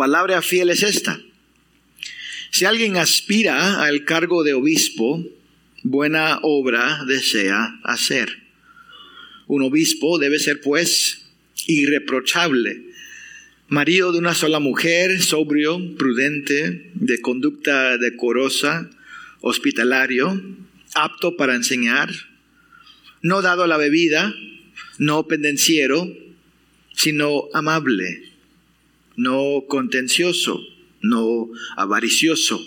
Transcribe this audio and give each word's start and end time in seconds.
palabra 0.00 0.40
fiel 0.40 0.70
es 0.70 0.82
esta. 0.82 1.20
Si 2.50 2.64
alguien 2.64 2.96
aspira 2.96 3.82
al 3.82 4.06
cargo 4.06 4.44
de 4.44 4.54
obispo, 4.54 5.22
buena 5.82 6.38
obra 6.40 7.04
desea 7.06 7.78
hacer. 7.84 8.30
Un 9.46 9.62
obispo 9.62 10.18
debe 10.18 10.38
ser 10.38 10.62
pues 10.62 11.26
irreprochable, 11.66 12.82
marido 13.68 14.10
de 14.10 14.20
una 14.20 14.32
sola 14.32 14.58
mujer, 14.58 15.20
sobrio, 15.20 15.78
prudente, 15.98 16.90
de 16.94 17.20
conducta 17.20 17.98
decorosa, 17.98 18.88
hospitalario, 19.42 20.42
apto 20.94 21.36
para 21.36 21.54
enseñar, 21.54 22.08
no 23.20 23.42
dado 23.42 23.64
a 23.64 23.68
la 23.68 23.76
bebida, 23.76 24.34
no 24.96 25.28
pendenciero, 25.28 26.10
sino 26.94 27.50
amable, 27.52 28.29
no 29.20 29.64
contencioso, 29.68 30.60
no 31.00 31.48
avaricioso 31.76 32.60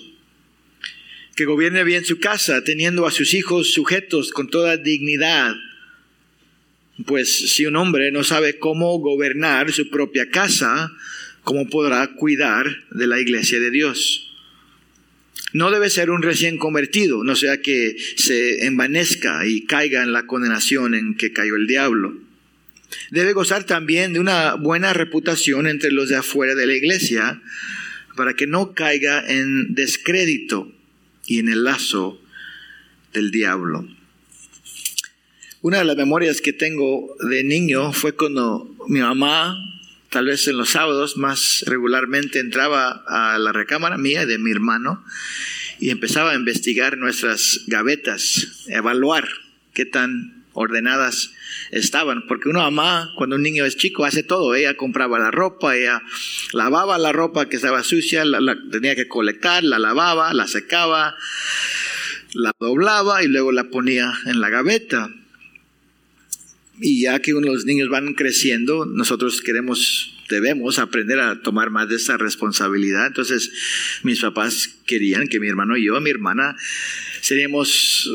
que 1.36 1.46
gobierne 1.46 1.84
bien 1.84 2.06
su 2.06 2.20
casa, 2.20 2.64
teniendo 2.64 3.08
a 3.08 3.12
sus 3.12 3.34
hijos 3.34 3.74
sujetos 3.74 4.32
con 4.32 4.50
toda 4.50 4.78
dignidad. 4.78 5.56
Pues 7.06 7.54
si 7.54 7.66
un 7.66 7.76
hombre 7.76 8.12
no 8.12 8.24
sabe 8.24 8.60
cómo 8.60 9.00
gobernar 9.00 9.72
su 9.72 9.90
propia 9.90 10.30
casa, 10.30 10.92
¿cómo 11.44 11.68
podrá 11.68 12.08
cuidar 12.16 12.86
de 12.92 13.08
la 13.08 13.20
iglesia 13.20 13.60
de 13.60 13.72
Dios? 13.72 14.32
No 15.54 15.72
debe 15.72 15.90
ser 15.90 16.12
un 16.12 16.22
recién 16.22 16.58
convertido, 16.58 17.24
no 17.24 17.36
sea 17.36 17.62
que 17.62 17.96
se 18.16 18.66
envanezca 18.66 19.46
y 19.48 19.66
caiga 19.66 20.04
en 20.04 20.14
la 20.14 20.28
condenación 20.28 20.94
en 20.94 21.16
que 21.16 21.34
cayó 21.34 21.56
el 21.56 21.68
diablo. 21.68 22.16
Debe 23.12 23.34
gozar 23.34 23.64
también 23.66 24.14
de 24.14 24.20
una 24.20 24.56
buena 24.56 24.94
reputación 24.94 25.68
entre 25.68 25.92
los 25.92 26.10
de 26.10 26.18
afuera 26.18 26.56
de 26.56 26.68
la 26.68 26.74
iglesia, 26.74 27.42
para 28.16 28.36
que 28.36 28.48
no 28.48 28.74
caiga 28.74 29.24
en 29.28 29.74
descrédito 29.76 30.72
y 31.26 31.40
en 31.40 31.50
el 31.50 31.64
lazo 31.64 32.22
del 33.14 33.32
diablo. 33.32 33.88
Una 35.62 35.80
de 35.80 35.86
las 35.86 35.96
memorias 35.96 36.42
que 36.42 36.52
tengo 36.52 37.16
de 37.30 37.44
niño 37.44 37.94
fue 37.94 38.14
cuando 38.16 38.76
mi 38.88 39.00
mamá, 39.00 39.58
tal 40.10 40.26
vez 40.26 40.48
en 40.48 40.58
los 40.58 40.72
sábados 40.72 41.16
más 41.16 41.64
regularmente, 41.66 42.40
entraba 42.40 43.04
a 43.08 43.40
la 43.40 43.54
recámara 43.54 43.98
mía 43.98 44.26
de 44.26 44.38
mi 44.38 44.52
hermano 44.52 45.04
y 45.80 45.90
empezaba 45.90 46.32
a 46.32 46.36
investigar 46.36 46.98
nuestras 46.98 47.62
gavetas, 47.68 48.66
evaluar 48.68 49.28
qué 49.74 49.86
tan 49.86 50.43
ordenadas 50.54 51.32
estaban, 51.72 52.26
porque 52.28 52.50
una 52.50 52.62
mamá, 52.62 53.12
cuando 53.18 53.36
un 53.36 53.44
niño 53.44 53.66
es 53.66 53.76
chico, 53.76 54.06
hace 54.06 54.24
todo. 54.24 54.56
Ella 54.56 54.76
compraba 54.76 55.20
la 55.20 55.32
ropa, 55.32 55.76
ella 55.76 56.02
lavaba 56.54 56.98
la 56.98 57.12
ropa 57.12 57.50
que 57.50 57.58
estaba 57.58 57.84
sucia, 57.84 58.24
la, 58.26 58.58
tenía 58.72 58.96
que 58.96 59.08
colectar, 59.08 59.64
la 59.64 59.80
lavaba, 59.80 60.34
la 60.34 60.48
secaba, 60.48 61.16
la 62.34 62.52
doblaba 62.60 63.24
y 63.24 63.28
luego 63.28 63.52
la 63.52 63.66
ponía 63.66 64.14
en 64.26 64.40
la 64.40 64.50
gaveta. 64.50 65.10
Y 66.80 67.02
ya 67.02 67.20
que 67.20 67.32
los 67.34 67.66
niños 67.66 67.90
van 67.90 68.14
creciendo, 68.14 68.86
nosotros 68.86 69.42
queremos, 69.42 70.16
debemos 70.30 70.80
aprender 70.80 71.20
a 71.20 71.42
tomar 71.42 71.70
más 71.70 71.88
de 71.88 71.96
esa 71.96 72.18
responsabilidad. 72.18 73.08
Entonces, 73.08 73.52
mis 74.04 74.20
papás 74.20 74.70
querían 74.86 75.28
que 75.28 75.40
mi 75.40 75.48
hermano 75.48 75.78
y 75.78 75.86
yo, 75.86 76.00
mi 76.02 76.10
hermana, 76.10 76.56
seríamos 77.22 78.10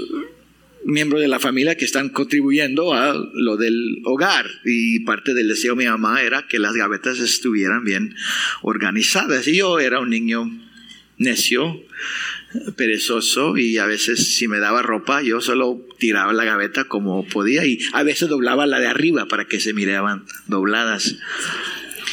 miembros 0.89 1.20
de 1.20 1.28
la 1.28 1.39
familia 1.39 1.77
que 1.77 1.84
están 1.84 2.08
contribuyendo 2.08 2.94
a 2.94 3.14
lo 3.33 3.56
del 3.56 4.00
hogar. 4.05 4.47
Y 4.64 5.00
parte 5.00 5.34
del 5.34 5.48
deseo 5.48 5.75
de 5.75 5.84
mi 5.84 5.91
mamá 5.91 6.22
era 6.22 6.47
que 6.48 6.58
las 6.58 6.75
gavetas 6.75 7.19
estuvieran 7.20 7.84
bien 7.84 8.14
organizadas. 8.62 9.47
Y 9.47 9.59
yo 9.59 9.78
era 9.78 10.00
un 10.00 10.11
niño 10.11 10.50
necio, 11.19 11.83
perezoso, 12.77 13.59
y 13.59 13.77
a 13.77 13.86
veces 13.86 14.36
si 14.36 14.48
me 14.48 14.61
daba 14.61 14.83
ropa, 14.83 15.20
yo 15.20 15.41
solo 15.41 15.84
tiraba 15.98 16.33
la 16.33 16.44
gaveta 16.44 16.84
como 16.84 17.27
podía 17.27 17.66
y 17.66 17.81
a 17.93 18.03
veces 18.03 18.28
doblaba 18.28 18.66
la 18.66 18.81
de 18.81 18.87
arriba 18.87 19.27
para 19.27 19.47
que 19.47 19.60
se 19.60 19.75
miraban 19.75 20.25
dobladas. 20.47 21.16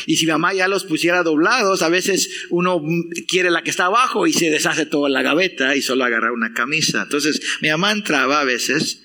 Y 0.06 0.18
si 0.18 0.26
mi 0.26 0.32
mamá 0.32 0.54
ya 0.54 0.68
los 0.68 0.86
pusiera 0.86 1.24
doblados, 1.24 1.82
a 1.82 1.90
veces 1.90 2.46
uno 2.50 2.82
quiere 3.28 3.50
la 3.50 3.64
que 3.64 3.70
está 3.70 3.86
abajo 3.86 4.28
y 4.28 4.34
se 4.34 4.50
deshace 4.50 4.86
toda 4.86 5.10
la 5.10 5.22
gaveta 5.22 5.76
y 5.76 5.82
solo 5.82 6.04
agarra 6.04 6.32
una 6.32 6.54
camisa. 6.54 7.04
Entonces 7.04 7.42
mi 7.62 7.70
mamá 7.70 7.92
entraba 7.92 8.42
a 8.42 8.44
veces 8.44 9.04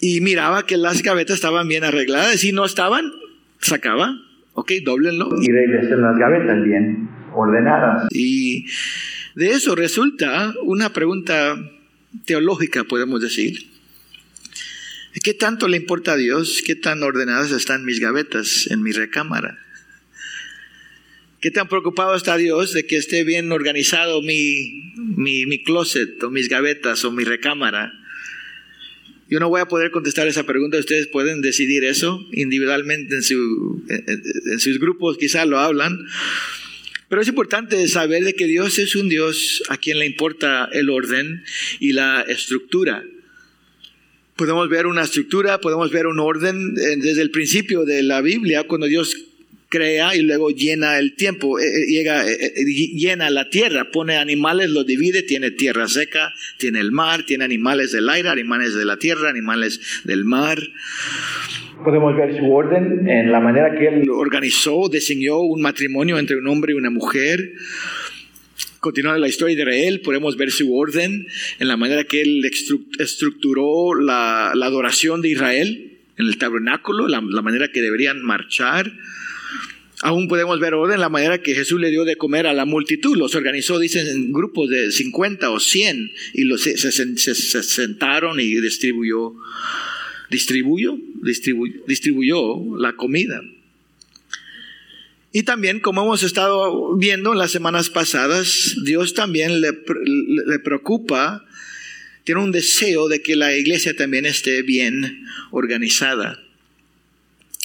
y 0.00 0.20
miraba 0.20 0.66
que 0.66 0.76
las 0.76 1.02
gavetas 1.02 1.36
estaban 1.36 1.68
bien 1.68 1.84
arregladas. 1.84 2.34
Y 2.36 2.38
si 2.38 2.52
no 2.52 2.64
estaban, 2.64 3.12
sacaba, 3.60 4.16
ok, 4.52 4.72
doblenlo. 4.84 5.30
Y 5.40 5.50
regresen 5.50 6.00
las 6.02 6.16
gavetas 6.18 6.64
bien 6.64 7.08
ordenadas. 7.34 8.08
Y 8.10 8.66
de 9.34 9.50
eso 9.50 9.74
resulta 9.74 10.54
una 10.62 10.92
pregunta 10.92 11.56
teológica, 12.24 12.84
podemos 12.84 13.20
decir. 13.20 13.73
¿Qué 15.22 15.32
tanto 15.32 15.68
le 15.68 15.76
importa 15.76 16.12
a 16.12 16.16
Dios? 16.16 16.62
¿Qué 16.66 16.74
tan 16.74 17.02
ordenadas 17.02 17.52
están 17.52 17.84
mis 17.84 18.00
gavetas 18.00 18.66
en 18.70 18.82
mi 18.82 18.90
recámara? 18.90 19.60
¿Qué 21.40 21.52
tan 21.52 21.68
preocupado 21.68 22.16
está 22.16 22.36
Dios 22.36 22.72
de 22.72 22.84
que 22.86 22.96
esté 22.96 23.22
bien 23.22 23.52
organizado 23.52 24.22
mi, 24.22 24.92
mi, 24.96 25.62
closet 25.62 26.20
o 26.22 26.30
mis 26.30 26.48
gavetas 26.48 27.04
o 27.04 27.12
mi 27.12 27.22
recámara? 27.22 27.92
Yo 29.28 29.38
no 29.38 29.48
voy 29.48 29.60
a 29.60 29.68
poder 29.68 29.92
contestar 29.92 30.26
esa 30.26 30.44
pregunta, 30.44 30.78
ustedes 30.78 31.06
pueden 31.06 31.42
decidir 31.42 31.84
eso 31.84 32.26
individualmente 32.32 33.14
en, 33.14 33.22
su, 33.22 33.84
en 33.88 34.58
sus 34.58 34.80
grupos, 34.80 35.16
quizás 35.16 35.46
lo 35.46 35.60
hablan. 35.60 36.06
Pero 37.08 37.22
es 37.22 37.28
importante 37.28 37.86
saber 37.86 38.24
de 38.24 38.34
que 38.34 38.46
Dios 38.46 38.78
es 38.80 38.96
un 38.96 39.08
Dios 39.08 39.62
a 39.68 39.76
quien 39.76 40.00
le 40.00 40.06
importa 40.06 40.68
el 40.72 40.90
orden 40.90 41.44
y 41.78 41.92
la 41.92 42.22
estructura. 42.22 43.04
Podemos 44.36 44.68
ver 44.68 44.86
una 44.86 45.02
estructura, 45.02 45.58
podemos 45.58 45.92
ver 45.92 46.08
un 46.08 46.18
orden 46.18 46.74
eh, 46.76 46.96
desde 46.96 47.22
el 47.22 47.30
principio 47.30 47.84
de 47.84 48.02
la 48.02 48.20
Biblia, 48.20 48.64
cuando 48.66 48.88
Dios 48.88 49.14
crea 49.68 50.16
y 50.16 50.22
luego 50.22 50.50
llena 50.50 50.98
el 50.98 51.14
tiempo, 51.14 51.60
eh, 51.60 51.64
eh, 51.64 51.86
llega, 51.86 52.24
llena 52.24 53.30
la 53.30 53.48
tierra, 53.48 53.90
pone 53.92 54.16
animales, 54.16 54.70
los 54.70 54.86
divide, 54.86 55.22
tiene 55.22 55.52
tierra 55.52 55.86
seca, 55.86 56.32
tiene 56.58 56.80
el 56.80 56.90
mar, 56.90 57.22
tiene 57.24 57.44
animales 57.44 57.92
del 57.92 58.08
aire, 58.08 58.28
animales 58.28 58.74
de 58.74 58.84
la 58.84 58.96
tierra, 58.96 59.30
animales 59.30 60.02
del 60.04 60.24
mar. 60.24 60.58
Podemos 61.84 62.16
ver 62.16 62.36
su 62.36 62.52
orden 62.52 63.08
en 63.08 63.30
la 63.30 63.38
manera 63.38 63.78
que 63.78 63.86
él 63.86 64.10
organizó, 64.10 64.88
diseñó 64.88 65.38
un 65.40 65.62
matrimonio 65.62 66.18
entre 66.18 66.36
un 66.36 66.48
hombre 66.48 66.72
y 66.72 66.76
una 66.76 66.90
mujer 66.90 67.52
continuar 68.84 69.18
la 69.18 69.28
historia 69.28 69.56
de 69.56 69.62
Israel, 69.62 70.02
podemos 70.02 70.36
ver 70.36 70.50
su 70.50 70.76
orden 70.76 71.26
en 71.58 71.68
la 71.68 71.78
manera 71.78 72.04
que 72.04 72.20
él 72.20 72.44
estructuró 72.98 73.94
la, 73.94 74.50
adoración 74.50 75.22
de 75.22 75.30
Israel 75.30 76.00
en 76.18 76.26
el 76.26 76.36
tabernáculo, 76.36 77.08
la, 77.08 77.22
manera 77.22 77.72
que 77.72 77.80
deberían 77.80 78.22
marchar. 78.22 78.92
Aún 80.02 80.28
podemos 80.28 80.60
ver 80.60 80.74
orden 80.74 80.96
en 80.96 81.00
la 81.00 81.08
manera 81.08 81.40
que 81.40 81.54
Jesús 81.54 81.80
le 81.80 81.88
dio 81.88 82.04
de 82.04 82.16
comer 82.16 82.46
a 82.46 82.52
la 82.52 82.66
multitud. 82.66 83.16
Los 83.16 83.34
organizó, 83.34 83.78
dicen, 83.78 84.06
en 84.06 84.32
grupos 84.34 84.68
de 84.68 84.92
50 84.92 85.48
o 85.48 85.58
100 85.58 86.12
y 86.34 86.44
los, 86.44 86.60
se, 86.60 86.92
sentaron 87.62 88.38
y 88.38 88.60
distribuyó, 88.60 89.32
distribuyó, 90.30 90.98
distribuyó 91.86 92.76
la 92.76 92.96
comida. 92.96 93.40
Y 95.36 95.42
también, 95.42 95.80
como 95.80 96.02
hemos 96.02 96.22
estado 96.22 96.96
viendo 96.96 97.32
en 97.32 97.38
las 97.38 97.50
semanas 97.50 97.90
pasadas, 97.90 98.76
Dios 98.84 99.14
también 99.14 99.60
le, 99.60 99.72
preocupa, 100.62 101.44
tiene 102.22 102.40
un 102.40 102.52
deseo 102.52 103.08
de 103.08 103.20
que 103.20 103.34
la 103.34 103.56
iglesia 103.56 103.96
también 103.96 104.26
esté 104.26 104.62
bien 104.62 105.24
organizada. 105.50 106.38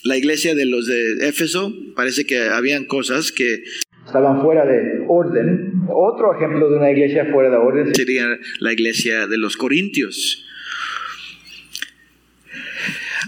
La 0.04 0.18
iglesia 0.18 0.56
de 0.56 0.66
los 0.66 0.88
de 0.88 1.28
Éfeso 1.28 1.72
parece 1.96 2.26
que 2.26 2.40
habían 2.40 2.86
cosas 2.86 3.32
que 3.32 3.64
estaban 4.04 4.42
fuera 4.42 4.66
de 4.66 5.06
orden. 5.08 5.84
Otro 5.90 6.36
ejemplo 6.36 6.72
de 6.72 6.78
una 6.78 6.90
iglesia 6.90 7.28
fuera 7.32 7.52
de 7.52 7.58
orden 7.58 7.94
sería 7.94 8.36
la 8.62 8.74
iglesia 8.74 9.28
de 9.28 9.38
los 9.38 9.56
Corintios 9.56 10.44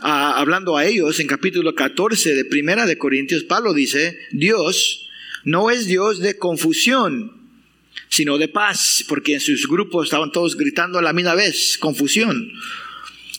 hablando 0.01 0.77
a 0.77 0.85
ellos 0.85 1.19
en 1.19 1.27
capítulo 1.27 1.75
14 1.75 2.33
de 2.33 2.45
Primera 2.45 2.85
de 2.85 2.97
Corintios, 2.97 3.43
Pablo 3.43 3.73
dice, 3.73 4.17
Dios 4.31 5.09
no 5.43 5.71
es 5.71 5.85
Dios 5.85 6.19
de 6.19 6.37
confusión, 6.37 7.49
sino 8.09 8.37
de 8.37 8.47
paz, 8.47 9.03
porque 9.07 9.35
en 9.35 9.39
sus 9.39 9.67
grupos 9.67 10.05
estaban 10.05 10.31
todos 10.31 10.57
gritando 10.57 10.99
a 10.99 11.01
la 11.01 11.13
misma 11.13 11.35
vez, 11.35 11.77
confusión. 11.77 12.51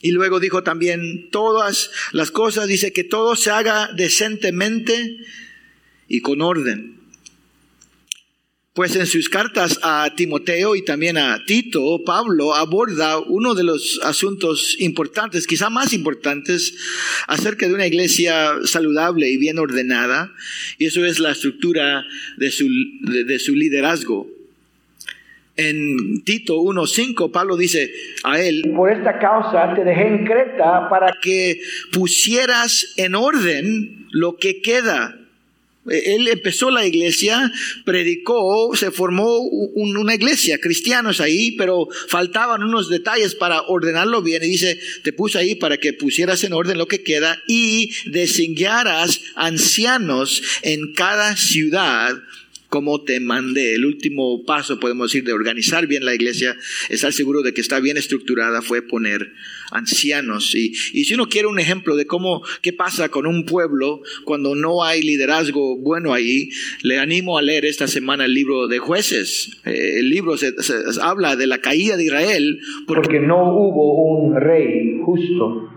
Y 0.01 0.11
luego 0.11 0.41
dijo 0.41 0.63
también, 0.63 1.29
todas 1.31 1.91
las 2.13 2.31
cosas, 2.31 2.69
dice 2.69 2.93
que 2.93 3.05
todo 3.05 3.37
se 3.37 3.51
haga 3.51 3.91
decentemente 3.95 5.19
y 6.09 6.21
con 6.21 6.43
orden. 6.43 7.02
Pues 8.75 8.97
en 8.97 9.05
sus 9.05 9.29
cartas 9.29 9.79
a 9.83 10.09
Timoteo 10.17 10.75
y 10.75 10.83
también 10.83 11.19
a 11.19 11.45
Tito, 11.45 12.01
Pablo 12.07 12.55
aborda 12.55 13.19
uno 13.19 13.55
de 13.55 13.65
los 13.65 14.01
asuntos 14.03 14.77
importantes, 14.79 15.47
quizá 15.47 15.69
más 15.69 15.93
importantes, 15.93 16.75
acerca 17.29 17.69
de 17.69 17.75
una 17.75 17.87
iglesia 17.87 18.55
saludable 18.65 19.29
y 19.29 19.37
bien 19.37 19.59
ordenada, 19.59 20.33
y 20.79 20.87
eso 20.87 21.05
es 21.05 21.19
la 21.19 21.33
estructura 21.33 22.07
de 22.39 22.51
su, 22.51 22.67
de, 23.03 23.39
su 23.39 23.55
liderazgo. 23.55 24.27
En 25.57 26.25
Tito 26.25 26.57
1.5, 26.57 27.31
Pablo 27.31 27.59
dice 27.59 27.93
a 28.25 28.41
él, 28.41 28.63
Por 28.75 28.91
esta 28.91 29.19
causa 29.19 29.75
te 29.75 29.85
dejé 29.85 30.07
en 30.07 30.25
Creta 30.25 30.89
para 30.89 31.13
que 31.21 31.61
pusieras 31.93 32.95
en 32.97 33.17
orden 33.17 34.07
lo 34.13 34.39
que 34.39 34.63
queda 34.63 35.19
él 35.87 36.29
empezó 36.29 36.71
la 36.71 36.87
iglesia, 36.87 37.53
predicó, 37.85 38.75
se 38.77 38.93
formó 38.93 39.39
una 39.41 40.15
iglesia, 40.15 40.59
cristianos 40.59 41.21
ahí, 41.21 41.53
pero 41.53 41.89
faltaban 42.09 42.63
unos 42.63 42.89
detalles 42.89 43.35
para 43.35 43.63
ordenarlo 43.63 44.23
bien. 44.23 44.45
Y 44.45 44.49
dice, 44.49 44.79
te 45.03 45.13
puse 45.13 45.39
ahí 45.39 45.55
para 45.57 45.79
que 45.79 45.93
pusieras 45.93 46.45
en 46.45 46.53
orden 46.53 46.79
lo 46.79 46.87
que 46.87 47.03
queda 47.03 47.43
y 47.49 47.91
designaras 48.07 49.21
ancianos 49.35 50.43
en 50.63 50.93
cada 50.93 51.37
ciudad 51.37 52.17
como 52.73 53.03
te 53.03 53.21
mandé. 53.21 53.75
El 53.75 53.85
último 53.85 54.47
paso, 54.47 54.81
podemos 54.81 55.13
decir, 55.13 55.25
de 55.25 55.35
organizar 55.35 55.87
bien 55.87 56.07
la 56.07 56.15
iglesia, 56.15 56.57
estar 56.89 57.13
seguro 57.13 57.43
de 57.43 57.53
que 57.53 57.61
está 57.61 57.81
bien 57.81 57.99
estructurada, 57.99 58.63
fue 58.63 58.81
poner 58.81 59.35
ancianos. 59.73 60.55
Y, 60.55 60.73
y 60.95 61.05
si 61.05 61.13
uno 61.13 61.29
quiere 61.29 61.49
un 61.49 61.59
ejemplo 61.59 61.97
de 61.97 62.07
cómo, 62.07 62.41
qué 62.63 62.73
pasa 62.73 63.11
con 63.11 63.27
un 63.27 63.45
pueblo 63.45 64.01
cuando 64.25 64.55
no 64.55 64.85
hay 64.85 65.03
liderazgo 65.03 65.77
bueno 65.77 66.15
ahí, 66.15 66.49
le 66.83 66.99
animo 66.99 67.37
a 67.37 67.43
leer 67.43 67.67
esta 67.67 67.87
semana 67.87 68.25
el 68.25 68.33
libro 68.33 68.69
de 68.69 68.79
jueces. 68.79 69.51
Eh, 69.67 69.99
el 69.99 70.09
libro 70.09 70.39
se, 70.39 70.55
habla 71.03 71.37
de 71.37 71.47
la 71.47 71.59
caída 71.59 71.99
de 71.99 72.05
Israel. 72.05 72.59
Porque, 72.87 73.03
porque 73.03 73.21
no 73.21 73.53
hubo 73.53 74.17
un 74.17 74.35
rey 74.41 74.99
justo. 75.05 75.69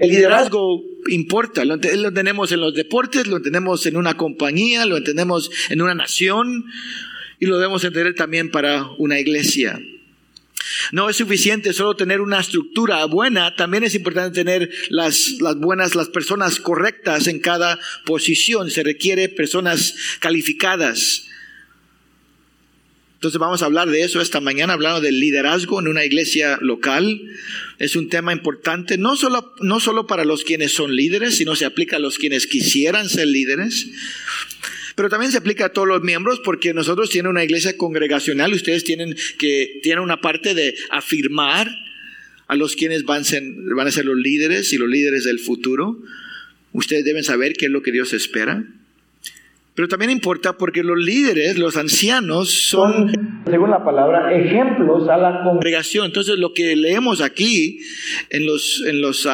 El 0.00 0.10
liderazgo 0.10 0.82
importa, 1.08 1.64
lo, 1.64 1.76
lo, 1.76 2.12
tenemos 2.12 2.52
en 2.52 2.60
los 2.60 2.74
deportes, 2.74 3.26
lo 3.26 3.40
tenemos 3.40 3.86
en 3.86 3.96
una 3.96 4.16
compañía, 4.16 4.86
lo 4.86 5.02
tenemos 5.02 5.50
en 5.68 5.82
una 5.82 5.94
nación 5.94 6.64
y 7.38 7.46
lo 7.46 7.58
debemos 7.58 7.84
entender 7.84 8.14
también 8.14 8.50
para 8.50 8.86
una 8.98 9.18
iglesia. 9.18 9.80
No 10.92 11.08
es 11.08 11.16
suficiente 11.16 11.72
solo 11.72 11.96
tener 11.96 12.20
una 12.20 12.40
estructura 12.40 13.04
buena, 13.04 13.54
también 13.54 13.84
es 13.84 13.94
importante 13.94 14.44
tener 14.44 14.70
las, 14.88 15.36
las 15.40 15.56
buenas, 15.56 15.94
las 15.94 16.08
personas 16.08 16.60
correctas 16.60 17.26
en 17.26 17.38
cada 17.40 17.78
posición. 18.04 18.70
Se 18.70 18.82
requiere 18.82 19.28
personas 19.28 19.94
calificadas. 20.20 21.28
Entonces 23.26 23.40
vamos 23.40 23.62
a 23.62 23.66
hablar 23.66 23.90
de 23.90 24.02
eso 24.02 24.20
esta 24.20 24.40
mañana, 24.40 24.74
hablando 24.74 25.00
del 25.00 25.18
liderazgo 25.18 25.80
en 25.80 25.88
una 25.88 26.04
iglesia 26.04 26.58
local. 26.60 27.20
Es 27.80 27.96
un 27.96 28.08
tema 28.08 28.32
importante, 28.32 28.98
no 28.98 29.16
solo, 29.16 29.52
no 29.60 29.80
solo 29.80 30.06
para 30.06 30.24
los 30.24 30.44
quienes 30.44 30.70
son 30.70 30.94
líderes, 30.94 31.34
sino 31.34 31.56
se 31.56 31.64
aplica 31.64 31.96
a 31.96 31.98
los 31.98 32.18
quienes 32.18 32.46
quisieran 32.46 33.08
ser 33.08 33.26
líderes. 33.26 33.88
Pero 34.94 35.08
también 35.08 35.32
se 35.32 35.38
aplica 35.38 35.64
a 35.64 35.68
todos 35.70 35.88
los 35.88 36.02
miembros 36.02 36.40
porque 36.44 36.72
nosotros 36.72 37.10
tienen 37.10 37.30
una 37.30 37.42
iglesia 37.42 37.76
congregacional, 37.76 38.52
ustedes 38.52 38.84
tienen 38.84 39.16
que 39.38 39.80
tienen 39.82 40.04
una 40.04 40.20
parte 40.20 40.54
de 40.54 40.76
afirmar 40.90 41.68
a 42.46 42.54
los 42.54 42.76
quienes 42.76 43.02
van 43.02 43.22
a, 43.22 43.24
ser, 43.24 43.42
van 43.74 43.88
a 43.88 43.90
ser 43.90 44.04
los 44.04 44.16
líderes 44.16 44.72
y 44.72 44.78
los 44.78 44.88
líderes 44.88 45.24
del 45.24 45.40
futuro. 45.40 46.00
Ustedes 46.70 47.04
deben 47.04 47.24
saber 47.24 47.54
qué 47.54 47.66
es 47.66 47.72
lo 47.72 47.82
que 47.82 47.90
Dios 47.90 48.12
espera. 48.12 48.64
Pero 49.76 49.88
también 49.88 50.10
importa 50.10 50.56
porque 50.56 50.82
los 50.82 50.96
líderes, 50.98 51.58
los 51.58 51.76
ancianos, 51.76 52.50
son, 52.50 53.12
según 53.44 53.70
la 53.70 53.84
palabra, 53.84 54.34
ejemplos 54.34 55.06
a 55.06 55.18
la 55.18 55.42
congregación. 55.44 56.06
Entonces, 56.06 56.38
lo 56.38 56.54
que 56.54 56.74
leemos 56.74 57.20
aquí 57.20 57.80
en 58.30 58.46
los, 58.46 58.82
en 58.86 59.02
los, 59.02 59.28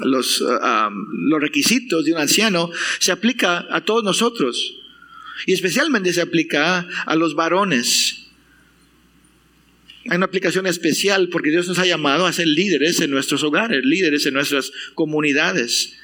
los, 0.00 0.40
los 0.42 1.40
requisitos 1.40 2.04
de 2.04 2.12
un 2.12 2.18
anciano 2.18 2.70
se 2.98 3.10
aplica 3.10 3.66
a 3.70 3.80
todos 3.80 4.04
nosotros. 4.04 4.76
Y 5.46 5.54
especialmente 5.54 6.12
se 6.12 6.20
aplica 6.20 6.86
a 7.06 7.16
los 7.16 7.34
varones. 7.34 8.26
Hay 10.10 10.18
una 10.18 10.26
aplicación 10.26 10.66
especial 10.66 11.30
porque 11.30 11.48
Dios 11.48 11.66
nos 11.68 11.78
ha 11.78 11.86
llamado 11.86 12.26
a 12.26 12.32
ser 12.34 12.48
líderes 12.48 13.00
en 13.00 13.10
nuestros 13.10 13.42
hogares, 13.42 13.82
líderes 13.82 14.26
en 14.26 14.34
nuestras 14.34 14.72
comunidades. 14.94 15.98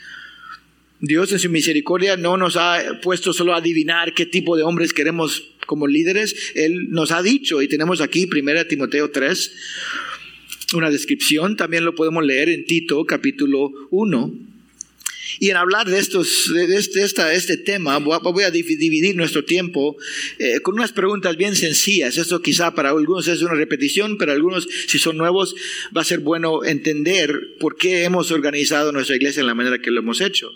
Dios 1.00 1.32
en 1.32 1.38
su 1.38 1.48
misericordia 1.48 2.16
no 2.16 2.36
nos 2.36 2.56
ha 2.56 3.00
puesto 3.02 3.32
solo 3.32 3.54
a 3.54 3.58
adivinar 3.58 4.12
qué 4.12 4.26
tipo 4.26 4.56
de 4.56 4.62
hombres 4.62 4.92
queremos 4.92 5.50
como 5.66 5.86
líderes. 5.86 6.52
Él 6.54 6.90
nos 6.90 7.10
ha 7.10 7.22
dicho, 7.22 7.62
y 7.62 7.68
tenemos 7.68 8.02
aquí 8.02 8.28
1 8.30 8.66
Timoteo 8.66 9.10
3, 9.10 9.52
una 10.74 10.90
descripción, 10.90 11.56
también 11.56 11.84
lo 11.84 11.94
podemos 11.94 12.24
leer 12.24 12.50
en 12.50 12.66
Tito 12.66 13.04
capítulo 13.06 13.72
1. 13.90 14.50
Y 15.38 15.48
en 15.48 15.56
hablar 15.56 15.88
de, 15.88 15.98
estos, 15.98 16.52
de 16.52 16.76
este, 16.76 17.02
este 17.02 17.56
tema, 17.56 17.96
voy 17.98 18.44
a 18.44 18.50
dividir 18.50 19.16
nuestro 19.16 19.42
tiempo 19.42 19.96
eh, 20.38 20.60
con 20.60 20.74
unas 20.74 20.92
preguntas 20.92 21.36
bien 21.38 21.56
sencillas. 21.56 22.18
Esto 22.18 22.42
quizá 22.42 22.74
para 22.74 22.90
algunos 22.90 23.26
es 23.26 23.40
una 23.40 23.54
repetición, 23.54 24.18
pero 24.18 24.32
algunos, 24.32 24.68
si 24.86 24.98
son 24.98 25.16
nuevos, 25.16 25.54
va 25.96 26.02
a 26.02 26.04
ser 26.04 26.18
bueno 26.18 26.62
entender 26.62 27.56
por 27.58 27.76
qué 27.76 28.04
hemos 28.04 28.30
organizado 28.32 28.92
nuestra 28.92 29.16
iglesia 29.16 29.40
en 29.40 29.46
la 29.46 29.54
manera 29.54 29.78
que 29.78 29.90
lo 29.90 30.00
hemos 30.00 30.20
hecho. 30.20 30.52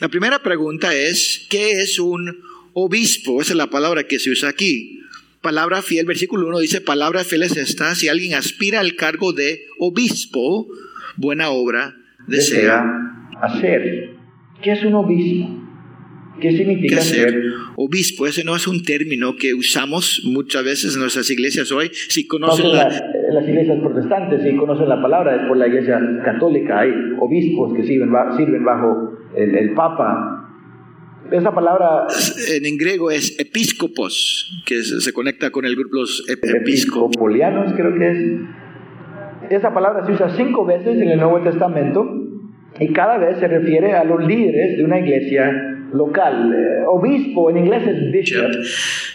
La 0.00 0.08
primera 0.08 0.38
pregunta 0.38 0.94
es, 0.94 1.46
¿qué 1.50 1.82
es 1.82 1.98
un 1.98 2.38
obispo? 2.72 3.42
Esa 3.42 3.52
es 3.52 3.56
la 3.58 3.68
palabra 3.68 4.04
que 4.04 4.18
se 4.18 4.30
usa 4.30 4.48
aquí. 4.48 5.02
Palabra 5.42 5.82
fiel, 5.82 6.06
versículo 6.06 6.46
1 6.48 6.58
dice, 6.60 6.80
palabra 6.80 7.22
fiel 7.22 7.42
es 7.42 7.56
esta, 7.58 7.94
si 7.94 8.08
alguien 8.08 8.34
aspira 8.34 8.80
al 8.80 8.94
cargo 8.94 9.34
de 9.34 9.66
obispo, 9.78 10.68
buena 11.16 11.50
obra 11.50 11.96
desea 12.26 12.82
hacer. 13.42 14.10
¿Qué 14.62 14.72
es 14.72 14.84
un 14.84 14.94
obispo? 14.94 15.60
¿Qué 16.40 16.52
significa 16.52 17.02
ser? 17.02 17.38
Obispo, 17.76 18.26
ese 18.26 18.42
no 18.42 18.56
es 18.56 18.66
un 18.66 18.82
término 18.82 19.36
que 19.36 19.52
usamos 19.52 20.22
muchas 20.24 20.64
veces 20.64 20.94
en 20.94 21.00
nuestras 21.00 21.28
iglesias 21.30 21.70
hoy. 21.72 21.90
Si 21.92 22.26
conocen 22.26 22.72
la... 22.72 22.88
las 22.88 23.46
iglesias 23.46 23.78
protestantes, 23.80 24.42
si 24.42 24.56
conocen 24.56 24.88
la 24.88 25.02
palabra, 25.02 25.36
es 25.36 25.46
por 25.46 25.58
la 25.58 25.68
iglesia 25.68 26.00
católica. 26.24 26.80
Hay 26.80 26.90
obispos 27.18 27.74
que 27.74 27.82
sirven, 27.82 28.10
sirven 28.38 28.64
bajo 28.64 29.19
el, 29.34 29.74
Papa. 29.74 30.36
Esa 31.30 31.54
palabra... 31.54 32.06
En 32.48 32.76
griego 32.76 33.10
es 33.10 33.38
episcopos, 33.38 34.62
que 34.66 34.82
se 34.82 35.12
conecta 35.12 35.50
con 35.50 35.64
el 35.64 35.76
grupo 35.76 35.98
los 35.98 36.24
episcopolianos, 36.28 37.72
creo 37.74 37.94
que 37.94 38.10
es. 38.10 39.50
Esa 39.50 39.74
palabra 39.74 40.06
se 40.06 40.12
usa 40.12 40.34
cinco 40.36 40.64
veces 40.64 40.96
en 41.00 41.08
el 41.08 41.18
Nuevo 41.18 41.42
Testamento 41.42 42.06
y 42.78 42.92
cada 42.92 43.18
vez 43.18 43.38
se 43.38 43.48
refiere 43.48 43.92
a 43.94 44.04
los 44.04 44.24
líderes 44.24 44.76
de 44.76 44.84
una 44.84 45.00
iglesia 45.00 45.50
local. 45.92 46.52
Eh, 46.54 46.84
obispo 46.86 47.50
en 47.50 47.58
inglés 47.58 47.82
es 47.86 48.12
bishop. 48.12 48.50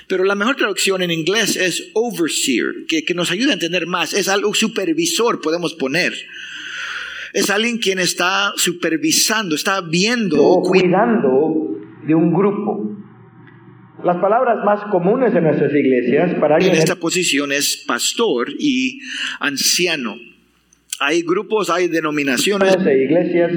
Pero 0.08 0.24
la 0.24 0.36
mejor 0.36 0.56
traducción 0.56 1.02
en 1.02 1.12
inglés 1.12 1.56
es 1.56 1.92
overseer, 1.94 2.86
que, 2.88 3.04
que 3.04 3.14
nos 3.14 3.32
ayuda 3.32 3.52
a 3.52 3.54
entender 3.54 3.88
más. 3.88 4.14
Es 4.14 4.28
algo 4.28 4.54
supervisor, 4.54 5.42
podemos 5.42 5.74
poner. 5.74 6.14
Es 7.36 7.50
alguien 7.50 7.80
quien 7.80 8.00
está 8.00 8.54
supervisando, 8.56 9.56
está 9.56 9.82
viendo. 9.82 10.42
O 10.42 10.62
cuidando 10.62 11.82
de 12.08 12.16
un 12.16 12.34
grupo. 12.34 12.96
Las 14.06 14.16
palabras 14.22 14.64
más 14.64 14.90
comunes 14.90 15.36
en 15.36 15.44
nuestras 15.44 15.74
iglesias 15.74 16.34
para 16.36 16.56
alguien. 16.56 16.74
En 16.74 16.80
esta 16.80 16.96
posición 16.96 17.52
es 17.52 17.84
pastor 17.86 18.48
y 18.58 19.02
anciano. 19.42 20.16
Hay 21.02 21.24
grupos, 21.24 21.70
hay 21.70 21.90
denominaciones. 21.90 22.82
de 22.82 23.04
iglesias 23.04 23.52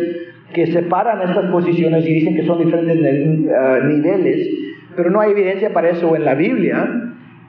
que 0.52 0.66
separan 0.72 1.28
estas 1.28 1.48
posiciones 1.52 2.04
y 2.04 2.14
dicen 2.14 2.34
que 2.34 2.44
son 2.44 2.58
diferentes 2.58 2.96
uh, 2.96 3.86
niveles, 3.86 4.48
pero 4.96 5.12
no 5.12 5.20
hay 5.20 5.30
evidencia 5.30 5.72
para 5.72 5.90
eso 5.90 6.16
en 6.16 6.24
la 6.24 6.34
Biblia. 6.34 6.84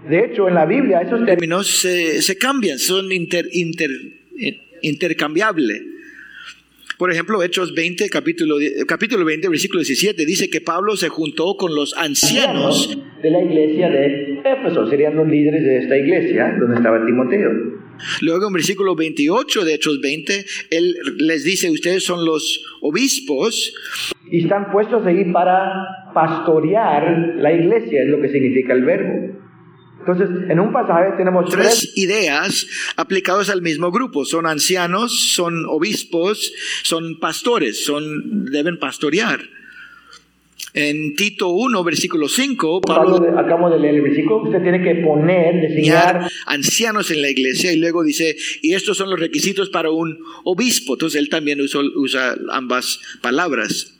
De 0.07 0.25
hecho, 0.25 0.48
en 0.48 0.53
la 0.53 0.67
Biblia 0.67 1.01
esos 1.01 1.25
términos 1.25 1.79
se, 1.81 2.21
se 2.21 2.38
cambian, 2.38 2.77
son 2.77 3.12
inter, 3.12 3.48
inter, 3.51 3.89
intercambiables. 4.83 5.98
Por 6.99 7.13
ejemplo, 7.13 7.41
Hechos 7.41 7.73
20, 7.73 8.09
capítulo, 8.09 8.57
capítulo 8.85 9.23
20, 9.23 9.47
versículo 9.47 9.79
17, 9.79 10.25
dice 10.25 10.49
que 10.49 10.59
Pablo 10.59 10.97
se 10.97 11.07
juntó 11.07 11.55
con 11.55 11.73
los 11.73 11.95
ancianos 11.97 12.89
de 13.23 13.31
la 13.31 13.41
iglesia 13.41 13.89
de 13.89 14.41
Éfeso, 14.43 14.85
serían 14.85 15.15
los 15.15 15.25
líderes 15.25 15.63
de 15.63 15.77
esta 15.77 15.95
iglesia 15.95 16.57
donde 16.59 16.75
estaba 16.75 17.05
Timoteo. 17.05 17.51
Luego 18.19 18.47
en 18.47 18.53
versículo 18.53 18.97
28 18.97 19.63
de 19.63 19.75
Hechos 19.75 20.01
20, 20.01 20.45
él 20.71 20.93
les 21.19 21.45
dice, 21.45 21.71
ustedes 21.71 22.03
son 22.03 22.25
los 22.25 22.65
obispos. 22.81 23.73
Y 24.29 24.43
están 24.43 24.69
puestos 24.69 25.05
ahí 25.05 25.23
para 25.31 26.11
pastorear 26.13 27.35
la 27.37 27.53
iglesia, 27.53 28.03
es 28.03 28.09
lo 28.09 28.19
que 28.19 28.27
significa 28.27 28.73
el 28.73 28.83
verbo. 28.83 29.38
Entonces, 29.99 30.29
en 30.49 30.59
un 30.59 30.71
pasaje 30.71 31.11
tenemos 31.17 31.49
tres, 31.49 31.91
ideas 31.95 32.65
aplicadas 32.95 33.49
al 33.49 33.61
mismo 33.61 33.91
grupo. 33.91 34.25
Son 34.25 34.45
ancianos, 34.45 35.33
son 35.33 35.65
obispos, 35.65 36.53
son 36.83 37.19
pastores, 37.19 37.83
son, 37.83 38.45
deben 38.45 38.79
pastorear. 38.79 39.41
En 40.73 41.15
Tito 41.15 41.49
1, 41.49 41.83
versículo 41.83 42.29
5, 42.29 42.81
Pablo, 42.81 43.17
Pablo 43.17 43.39
acabamos 43.39 43.71
de 43.71 43.79
leer 43.79 43.95
el 43.95 44.01
versículo, 44.03 44.43
usted 44.43 44.61
tiene 44.61 44.83
que 44.83 45.01
poner, 45.01 45.55
designar 45.61 46.19
designar 46.19 46.31
ancianos 46.45 47.09
en 47.09 47.21
la 47.23 47.29
iglesia 47.29 47.71
y 47.71 47.77
luego 47.77 48.03
dice, 48.03 48.35
y 48.61 48.75
estos 48.75 48.97
son 48.97 49.09
los 49.09 49.19
requisitos 49.19 49.69
para 49.69 49.89
un 49.89 50.19
obispo. 50.43 50.93
Entonces 50.93 51.19
él 51.19 51.29
también 51.29 51.59
usa, 51.59 51.81
usa 51.95 52.35
ambas 52.51 52.99
palabras. 53.21 53.98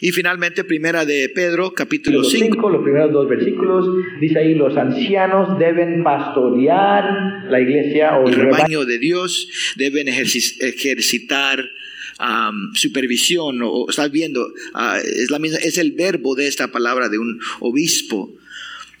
Y 0.00 0.12
finalmente, 0.12 0.62
primera 0.64 1.04
de 1.04 1.28
Pedro, 1.34 1.72
capítulo 1.72 2.18
los 2.18 2.30
5. 2.30 2.44
cinco, 2.54 2.70
los 2.70 2.82
primeros 2.82 3.12
dos 3.12 3.28
versículos, 3.28 3.86
dice 4.20 4.38
ahí, 4.38 4.54
los 4.54 4.76
ancianos 4.76 5.58
deben 5.58 6.02
pastorear 6.04 7.46
la 7.50 7.60
iglesia 7.60 8.16
o 8.18 8.28
el 8.28 8.34
rebaño. 8.34 8.84
de 8.84 8.98
Dios 8.98 9.48
deben 9.76 10.06
ejerci- 10.06 10.56
ejercitar 10.60 11.64
am, 12.18 12.72
supervisión 12.74 13.60
o, 13.62 13.86
estás 13.88 14.10
viendo 14.10 14.46
ah, 14.74 14.98
es 15.02 15.30
la 15.30 15.38
misma 15.38 15.58
es 15.58 15.76
el 15.78 15.92
verbo 15.92 16.34
de 16.34 16.46
esta 16.46 16.68
palabra 16.68 17.08
de 17.08 17.18
un 17.18 17.38
obispo 17.60 18.30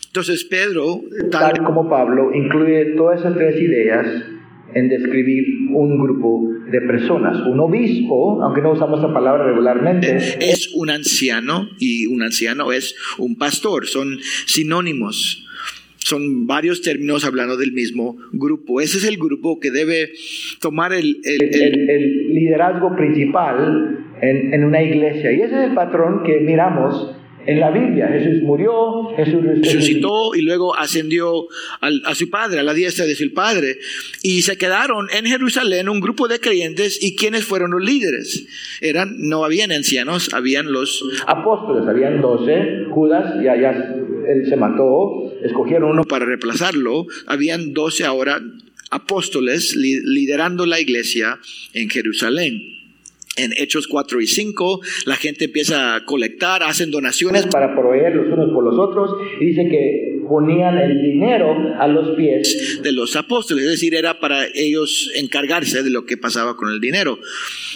entonces 0.08 0.44
Pedro 0.44 1.00
tal- 1.30 1.52
Tal 1.54 1.64
como 1.64 1.88
Pablo 1.88 2.30
incluye 2.34 2.94
todas 2.96 3.20
esas 3.20 3.34
tres 3.36 3.56
ideas 3.60 4.06
en 4.74 4.88
describir 4.90 5.44
un 5.72 5.98
grupo 6.02 6.42
de 6.70 6.80
personas. 6.82 7.36
Un 7.46 7.60
obispo, 7.60 8.42
aunque 8.42 8.60
no 8.62 8.72
usamos 8.72 8.98
esa 9.00 9.12
palabra 9.12 9.44
regularmente, 9.46 10.16
es 10.40 10.70
un 10.74 10.90
anciano 10.90 11.68
y 11.78 12.06
un 12.06 12.22
anciano 12.22 12.72
es 12.72 12.94
un 13.18 13.36
pastor 13.36 13.86
son 13.86 14.18
sinónimos 14.46 15.42
son 15.98 16.46
varios 16.46 16.82
términos 16.82 17.24
hablando 17.24 17.56
del 17.56 17.72
mismo 17.72 18.16
grupo 18.32 18.80
ese 18.80 18.98
es 18.98 19.04
el 19.04 19.16
grupo 19.16 19.58
que 19.58 19.72
debe 19.72 20.12
tomar 20.60 20.92
el, 20.92 21.20
el- 21.24 21.42
el, 21.42 21.54
el- 21.54 21.62
el- 21.62 21.90
el 21.90 22.28
liderazgo 22.34 22.94
principal 22.94 23.98
en, 24.22 24.54
en 24.54 24.64
una 24.64 24.82
iglesia. 24.82 25.32
Y 25.32 25.40
ese 25.42 25.56
es 25.62 25.68
el 25.70 25.74
patrón 25.74 26.22
que 26.24 26.40
miramos 26.40 27.15
en 27.46 27.60
la 27.60 27.70
Biblia. 27.70 28.08
Jesús 28.08 28.42
murió, 28.42 29.08
Jesús 29.16 29.42
resucitó 29.44 30.34
y 30.34 30.42
luego 30.42 30.76
ascendió 30.76 31.46
al- 31.80 32.02
a 32.04 32.14
su 32.14 32.28
padre, 32.30 32.60
a 32.60 32.62
la 32.62 32.74
diestra 32.74 33.04
de 33.06 33.14
su 33.14 33.32
padre. 33.32 33.78
Y 34.22 34.42
se 34.42 34.56
quedaron 34.58 35.06
en 35.16 35.26
Jerusalén 35.26 35.88
un 35.88 36.00
grupo 36.00 36.28
de 36.28 36.40
creyentes 36.40 37.02
y 37.02 37.14
quienes 37.16 37.44
fueron 37.44 37.70
los 37.70 37.82
líderes. 37.84 38.46
Eran, 38.80 39.16
no 39.18 39.44
habían 39.44 39.72
ancianos, 39.72 40.34
habían 40.34 40.72
los 40.72 41.02
apóstoles, 41.26 41.88
habían 41.88 42.20
doce, 42.20 42.84
Judas 42.90 43.34
ya, 43.42 43.54
ya 43.60 43.70
él 44.28 44.46
se 44.48 44.56
mató, 44.56 45.32
escogieron 45.42 45.90
uno 45.90 46.04
para 46.04 46.24
reemplazarlo, 46.26 47.06
habían 47.26 47.72
doce 47.72 48.04
ahora 48.04 48.40
apóstoles 48.90 49.74
li- 49.76 50.00
liderando 50.04 50.66
la 50.66 50.80
iglesia 50.80 51.38
en 51.74 51.88
Jerusalén. 51.90 52.75
En 53.36 53.52
Hechos 53.56 53.86
4 53.86 54.20
y 54.20 54.26
5, 54.26 54.80
la 55.06 55.16
gente 55.16 55.46
empieza 55.46 55.94
a 55.94 56.04
colectar, 56.04 56.62
hacen 56.62 56.90
donaciones 56.90 57.46
para 57.46 57.74
proveer 57.74 58.16
los 58.16 58.32
unos 58.32 58.50
por 58.52 58.64
los 58.64 58.78
otros 58.78 59.10
y 59.40 59.46
dice 59.46 59.68
que 59.68 60.16
ponían 60.26 60.78
el 60.78 61.00
dinero 61.00 61.54
a 61.78 61.86
los 61.86 62.16
pies 62.16 62.80
de 62.82 62.92
los 62.92 63.16
apóstoles, 63.16 63.64
es 63.64 63.70
decir, 63.72 63.94
era 63.94 64.18
para 64.20 64.46
ellos 64.54 65.10
encargarse 65.16 65.82
de 65.82 65.90
lo 65.90 66.04
que 66.04 66.16
pasaba 66.16 66.56
con 66.56 66.70
el 66.70 66.80
dinero. 66.80 67.18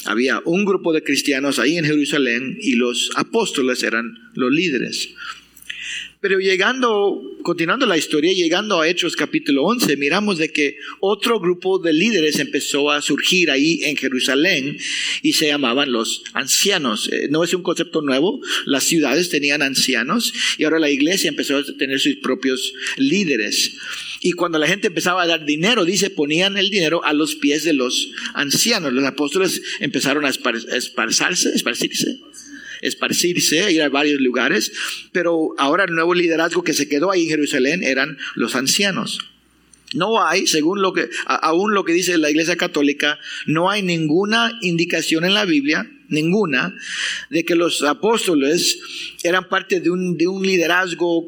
Había 0.06 0.40
un 0.44 0.64
grupo 0.64 0.92
de 0.92 1.02
cristianos 1.02 1.58
ahí 1.58 1.76
en 1.76 1.84
Jerusalén 1.84 2.56
y 2.60 2.76
los 2.76 3.10
apóstoles 3.16 3.82
eran 3.82 4.14
los 4.34 4.50
líderes. 4.50 5.14
Pero 6.22 6.38
llegando, 6.38 7.18
continuando 7.42 7.86
la 7.86 7.96
historia, 7.96 8.34
llegando 8.34 8.78
a 8.78 8.86
Hechos 8.86 9.16
capítulo 9.16 9.64
11, 9.64 9.96
miramos 9.96 10.36
de 10.36 10.52
que 10.52 10.76
otro 11.00 11.40
grupo 11.40 11.78
de 11.78 11.94
líderes 11.94 12.38
empezó 12.38 12.90
a 12.90 13.00
surgir 13.00 13.50
ahí 13.50 13.80
en 13.84 13.96
Jerusalén 13.96 14.76
y 15.22 15.32
se 15.32 15.46
llamaban 15.46 15.92
los 15.92 16.22
ancianos. 16.34 17.08
Eh, 17.10 17.28
No 17.30 17.42
es 17.42 17.54
un 17.54 17.62
concepto 17.62 18.02
nuevo, 18.02 18.38
las 18.66 18.84
ciudades 18.84 19.30
tenían 19.30 19.62
ancianos 19.62 20.34
y 20.58 20.64
ahora 20.64 20.78
la 20.78 20.90
iglesia 20.90 21.28
empezó 21.30 21.56
a 21.56 21.64
tener 21.78 21.98
sus 21.98 22.16
propios 22.16 22.74
líderes. 22.98 23.78
Y 24.20 24.32
cuando 24.32 24.58
la 24.58 24.66
gente 24.66 24.88
empezaba 24.88 25.22
a 25.22 25.26
dar 25.26 25.46
dinero, 25.46 25.86
dice, 25.86 26.10
ponían 26.10 26.58
el 26.58 26.68
dinero 26.68 27.02
a 27.02 27.14
los 27.14 27.36
pies 27.36 27.64
de 27.64 27.72
los 27.72 28.10
ancianos. 28.34 28.92
Los 28.92 29.04
apóstoles 29.04 29.62
empezaron 29.80 30.26
a 30.26 30.28
espar- 30.28 30.68
esparzarse, 30.70 31.48
esparcirse 31.54 32.20
esparcirse, 32.80 33.72
ir 33.72 33.82
a 33.82 33.88
varios 33.88 34.20
lugares, 34.20 34.72
pero 35.12 35.54
ahora 35.58 35.84
el 35.84 35.94
nuevo 35.94 36.14
liderazgo 36.14 36.64
que 36.64 36.72
se 36.72 36.88
quedó 36.88 37.10
ahí 37.10 37.24
en 37.24 37.30
Jerusalén 37.30 37.82
eran 37.82 38.18
los 38.34 38.54
ancianos. 38.54 39.18
No 39.92 40.24
hay, 40.24 40.46
según 40.46 40.82
lo 40.82 40.92
que, 40.92 41.08
aún 41.26 41.74
lo 41.74 41.84
que 41.84 41.92
dice 41.92 42.16
la 42.16 42.30
Iglesia 42.30 42.56
Católica, 42.56 43.18
no 43.46 43.70
hay 43.70 43.82
ninguna 43.82 44.56
indicación 44.62 45.24
en 45.24 45.34
la 45.34 45.44
Biblia, 45.44 45.90
ninguna, 46.08 46.76
de 47.28 47.44
que 47.44 47.56
los 47.56 47.82
apóstoles 47.82 48.78
eran 49.24 49.48
parte 49.48 49.80
de 49.80 49.90
un, 49.90 50.16
de 50.16 50.28
un 50.28 50.46
liderazgo 50.46 51.26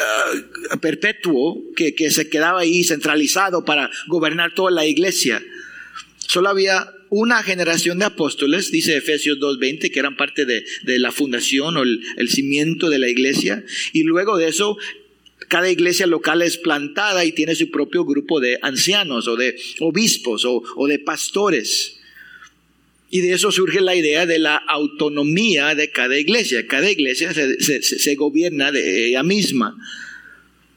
ah, 0.00 0.76
perpetuo 0.80 1.62
que, 1.76 1.94
que 1.94 2.10
se 2.10 2.28
quedaba 2.28 2.60
ahí 2.60 2.82
centralizado 2.82 3.64
para 3.64 3.88
gobernar 4.08 4.52
toda 4.52 4.72
la 4.72 4.84
iglesia. 4.84 5.40
Solo 6.26 6.48
había 6.48 6.92
una 7.14 7.42
generación 7.42 7.98
de 7.98 8.06
apóstoles, 8.06 8.70
dice 8.72 8.96
Efesios 8.96 9.38
2.20, 9.38 9.90
que 9.92 9.98
eran 9.98 10.16
parte 10.16 10.46
de, 10.46 10.64
de 10.82 10.98
la 10.98 11.12
fundación 11.12 11.76
o 11.76 11.82
el, 11.82 12.28
cimiento 12.30 12.88
de 12.88 12.98
la 12.98 13.06
iglesia. 13.10 13.62
Y 13.92 14.04
luego 14.04 14.38
de 14.38 14.48
eso, 14.48 14.78
cada 15.48 15.70
iglesia 15.70 16.06
local 16.06 16.40
es 16.40 16.56
plantada 16.56 17.26
y 17.26 17.32
tiene 17.32 17.54
su 17.54 17.70
propio 17.70 18.06
grupo 18.06 18.40
de 18.40 18.58
ancianos 18.62 19.28
o 19.28 19.36
de 19.36 19.60
obispos 19.80 20.46
o, 20.46 20.62
o 20.74 20.86
de 20.88 20.98
pastores. 21.00 21.98
Y 23.10 23.20
de 23.20 23.34
eso 23.34 23.52
surge 23.52 23.82
la 23.82 23.94
idea 23.94 24.24
de 24.24 24.38
la 24.38 24.56
autonomía 24.56 25.74
de 25.74 25.90
cada 25.90 26.18
iglesia. 26.18 26.66
Cada 26.66 26.90
iglesia 26.90 27.34
se- 27.34 27.82
se 27.82 28.14
gobierna 28.14 28.72
de 28.72 29.08
ella 29.08 29.22
misma. 29.22 29.76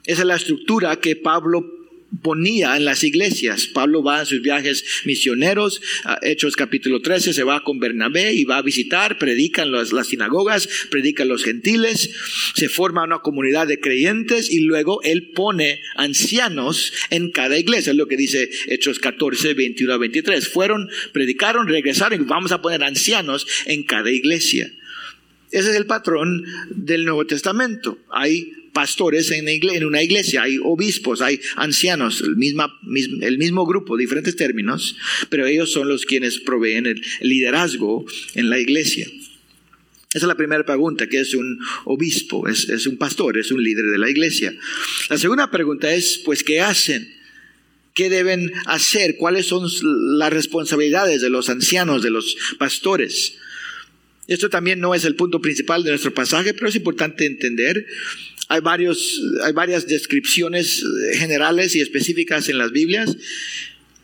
Esa 0.06 0.24
es 0.24 0.28
la 0.28 0.36
estructura 0.36 1.00
que 1.00 1.16
Pablo 1.16 1.75
ponía 2.22 2.76
en 2.78 2.86
las 2.86 3.04
iglesias. 3.04 3.68
Pablo 3.68 4.04
va 4.04 4.22
en 4.22 4.26
sus 4.26 4.42
viajes 4.42 4.84
misioneros, 5.06 5.82
a 6.04 6.20
Hechos 6.22 6.56
capítulo 6.56 7.02
13, 7.02 7.34
se 7.34 7.44
va 7.44 7.64
con 7.64 7.80
Bernabé 7.80 8.34
y 8.34 8.44
va 8.44 8.58
a 8.58 8.62
visitar, 8.62 9.18
predican 9.18 9.72
las, 9.72 9.92
las 9.94 10.08
sinagogas, 10.08 10.68
predican 10.90 11.28
los 11.28 11.44
gentiles, 11.44 12.12
se 12.56 12.70
forma 12.70 13.04
una 13.04 13.20
comunidad 13.20 13.68
de 13.68 13.80
creyentes 13.80 14.52
y 14.52 14.60
luego 14.62 15.02
él 15.04 15.32
pone 15.32 15.82
ancianos 15.96 16.94
en 17.10 17.32
cada 17.32 17.58
iglesia, 17.58 17.92
es 17.92 17.98
lo 17.98 18.08
que 18.08 18.18
dice 18.18 18.50
Hechos 18.68 19.00
14, 19.00 19.54
21 19.54 19.94
a 19.94 19.98
23. 19.98 20.48
Fueron, 20.48 20.90
predicaron, 21.14 21.68
regresaron 21.68 22.22
y 22.22 22.26
vamos 22.26 22.52
a 22.52 22.62
poner 22.62 22.84
ancianos 22.84 23.48
en 23.66 23.84
cada 23.84 24.12
iglesia. 24.12 24.72
Ese 25.52 25.70
es 25.70 25.76
el 25.76 25.86
patrón 25.86 26.46
del 26.70 27.06
Nuevo 27.06 27.26
Testamento. 27.26 27.98
Hay 28.10 28.52
pastores 28.76 29.32
en, 29.32 29.48
una 29.86 30.04
iglesia, 30.04 30.44
hay 30.44 30.58
obispos, 30.62 31.22
hay 31.22 31.40
ancianos, 31.56 32.22
el, 32.22 32.36
mismo 32.36 33.66
grupo, 33.66 33.96
diferentes 33.96 34.36
términos, 34.36 34.98
pero 35.30 35.48
ellos 35.48 35.72
son 35.72 35.88
los 35.88 36.06
quienes 36.06 36.40
proveen 36.42 36.86
el 36.86 37.02
liderazgo 37.22 38.06
en 38.34 38.50
la 38.50 38.60
iglesia. 38.60 39.08
Esa 40.10 40.26
es 40.26 40.28
la 40.28 40.36
primera 40.36 40.66
pregunta, 40.66 41.08
¿qué 41.08 41.22
es 41.22 41.34
un 41.34 41.58
obispo? 41.86 42.50
Es, 42.50 42.68
es 42.68 42.86
un 42.86 42.98
pastor, 42.98 43.38
es 43.38 43.50
un 43.50 43.64
líder 43.64 43.86
de 43.86 43.98
la 43.98 44.10
iglesia. 44.10 44.54
La 45.10 45.18
segunda 45.18 45.50
pregunta 45.50 45.94
es, 45.94 46.22
pues, 46.26 46.44
¿qué 46.44 46.60
hacen? 46.60 47.16
¿Qué 47.94 48.10
deben 48.10 48.52
hacer? 48.66 49.16
¿Cuáles 49.16 49.46
son 49.46 49.70
las 50.18 50.34
responsabilidades 50.34 51.22
de 51.22 51.30
los 51.30 51.48
ancianos, 51.48 52.04
de 52.04 52.10
los 52.10 52.36
pastores? 52.60 53.38
Esto 54.28 54.50
también 54.50 54.80
no 54.80 54.96
es 54.96 55.06
el 55.06 55.16
punto 55.16 55.40
principal 55.40 55.84
de 55.84 55.92
nuestro 55.92 56.14
pasaje, 56.14 56.54
pero 56.54 56.68
es 56.68 56.76
importante 56.76 57.26
entender. 57.26 57.86
Hay, 58.48 58.62
varios, 58.62 59.22
hay 59.44 59.54
varias 59.54 59.88
descripciones 59.88 60.84
eh, 60.84 61.18
generales 61.18 61.76
y 61.76 61.82
específicas 61.82 62.48
en 62.50 62.58
las 62.58 62.72
Biblias. 62.72 63.18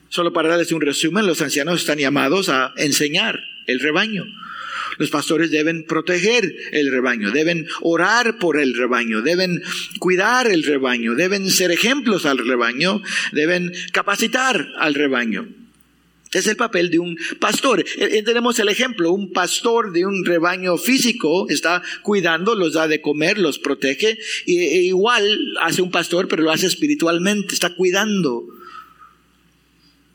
Solo 0.10 0.33
para 0.33 0.50
darles 0.50 0.71
un 0.71 0.81
resumen, 0.81 1.25
los 1.25 1.41
ancianos 1.41 1.81
están 1.81 2.00
llamados 2.00 2.50
a 2.50 2.74
enseñar 2.77 3.39
el 3.67 3.79
rebaño. 3.79 4.25
Los 4.98 5.10
pastores 5.10 5.51
deben 5.51 5.86
proteger 5.86 6.53
el 6.71 6.91
rebaño, 6.91 7.31
deben 7.31 7.67
orar 7.81 8.38
por 8.39 8.60
el 8.60 8.75
rebaño, 8.75 9.21
deben 9.21 9.62
cuidar 10.00 10.48
el 10.48 10.63
rebaño, 10.63 11.15
deben 11.15 11.50
ser 11.50 11.71
ejemplos 11.71 12.25
al 12.25 12.39
rebaño, 12.39 13.01
deben 13.31 13.71
capacitar 13.93 14.67
al 14.77 14.93
rebaño. 14.93 15.48
Es 16.31 16.47
el 16.47 16.55
papel 16.55 16.89
de 16.89 17.00
un 17.00 17.17
pastor. 17.39 17.81
Eh, 17.81 17.85
eh, 17.97 18.23
Tenemos 18.23 18.57
el 18.59 18.69
ejemplo, 18.69 19.11
un 19.11 19.31
pastor 19.31 19.91
de 19.91 20.05
un 20.05 20.23
rebaño 20.23 20.77
físico 20.77 21.47
está 21.50 21.81
cuidando, 22.03 22.55
los 22.55 22.73
da 22.73 22.88
de 22.88 23.01
comer, 23.01 23.38
los 23.38 23.59
protege, 23.59 24.17
e 24.45 24.81
igual 24.83 25.39
hace 25.61 25.81
un 25.81 25.91
pastor, 25.91 26.27
pero 26.27 26.43
lo 26.43 26.51
hace 26.51 26.67
espiritualmente, 26.67 27.53
está 27.53 27.75
cuidando. 27.75 28.45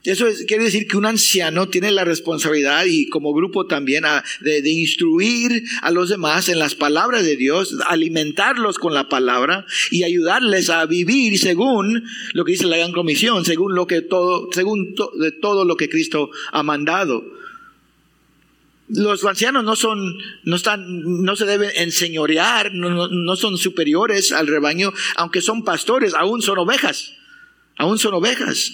Eso 0.07 0.29
es- 0.29 0.45
quiere 0.47 0.65
decir 0.65 0.87
que 0.87 0.97
un 0.97 1.05
anciano 1.05 1.69
tiene 1.69 1.91
la 1.91 2.05
responsabilidad 2.05 2.85
y 2.87 3.09
como 3.09 3.35
grupo 3.35 3.67
también 3.67 4.05
de, 4.41 4.71
instruir 4.71 5.65
a 5.83 5.91
los 5.91 6.11
demás 6.11 6.49
en 6.49 6.59
las 6.61 6.75
palabras 6.77 7.25
de 7.25 7.37
Dios, 7.37 7.77
alimentarlos 7.87 8.79
con 8.79 8.95
la 8.95 9.09
palabra 9.09 9.67
y 9.91 10.05
ayudarles 10.05 10.71
a 10.71 10.87
vivir 10.87 11.39
según 11.39 12.05
lo 12.35 12.45
que 12.45 12.53
dice 12.53 12.67
la 12.67 12.77
gran 12.77 12.93
comisión, 12.93 13.45
según 13.45 13.75
lo 13.75 13.87
que 13.87 14.01
todo, 14.03 14.49
según 14.53 14.95
de 15.19 15.33
todo 15.33 15.65
lo 15.65 15.77
que 15.77 15.89
Cristo 15.89 16.31
ha 16.53 16.63
mandado. 16.63 17.25
Los 18.89 19.25
ancianos 19.25 19.65
no 19.65 19.75
son, 19.75 19.99
no 20.45 20.55
están, 20.55 20.85
no 21.25 21.35
se 21.35 21.47
deben 21.47 21.71
enseñorear, 21.75 22.73
no, 22.73 23.09
no 23.09 23.37
son 23.37 23.59
superiores 23.59 24.31
al 24.31 24.47
rebaño, 24.47 24.93
aunque 25.17 25.41
son 25.41 25.65
pastores, 25.65 26.15
aún 26.15 26.43
son 26.43 26.59
ovejas, 26.59 27.13
aún 27.77 27.99
son 27.99 28.15
ovejas. 28.15 28.73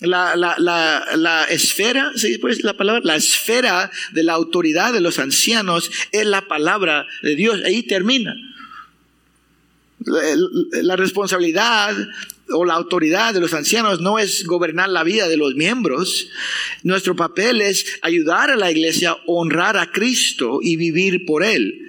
La, 0.00 0.36
la, 0.36 0.54
la, 0.58 1.04
la 1.16 1.44
esfera, 1.44 2.12
¿sí? 2.14 2.38
pues 2.38 2.62
la 2.62 2.76
palabra, 2.76 3.00
la 3.02 3.16
esfera 3.16 3.90
de 4.12 4.22
la 4.22 4.34
autoridad 4.34 4.92
de 4.92 5.00
los 5.00 5.18
ancianos 5.18 5.90
es 6.12 6.24
la 6.24 6.46
palabra 6.46 7.06
de 7.22 7.34
Dios. 7.34 7.60
Ahí 7.64 7.82
termina. 7.82 8.36
La, 10.00 10.94
responsabilidad 10.94 11.96
o 12.50 12.64
la 12.64 12.74
autoridad 12.74 13.34
de 13.34 13.40
los 13.40 13.52
ancianos 13.52 14.00
no 14.00 14.20
es 14.20 14.44
gobernar 14.46 14.88
la 14.88 15.02
vida 15.02 15.28
de 15.28 15.36
los 15.36 15.56
miembros. 15.56 16.28
Nuestro 16.84 17.16
papel 17.16 17.60
es 17.60 17.98
ayudar 18.02 18.50
a 18.50 18.56
la 18.56 18.70
iglesia 18.70 19.10
a 19.10 19.18
honrar 19.26 19.76
a 19.76 19.90
Cristo 19.90 20.60
y 20.62 20.76
vivir 20.76 21.26
por 21.26 21.42
Él. 21.42 21.87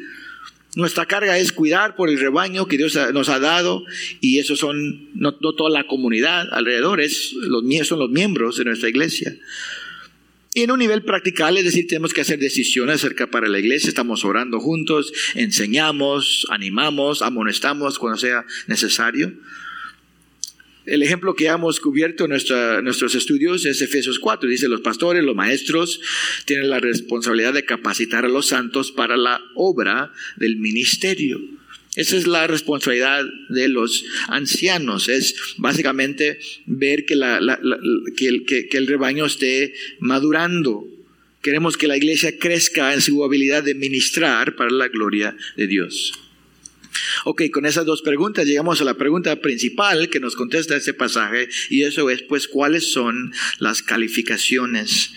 Nuestra 0.75 1.07
carga 1.07 1.37
es 1.37 1.51
cuidar 1.51 1.95
por 1.95 2.09
el 2.09 2.19
rebaño 2.19 2.67
que 2.67 2.77
Dios 2.77 2.97
nos 3.13 3.29
ha 3.29 3.39
dado 3.39 3.85
y 4.21 4.37
eso 4.37 4.55
son 4.55 5.09
no, 5.15 5.33
toda 5.33 5.69
la 5.69 5.87
comunidad 5.87 6.47
alrededor, 6.51 7.01
es, 7.01 7.33
los, 7.33 7.63
son 7.87 7.99
los 7.99 8.11
miembros 8.11 8.57
de 8.57 8.65
nuestra 8.65 8.87
iglesia. 8.89 9.35
Y 10.53 10.61
en 10.61 10.71
un 10.71 10.79
nivel 10.79 11.03
practical, 11.03 11.57
es 11.57 11.65
decir, 11.65 11.87
tenemos 11.87 12.13
que 12.13 12.21
hacer 12.21 12.39
decisiones 12.39 12.95
acerca 12.97 13.27
para 13.27 13.47
la 13.47 13.59
iglesia, 13.59 13.87
estamos 13.87 14.25
orando 14.25 14.59
juntos, 14.59 15.11
enseñamos, 15.35 16.45
animamos, 16.49 17.21
amonestamos 17.21 17.97
cuando 17.97 18.17
sea 18.17 18.45
necesario. 18.67 19.33
El 20.89 21.03
ejemplo 21.03 21.35
que 21.35 21.45
hemos 21.45 21.79
cubierto 21.79 22.25
en 22.25 22.31
nuestros 22.31 23.13
estudios 23.13 23.63
es 23.65 23.79
Efesios 23.81 24.17
4. 24.17 24.49
Dice, 24.49 24.67
los 24.67 24.81
pastores, 24.81 25.23
los 25.23 25.35
maestros 25.35 26.01
tienen 26.45 26.69
la 26.69 26.79
responsabilidad 26.79 27.53
de 27.53 27.63
capacitar 27.63 28.25
a 28.25 28.29
los 28.29 28.47
santos 28.47 28.91
para 28.91 29.15
la 29.15 29.39
obra 29.53 30.11
del 30.37 30.57
ministerio. 30.57 31.39
Esa 31.95 32.17
es 32.17 32.25
la 32.25 32.47
responsabilidad 32.47 33.23
de 33.49 33.67
los 33.67 34.03
ancianos, 34.29 35.09
es 35.09 35.35
básicamente 35.57 36.39
ver 36.65 37.05
que, 37.05 37.17
que 38.15 38.77
el 38.77 38.87
rebaño 38.87 39.25
esté 39.25 39.75
madurando. 39.99 40.87
Queremos 41.41 41.77
que 41.77 41.87
la 41.87 41.97
iglesia 41.97 42.37
crezca 42.37 42.93
en 42.93 43.01
su 43.01 43.23
habilidad 43.23 43.63
de 43.63 43.75
ministrar 43.75 44.55
para 44.55 44.71
la 44.71 44.87
gloria 44.87 45.35
de 45.55 45.67
Dios. 45.67 46.28
Ok, 47.25 47.43
con 47.51 47.65
esas 47.65 47.85
dos 47.85 48.01
preguntas 48.01 48.45
llegamos 48.45 48.81
a 48.81 48.83
la 48.85 48.95
pregunta 48.95 49.35
principal 49.41 50.09
que 50.09 50.19
nos 50.19 50.35
contesta 50.35 50.75
este 50.75 50.93
pasaje 50.93 51.49
y 51.69 51.83
eso 51.83 52.09
es 52.09 52.21
pues 52.23 52.47
cuáles 52.47 52.91
son 52.91 53.33
las 53.59 53.81
calificaciones. 53.83 55.11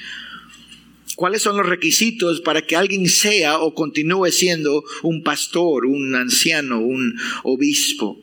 ¿Cuáles 1.14 1.42
son 1.42 1.56
los 1.56 1.66
requisitos 1.66 2.40
para 2.40 2.62
que 2.62 2.74
alguien 2.74 3.06
sea 3.08 3.58
o 3.58 3.74
continúe 3.74 4.30
siendo 4.30 4.82
un 5.02 5.22
pastor, 5.22 5.86
un 5.86 6.14
anciano, 6.14 6.80
un 6.80 7.18
obispo? 7.44 8.18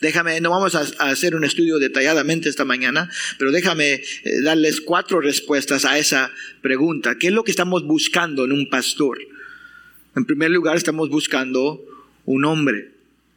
Déjame, 0.00 0.40
no 0.40 0.50
vamos 0.50 0.76
a, 0.76 0.80
hacer 1.10 1.34
un 1.34 1.44
estudio 1.44 1.78
detalladamente 1.78 2.48
esta 2.48 2.64
mañana, 2.64 3.10
pero 3.36 3.50
déjame 3.50 3.94
eh, 3.94 4.02
darles 4.42 4.80
cuatro 4.80 5.20
respuestas 5.20 5.84
a 5.84 5.98
esa 5.98 6.32
pregunta. 6.62 7.18
¿Qué 7.18 7.28
es 7.28 7.32
lo 7.32 7.42
que 7.42 7.50
estamos 7.50 7.84
buscando 7.84 8.44
en 8.44 8.52
un 8.52 8.70
pastor? 8.70 9.18
En 10.14 10.24
primer 10.24 10.50
lugar, 10.50 10.76
estamos 10.76 11.08
buscando 11.10 11.84
un 12.28 12.44
hombre, 12.44 12.90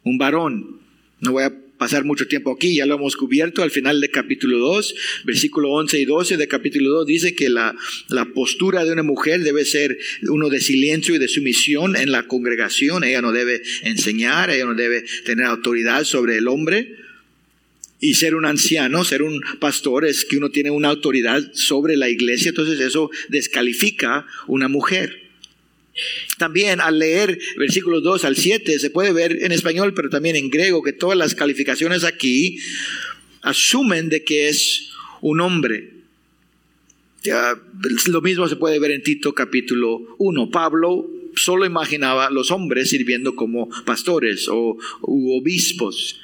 un 0.04 0.18
varón. 0.18 0.80
No 1.20 1.32
voy 1.32 1.44
a 1.44 1.52
pasar 1.78 2.04
mucho 2.04 2.28
tiempo 2.28 2.52
aquí, 2.52 2.76
ya 2.76 2.86
lo 2.86 2.94
hemos 2.96 3.16
cubierto 3.16 3.62
al 3.62 3.70
final 3.70 4.00
del 4.00 4.10
capítulo 4.10 4.58
2, 4.58 4.94
versículo 5.24 5.70
11 5.70 5.98
y 5.98 6.04
12 6.04 6.36
del 6.36 6.46
capítulo 6.46 6.90
2 6.98 7.06
dice 7.06 7.34
que 7.34 7.48
la, 7.48 7.74
la 8.08 8.26
postura 8.26 8.84
de 8.84 8.92
una 8.92 9.02
mujer 9.02 9.42
debe 9.42 9.64
ser 9.64 9.98
uno 10.28 10.48
de 10.50 10.60
silencio 10.60 11.14
y 11.14 11.18
de 11.18 11.26
sumisión 11.26 11.96
en 11.96 12.12
la 12.12 12.28
congregación, 12.28 13.02
ella 13.02 13.22
no 13.22 13.32
debe 13.32 13.62
enseñar, 13.82 14.50
ella 14.50 14.66
no 14.66 14.74
debe 14.74 15.04
tener 15.24 15.46
autoridad 15.46 16.04
sobre 16.04 16.36
el 16.36 16.46
hombre. 16.46 16.96
Y 18.04 18.14
ser 18.14 18.34
un 18.34 18.44
anciano, 18.46 19.04
ser 19.04 19.22
un 19.22 19.40
pastor, 19.60 20.04
es 20.04 20.24
que 20.24 20.36
uno 20.36 20.50
tiene 20.50 20.72
una 20.72 20.88
autoridad 20.88 21.52
sobre 21.54 21.96
la 21.96 22.08
iglesia, 22.08 22.48
entonces 22.48 22.80
eso 22.80 23.12
descalifica 23.28 24.26
una 24.48 24.66
mujer. 24.66 25.21
También 26.38 26.80
al 26.80 26.98
leer 26.98 27.38
versículos 27.58 28.02
2 28.02 28.24
al 28.24 28.36
7 28.36 28.78
se 28.78 28.90
puede 28.90 29.12
ver 29.12 29.42
en 29.42 29.52
español, 29.52 29.92
pero 29.94 30.08
también 30.08 30.36
en 30.36 30.50
griego, 30.50 30.82
que 30.82 30.92
todas 30.92 31.18
las 31.18 31.34
calificaciones 31.34 32.04
aquí 32.04 32.58
asumen 33.42 34.08
de 34.08 34.24
que 34.24 34.48
es 34.48 34.90
un 35.20 35.40
hombre. 35.40 35.90
lo 38.06 38.20
mismo 38.20 38.48
se 38.48 38.56
puede 38.56 38.78
ver 38.78 38.92
en 38.92 39.02
Tito 39.02 39.34
capítulo 39.34 40.16
1. 40.18 40.50
Pablo 40.50 41.08
solo 41.34 41.64
imaginaba 41.64 42.30
los 42.30 42.50
hombres 42.50 42.90
sirviendo 42.90 43.36
como 43.36 43.68
pastores 43.84 44.48
o 44.48 44.78
obispos. 45.02 46.20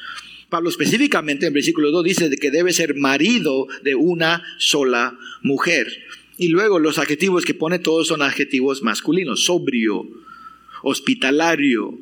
Pablo 0.49 0.71
específicamente 0.71 1.47
en 1.47 1.53
versículo 1.53 1.91
2 1.91 2.05
dice 2.05 2.31
que 2.41 2.51
debe 2.51 2.73
ser 2.73 2.95
marido 2.95 3.67
de 3.83 3.95
una 3.95 4.43
sola 4.59 5.19
mujer. 5.43 5.87
Y 6.39 6.49
luego 6.49 6.79
los 6.79 6.99
adjetivos 6.99 7.45
que 7.45 7.53
pone 7.53 7.81
todos 7.81 8.07
son 8.07 8.23
adjetivos 8.23 8.83
masculinos, 8.83 9.45
sobrio, 9.45 10.09
hospitalario. 10.83 11.99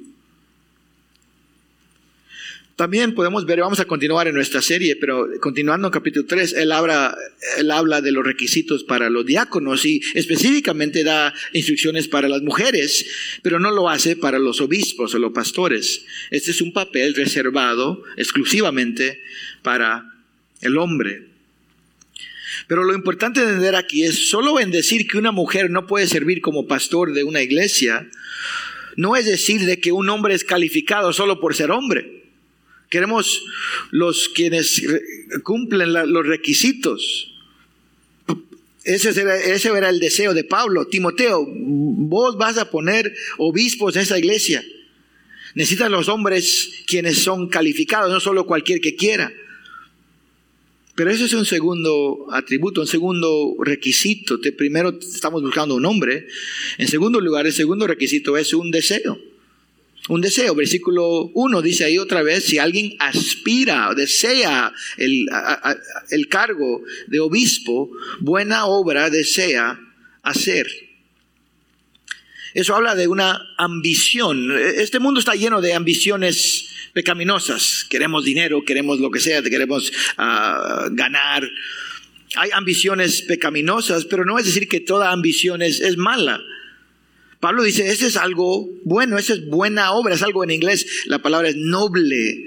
También 2.77 3.15
podemos 3.15 3.47
ver, 3.47 3.61
vamos 3.61 3.81
a 3.81 3.87
continuar 3.87 4.29
en 4.29 4.35
nuestra 4.35 4.61
serie, 4.61 4.97
pero 4.97 5.27
continuando 5.41 5.89
en 5.89 5.93
capítulo 5.93 6.27
3, 6.27 6.53
él 6.53 6.73
habla, 6.73 7.17
él 7.57 7.71
habla 7.71 8.03
de 8.03 8.13
los 8.13 8.23
requisitos 8.23 8.85
para 8.85 9.09
los 9.09 9.25
diáconos 9.25 9.87
y 9.87 10.03
específicamente 10.13 11.03
da 11.03 11.33
instrucciones 11.55 12.07
para 12.07 12.29
las 12.29 12.43
mujeres, 12.43 13.07
pero 13.43 13.59
no 13.59 13.71
lo 13.71 13.89
hace 13.89 14.15
para 14.15 14.39
los 14.39 14.61
obispos 14.61 15.15
o 15.15 15.19
los 15.19 15.33
pastores. 15.33 16.05
Este 16.31 16.51
es 16.51 16.61
un 16.61 16.75
papel 16.75 17.15
reservado 17.15 18.03
exclusivamente 18.19 19.23
para 19.63 20.13
el 20.61 20.77
hombre. 20.77 21.36
Pero 22.67 22.85
lo 22.85 22.95
importante 22.95 23.41
de 23.41 23.47
entender 23.47 23.77
aquí 23.77 24.03
es 24.03 24.29
solo 24.29 24.59
en 24.59 24.71
decir 24.71 25.07
que 25.07 25.19
una 25.19 25.31
mujer 25.31 25.71
no 25.71 25.87
puede 25.87 26.07
servir 26.07 26.41
como 26.41 26.67
pastor 26.67 27.13
de 27.13 27.23
una 27.23 27.43
iglesia, 27.43 28.09
no 28.97 29.15
es 29.15 29.27
decir 29.27 29.67
de 29.67 29.79
que 29.79 29.93
un 29.93 30.09
hombre 30.09 30.35
es 30.35 30.43
calificado 30.43 31.13
solo 31.13 31.39
por 31.39 31.55
ser 31.55 31.71
hombre. 31.71 32.25
Queremos 32.89 33.43
los 33.91 34.29
quienes 34.29 34.83
cumplen 35.43 35.93
los 35.93 36.27
requisitos. 36.27 37.33
Ese 38.85 39.21
era, 39.21 39.37
ese 39.37 39.69
era 39.69 39.89
el 39.89 39.99
deseo 39.99 40.33
de 40.33 40.45
Pablo. 40.45 40.87
Timoteo, 40.87 41.45
vos 41.49 42.39
vas 42.39 42.57
a 42.59 42.71
poner 42.71 43.13
obispos 43.39 43.97
en 43.97 44.03
esa 44.03 44.19
iglesia. 44.19 44.65
Necesitan 45.55 45.91
los 45.91 46.09
hombres 46.09 46.85
quienes 46.87 47.19
son 47.19 47.49
calificados, 47.49 48.11
no 48.13 48.21
solo 48.21 48.47
cualquier 48.47 48.81
que 48.81 48.95
quiera. 48.95 49.33
Pero 50.97 51.11
eso 51.11 51.27
es 51.27 51.35
un 51.35 51.45
segundo 51.45 52.27
atributo, 52.33 52.81
un 52.81 52.87
segundo 52.87 53.55
requisito. 53.61 54.41
primero 54.57 54.99
estamos 54.99 55.43
buscando 55.43 55.75
un 55.75 55.85
hombre. 55.85 56.27
En 56.79 56.89
segundo 56.89 57.21
lugar, 57.21 57.47
el 57.47 57.53
segundo 57.53 57.87
requisito 57.87 58.39
es 58.39 58.55
un 58.55 58.71
deseo. 58.71 59.21
Un 60.09 60.23
deseo. 60.23 60.55
Versículo 60.55 61.31
1 61.35 61.61
dice 61.61 61.85
ahí 61.85 61.99
otra 61.99 62.23
vez, 62.23 62.45
si 62.45 62.57
alguien 62.57 62.97
aspira 62.99 63.91
o 63.91 63.95
desea 63.95 64.73
el, 64.97 65.29
el 66.09 66.29
cargo 66.29 66.83
de 67.09 67.21
obispo, 67.21 67.91
buena 68.21 68.65
obra 68.65 69.11
desea 69.11 69.79
hacer. 70.23 70.67
Eso 72.55 72.75
habla 72.75 72.95
de 72.95 73.07
una 73.07 73.39
ambición. 73.59 74.51
Este 74.59 74.99
mundo 74.99 75.21
está 75.21 75.35
lleno 75.35 75.61
de 75.61 75.75
ambiciones 75.75 76.71
pecaminosas. 76.97 77.85
Queremos 77.91 78.25
dinero, 78.25 78.65
queremos 78.65 79.01
lo 79.01 79.11
que 79.11 79.21
sea, 79.21 79.43
queremos 79.43 79.93
uh, 80.17 80.89
ganar. 80.93 81.47
Hay 82.37 82.49
ambiciones 82.55 83.21
pecaminosas, 83.21 84.07
pero 84.07 84.25
no 84.25 84.39
es 84.39 84.47
decir 84.47 84.67
que 84.67 84.81
toda 84.81 85.13
ambición 85.13 85.61
es, 85.61 85.81
es 85.81 85.99
mala. 85.99 86.41
Pablo 87.39 87.65
dice, 87.65 87.87
ese 87.87 88.07
es 88.07 88.17
algo 88.17 88.67
bueno, 88.87 89.19
esa 89.19 89.35
es 89.35 89.47
buena 89.47 89.93
obra, 89.93 90.15
es 90.15 90.23
algo 90.23 90.43
en 90.43 90.53
inglés, 90.53 91.05
la 91.05 91.21
palabra 91.21 91.51
es 91.51 91.57
noble. 91.57 92.43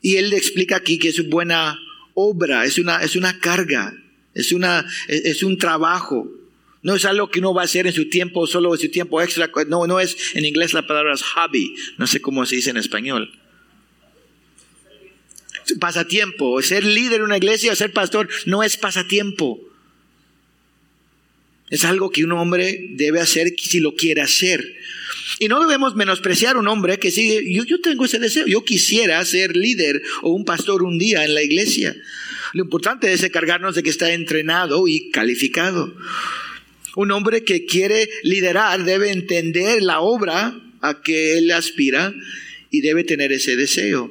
Y 0.00 0.14
él 0.14 0.30
le 0.30 0.36
explica 0.36 0.76
aquí 0.76 1.00
que 1.00 1.08
es 1.08 1.28
buena 1.28 1.80
obra, 2.14 2.64
es 2.64 2.78
una, 2.78 3.02
es 3.02 3.16
una 3.16 3.40
carga, 3.40 3.92
es, 4.34 4.52
una, 4.52 4.86
es 5.08 5.42
un 5.42 5.58
trabajo. 5.58 6.30
No 6.88 6.94
es 6.94 7.04
algo 7.04 7.30
que 7.30 7.40
uno 7.40 7.52
va 7.52 7.60
a 7.60 7.64
hacer 7.66 7.86
en 7.86 7.92
su 7.92 8.08
tiempo, 8.08 8.46
solo 8.46 8.72
en 8.72 8.80
su 8.80 8.88
tiempo 8.88 9.20
extra. 9.20 9.50
No, 9.68 9.86
no 9.86 10.00
es, 10.00 10.16
en 10.32 10.46
inglés 10.46 10.72
la 10.72 10.86
palabra 10.86 11.12
es 11.12 11.22
hobby. 11.22 11.74
No 11.98 12.06
sé 12.06 12.22
cómo 12.22 12.46
se 12.46 12.56
dice 12.56 12.70
en 12.70 12.78
español. 12.78 13.30
Pasatiempo. 15.78 16.62
Ser 16.62 16.86
líder 16.86 17.18
de 17.18 17.24
una 17.24 17.36
iglesia 17.36 17.72
o 17.72 17.76
ser 17.76 17.92
pastor 17.92 18.30
no 18.46 18.62
es 18.62 18.78
pasatiempo. 18.78 19.60
Es 21.68 21.84
algo 21.84 22.08
que 22.08 22.24
un 22.24 22.32
hombre 22.32 22.86
debe 22.92 23.20
hacer 23.20 23.52
si 23.58 23.80
lo 23.80 23.94
quiere 23.94 24.22
hacer. 24.22 24.64
Y 25.40 25.48
no 25.48 25.60
debemos 25.60 25.94
menospreciar 25.94 26.56
a 26.56 26.60
un 26.60 26.68
hombre 26.68 26.98
que 26.98 27.10
sigue, 27.10 27.52
yo, 27.52 27.64
yo 27.64 27.82
tengo 27.82 28.06
ese 28.06 28.18
deseo, 28.18 28.46
yo 28.46 28.64
quisiera 28.64 29.22
ser 29.26 29.54
líder 29.58 30.00
o 30.22 30.30
un 30.30 30.46
pastor 30.46 30.82
un 30.82 30.98
día 30.98 31.26
en 31.26 31.34
la 31.34 31.42
iglesia. 31.42 31.94
Lo 32.54 32.64
importante 32.64 33.12
es 33.12 33.22
encargarnos 33.22 33.74
de 33.74 33.82
que 33.82 33.90
está 33.90 34.10
entrenado 34.10 34.88
y 34.88 35.10
calificado. 35.10 35.94
Un 36.96 37.10
hombre 37.10 37.44
que 37.44 37.66
quiere 37.66 38.08
liderar 38.22 38.84
debe 38.84 39.10
entender 39.10 39.82
la 39.82 40.00
obra 40.00 40.58
a 40.80 41.02
que 41.02 41.38
él 41.38 41.50
aspira 41.50 42.14
y 42.70 42.80
debe 42.80 43.04
tener 43.04 43.32
ese 43.32 43.56
deseo. 43.56 44.10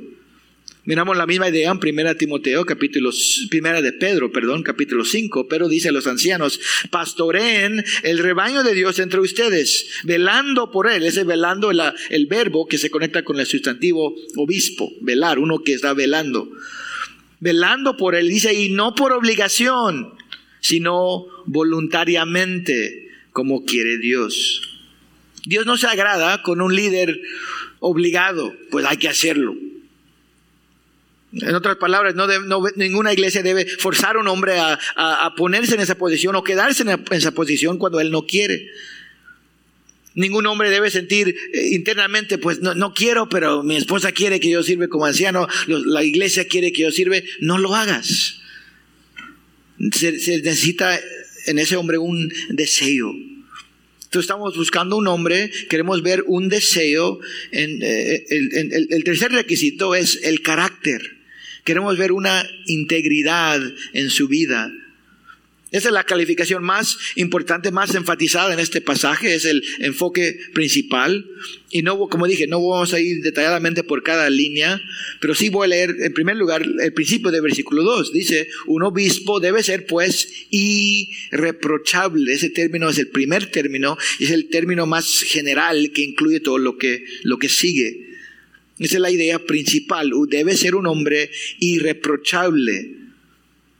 Miramos 0.87 1.17
la 1.17 1.27
misma 1.27 1.49
idea 1.49 1.69
en 1.69 1.79
1 1.83 2.15
Timoteo, 2.15 2.65
capítulo, 2.65 3.09
primera 3.49 3.81
de 3.81 3.91
Pedro, 3.91 4.31
perdón, 4.31 4.63
capítulo 4.63 5.03
5, 5.03 5.49
pero 5.49 5.67
dice 5.67 5.89
a 5.89 5.91
los 5.91 6.07
ancianos, 6.07 6.61
pastoreen 6.89 7.83
el 8.03 8.19
rebaño 8.19 8.63
de 8.63 8.73
Dios 8.73 8.97
entre 8.99 9.19
ustedes, 9.19 9.89
velando 10.05 10.71
por 10.71 10.89
él, 10.89 11.03
ese 11.03 11.25
velando 11.25 11.71
el, 11.71 11.81
el 12.09 12.27
verbo 12.27 12.67
que 12.67 12.77
se 12.77 12.89
conecta 12.89 13.23
con 13.23 13.37
el 13.37 13.45
sustantivo 13.45 14.15
obispo, 14.37 14.89
velar, 15.01 15.39
uno 15.39 15.61
que 15.61 15.73
está 15.73 15.93
velando. 15.93 16.49
Velando 17.41 17.97
por 17.97 18.15
él, 18.15 18.29
dice, 18.29 18.53
y 18.53 18.69
no 18.69 18.95
por 18.95 19.11
obligación, 19.11 20.13
sino 20.59 21.25
voluntariamente, 21.45 23.09
como 23.31 23.65
quiere 23.65 23.97
Dios. 23.97 24.61
Dios 25.45 25.65
no 25.65 25.77
se 25.77 25.87
agrada 25.87 26.41
con 26.41 26.61
un 26.61 26.75
líder 26.75 27.21
obligado, 27.79 28.53
pues 28.69 28.85
hay 28.85 28.97
que 28.97 29.07
hacerlo. 29.07 29.55
En 31.33 31.55
otras 31.55 31.75
palabras, 31.77 32.15
no, 32.15 32.27
ninguna 32.75 33.13
iglesia 33.13 33.43
debe 33.43 33.65
forzar 33.65 34.15
a 34.15 34.19
un 34.19 34.27
hombre 34.27 34.59
a, 34.59 35.33
ponerse 35.35 35.75
en 35.75 35.81
esa 35.81 35.95
posición 35.95 36.35
o 36.35 36.43
quedarse 36.43 36.83
en, 36.83 37.03
esa 37.11 37.31
posición 37.31 37.77
cuando 37.77 37.99
él 37.99 38.11
no 38.11 38.25
quiere. 38.25 38.69
Ningún 40.15 40.47
hombre 40.47 40.71
debe 40.71 40.89
sentir 40.89 41.35
eh, 41.53 41.67
internamente, 41.73 42.39
pues 42.39 42.59
no, 42.59 42.73
no, 42.73 42.93
quiero, 42.93 43.29
pero 43.29 43.61
mi 43.61 43.75
esposa 43.75 44.11
quiere 44.11 44.39
que 44.39 44.49
yo 44.49 44.63
sirva 44.63 44.87
como 44.87 45.05
anciano, 45.05 45.47
la 45.67 46.03
iglesia 46.03 46.47
quiere 46.47 46.71
que 46.71 46.83
yo 46.83 46.91
sirva. 46.91 47.17
No 47.39 47.57
lo 47.57 47.75
hagas. 47.75 48.41
Se, 49.91 50.11
necesita 50.11 50.99
en 51.45 51.59
ese 51.59 51.75
hombre 51.75 51.97
un 51.97 52.31
deseo. 52.49 53.13
Entonces 53.13 54.23
estamos 54.23 54.55
buscando 54.55 54.97
un 54.97 55.07
hombre, 55.07 55.51
queremos 55.69 56.01
ver 56.01 56.23
un 56.27 56.47
deseo. 56.49 57.19
En, 57.51 57.79
eh, 57.81 58.25
el, 58.29 59.03
tercer 59.03 59.31
requisito 59.31 59.95
es 59.95 60.19
el 60.23 60.41
carácter. 60.41 61.01
Queremos 61.65 61.97
ver 61.97 62.13
una 62.13 62.49
integridad 62.67 63.61
en 63.93 64.09
su 64.09 64.27
vida. 64.29 64.71
Esa 65.69 65.89
es 65.89 65.93
la 65.93 66.05
calificación 66.05 66.63
más 66.63 66.97
importante, 67.15 67.71
más 67.71 67.93
enfatizada 67.93 68.53
en 68.53 68.59
este 68.59 68.79
pasaje, 68.79 69.35
es 69.35 69.43
el 69.43 69.61
enfoque 69.79 70.39
principal. 70.53 71.25
Y 71.69 71.81
no, 71.81 72.07
como 72.07 72.25
dije, 72.25 72.47
no 72.47 72.65
vamos 72.65 72.93
a 72.93 73.01
ir 73.01 73.21
detalladamente 73.21 73.83
por 73.83 74.01
cada 74.01 74.29
línea, 74.29 74.81
pero 75.19 75.35
sí 75.35 75.49
voy 75.49 75.65
a 75.65 75.67
leer 75.67 75.93
en 75.99 76.13
primer 76.13 76.37
lugar 76.37 76.65
el 76.81 76.93
principio 76.93 77.31
del 77.31 77.41
versículo 77.41 77.83
2. 77.83 78.13
Dice, 78.13 78.47
un 78.65 78.83
obispo 78.83 79.41
debe 79.41 79.61
ser 79.61 79.85
pues 79.85 80.47
irreprochable. 80.51 82.31
Ese 82.31 82.49
término 82.49 82.89
es 82.89 82.97
el 82.97 83.09
primer 83.09 83.51
término 83.51 83.97
y 84.19 84.23
es 84.25 84.31
el 84.31 84.47
término 84.47 84.85
más 84.85 85.21
general 85.23 85.91
que 85.93 86.01
incluye 86.01 86.39
todo 86.39 86.59
lo 86.59 86.77
que, 86.77 87.03
lo 87.23 87.39
que 87.39 87.49
sigue. 87.49 88.07
Esa 88.79 88.95
es 88.95 89.01
la 89.01 89.11
idea 89.11 89.39
principal. 89.39 90.13
Debe 90.29 90.55
ser 90.55 90.75
un 90.75 90.87
hombre 90.87 91.29
irreprochable. 91.59 93.06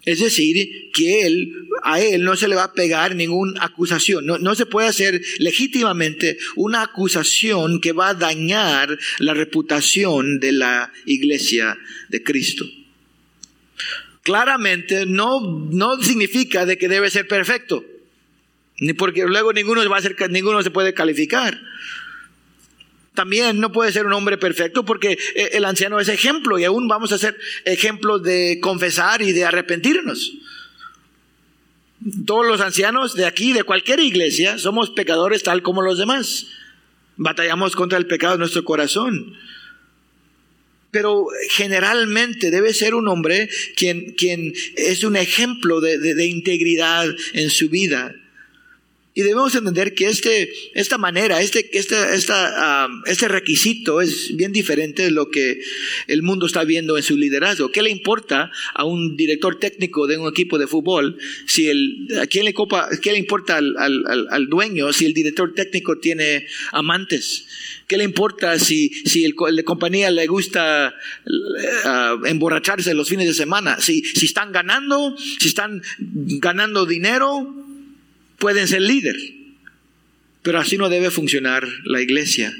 Es 0.08 0.22
decir, 0.22 0.90
que 0.94 1.28
él, 1.28 1.54
a 1.84 2.00
él 2.00 2.24
no 2.24 2.38
se 2.38 2.48
le 2.48 2.56
va 2.56 2.64
a 2.64 2.74
pegar 2.74 3.14
ninguna 3.14 3.62
acusación. 3.62 4.26
No, 4.26 4.38
no, 4.38 4.56
se 4.56 4.66
puede 4.66 4.88
hacer 4.88 5.22
legítimamente 5.38 6.38
una 6.56 6.84
acusación 6.84 7.82
que 7.82 7.92
va 7.92 8.08
a 8.08 8.14
dañar 8.14 8.98
la 9.20 9.34
reputación 9.34 10.40
de 10.40 10.54
la 10.54 10.94
iglesia 11.06 11.78
de 12.08 12.24
Cristo. 12.24 12.64
Claramente 14.24 15.06
no, 15.06 15.42
no 15.42 16.02
significa 16.02 16.66
de 16.66 16.78
que 16.78 16.88
debe 16.88 17.10
ser 17.10 17.28
perfecto. 17.28 17.84
Ni 18.80 18.94
porque 18.94 19.26
luego 19.26 19.52
ninguno 19.52 19.90
va 19.90 19.98
a 19.98 20.02
ser, 20.02 20.16
ninguno 20.32 20.64
se 20.64 20.72
puede 20.72 20.94
calificar 20.94 21.60
también 23.18 23.60
no 23.60 23.72
puede 23.72 23.92
ser 23.92 24.06
un 24.06 24.14
hombre 24.14 24.38
perfecto 24.38 24.86
porque 24.86 25.18
eh, 25.34 25.50
el 25.54 25.66
anciano 25.66 26.00
es 26.00 26.08
ejemplo 26.08 26.60
y 26.60 26.66
aún 26.66 26.88
vamos 26.88 27.12
a 27.12 27.18
ser 27.18 27.36
ejemplo 27.66 28.20
de 28.20 28.60
confesar 28.62 29.24
y 29.24 29.32
de 29.32 29.44
arrepentirnos. 29.44 30.34
Todos 32.28 32.46
los 32.46 32.62
ancianos 32.62 33.16
de 33.16 33.26
aquí, 33.26 33.54
de 33.54 33.64
cualquier 33.64 34.02
iglesia, 34.02 34.60
somos 34.60 34.92
pecadores 34.92 35.42
tal 35.42 35.64
como 35.64 35.82
los 35.82 35.98
demás. 35.98 36.46
Batallamos 37.16 37.76
contra 37.76 37.98
el 37.98 38.06
pecado 38.06 38.34
de 38.34 38.40
nuestro 38.40 38.64
corazón. 38.64 39.36
Pero 40.92 41.26
generalmente 41.50 42.52
debe 42.52 42.72
ser 42.72 42.94
un 42.94 43.08
hombre 43.08 43.50
quien, 43.76 44.14
quien 44.14 44.54
es 44.76 45.04
un 45.04 45.16
ejemplo 45.16 45.82
de 45.82 46.26
integridad 46.28 47.08
en 47.34 47.50
su 47.50 47.68
vida 47.70 48.14
y 49.18 49.24
debemos 49.24 49.56
entender 49.56 49.96
que 49.96 50.06
este, 50.06 50.54
esta 50.76 51.00
manera, 51.00 51.42
este, 51.42 51.76
esta, 51.76 52.14
esta, 52.14 52.88
este 53.08 53.28
requisito 53.28 54.00
es 54.00 54.38
bien 54.38 54.52
diferente 54.52 55.02
de 55.02 55.10
lo 55.10 55.32
que 55.32 55.60
el 56.06 56.22
mundo 56.22 56.46
está 56.46 56.64
viendo 56.64 56.98
en 56.98 57.04
su 57.04 57.18
liderazgo. 57.18 57.72
¿Qué 57.72 57.82
le 57.82 57.90
importa 57.90 58.52
a 58.76 58.86
un 58.86 59.18
director 59.18 59.58
técnico 59.58 60.06
de 60.06 60.20
un 60.20 60.30
equipo 60.30 60.60
de 60.60 60.68
fútbol 60.68 61.18
si 61.48 61.68
el, 61.68 62.08
a 62.22 62.28
quién 62.28 62.46
le, 62.46 62.54
copa, 62.54 62.90
qué 63.02 63.12
le 63.12 63.18
importa 63.18 63.58
al, 63.58 63.76
al, 63.80 64.28
al 64.30 64.50
dueño 64.50 64.94
si 64.94 65.06
el 65.08 65.16
director 65.16 65.52
técnico 65.56 65.98
tiene 65.98 66.46
amantes? 66.72 67.48
¿Qué 67.88 67.98
le 67.98 68.04
importa 68.04 68.60
si, 68.60 68.90
si 68.90 69.26
el, 69.26 69.34
la 69.50 69.64
compañía 69.64 70.12
le 70.12 70.28
gusta 70.28 70.94
uh, 71.26 72.24
emborracharse 72.24 72.94
los 72.94 73.10
fines 73.10 73.26
de 73.26 73.34
semana? 73.34 73.82
Si, 73.82 74.04
si 74.04 74.28
están 74.28 74.52
ganando, 74.52 75.18
si 75.40 75.48
están 75.48 75.82
ganando 75.98 76.86
dinero, 76.86 77.67
pueden 78.38 78.68
ser 78.68 78.82
líder. 78.82 79.16
Pero 80.42 80.60
así 80.60 80.78
no 80.78 80.90
debe 80.90 81.12
funcionar 81.12 81.68
la 81.84 82.02
iglesia. 82.02 82.54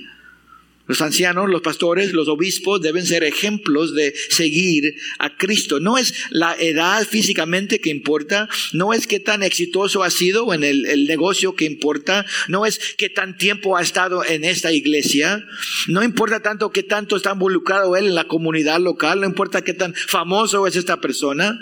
Los 0.88 1.02
ancianos, 1.02 1.50
los 1.50 1.62
pastores, 1.62 2.14
los 2.14 2.30
obispos 2.30 2.82
deben 2.82 3.06
ser 3.06 3.26
ejemplos 3.26 3.94
de 3.94 4.14
seguir 4.30 4.96
a 5.20 5.36
Cristo. 5.36 5.82
No 5.82 5.98
es 5.98 6.14
la 6.30 6.56
edad 6.56 7.06
físicamente 7.06 7.82
que 7.82 7.90
importa, 7.90 8.48
no 8.72 8.94
es 8.94 9.06
qué 9.06 9.20
tan 9.20 9.44
exitoso 9.44 10.04
ha 10.04 10.10
sido 10.10 10.54
en 10.54 10.64
el, 10.64 10.86
el, 10.86 11.06
negocio 11.06 11.56
que 11.56 11.66
importa, 11.66 12.26
no 12.48 12.66
es 12.66 12.80
qué 12.98 13.10
tan 13.10 13.38
tiempo 13.38 13.76
ha 13.76 13.82
estado 13.82 14.24
en 14.24 14.46
esta 14.46 14.72
iglesia, 14.72 15.46
no 15.88 16.04
importa 16.04 16.42
tanto 16.42 16.72
qué 16.72 16.84
tanto 16.84 17.18
está 17.18 17.34
involucrado 17.34 17.98
él 17.98 18.08
en 18.08 18.16
la 18.16 18.28
comunidad 18.30 18.80
local, 18.80 19.20
no 19.20 19.28
importa 19.28 19.64
qué 19.64 19.74
tan 19.74 19.94
famoso 19.94 20.68
es 20.68 20.78
esta 20.78 21.02
persona. 21.02 21.60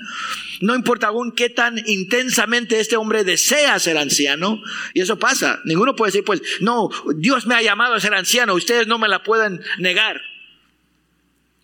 No 0.62 0.76
importa 0.76 1.08
aún 1.08 1.32
qué 1.32 1.50
tan 1.50 1.82
intensamente 1.88 2.80
este 2.80 2.96
hombre 2.98 3.24
desea 3.24 3.78
ser 3.80 3.98
anciano. 3.98 4.62
Y 4.94 5.02
eso 5.02 5.20
pasa. 5.20 5.62
Ninguno 5.66 5.96
puede 5.96 6.12
decir, 6.12 6.24
pues, 6.24 6.42
no, 6.62 6.90
Dios 7.16 7.46
me 7.46 7.56
ha 7.56 7.62
llamado 7.62 7.96
a 7.96 8.00
ser 8.00 8.14
anciano, 8.14 8.54
ustedes 8.54 8.88
no 8.88 8.98
me 8.98 9.08
la 9.08 9.24
pueden 9.24 9.62
negar. 9.80 10.22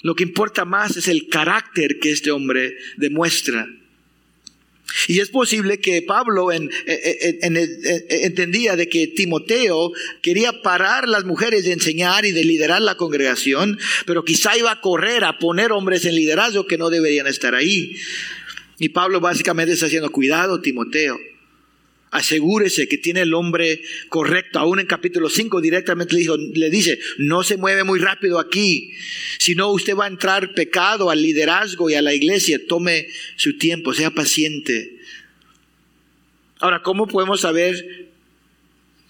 Lo 0.01 0.15
que 0.15 0.23
importa 0.23 0.65
más 0.65 0.97
es 0.97 1.07
el 1.07 1.27
carácter 1.29 1.99
que 1.99 2.11
este 2.11 2.31
hombre 2.31 2.75
demuestra. 2.97 3.67
Y 5.07 5.19
es 5.19 5.29
posible 5.29 5.79
que 5.79 6.01
Pablo 6.01 6.51
entendía 8.11 8.75
de 8.75 8.89
que 8.89 9.07
Timoteo 9.07 9.93
quería 10.21 10.61
parar 10.61 11.07
las 11.07 11.23
mujeres 11.23 11.63
de 11.63 11.71
enseñar 11.71 12.25
y 12.25 12.31
de 12.31 12.43
liderar 12.43 12.81
la 12.81 12.95
congregación, 12.95 13.79
pero 14.05 14.25
quizá 14.25 14.57
iba 14.57 14.69
a 14.69 14.81
correr 14.81 15.23
a 15.23 15.37
poner 15.37 15.71
hombres 15.71 16.03
en 16.03 16.15
liderazgo 16.15 16.67
que 16.67 16.77
no 16.77 16.89
deberían 16.89 17.27
estar 17.27 17.55
ahí. 17.55 17.95
Y 18.81 18.89
Pablo 18.89 19.19
básicamente 19.19 19.73
está 19.73 19.85
haciendo 19.85 20.11
cuidado, 20.11 20.59
Timoteo. 20.59 21.15
Asegúrese 22.09 22.87
que 22.87 22.97
tiene 22.97 23.21
el 23.21 23.35
hombre 23.35 23.79
correcto. 24.09 24.57
Aún 24.57 24.79
en 24.79 24.87
capítulo 24.87 25.29
5 25.29 25.61
directamente 25.61 26.15
le, 26.15 26.25
le 26.55 26.69
dice, 26.71 26.99
no 27.19 27.43
se 27.43 27.57
mueve 27.57 27.83
muy 27.83 27.99
rápido 27.99 28.39
aquí. 28.39 28.91
Si 29.37 29.53
no, 29.53 29.69
usted 29.71 29.95
va 29.95 30.05
a 30.05 30.07
entrar 30.07 30.55
pecado 30.55 31.11
al 31.11 31.21
liderazgo 31.21 31.91
y 31.91 31.93
a 31.93 32.01
la 32.01 32.15
iglesia. 32.15 32.59
Tome 32.67 33.07
su 33.35 33.55
tiempo, 33.59 33.93
sea 33.93 34.09
paciente. 34.09 34.97
Ahora, 36.57 36.81
¿cómo 36.81 37.05
podemos 37.05 37.41
saber 37.41 38.09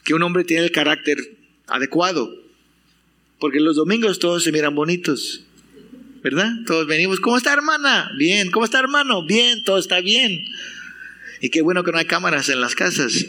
que 0.04 0.14
un 0.14 0.24
hombre 0.24 0.44
tiene 0.44 0.66
el 0.66 0.74
carácter 0.74 1.18
adecuado? 1.68 2.44
Porque 3.40 3.62
los 3.62 3.78
domingos 3.78 4.20
todos 4.20 4.44
se 4.44 4.52
miran 4.52 4.76
bonitos. 4.76 5.46
¿Verdad? 6.24 6.52
Todos 6.66 6.88
venimos, 6.88 7.20
¿cómo 7.20 7.38
está 7.38 7.54
hermana? 7.54 8.12
Bien, 8.18 8.52
¿cómo 8.52 8.66
está 8.66 8.80
hermano? 8.80 9.26
Bien, 9.26 9.64
todo 9.64 9.80
está 9.80 10.02
bien. 10.02 10.46
Y 11.42 11.50
qué 11.50 11.62
bueno 11.62 11.84
que 11.84 11.92
no 11.92 11.98
hay 11.98 12.06
cámaras 12.06 12.50
en 12.50 12.62
las 12.62 12.76
casas. 12.76 13.26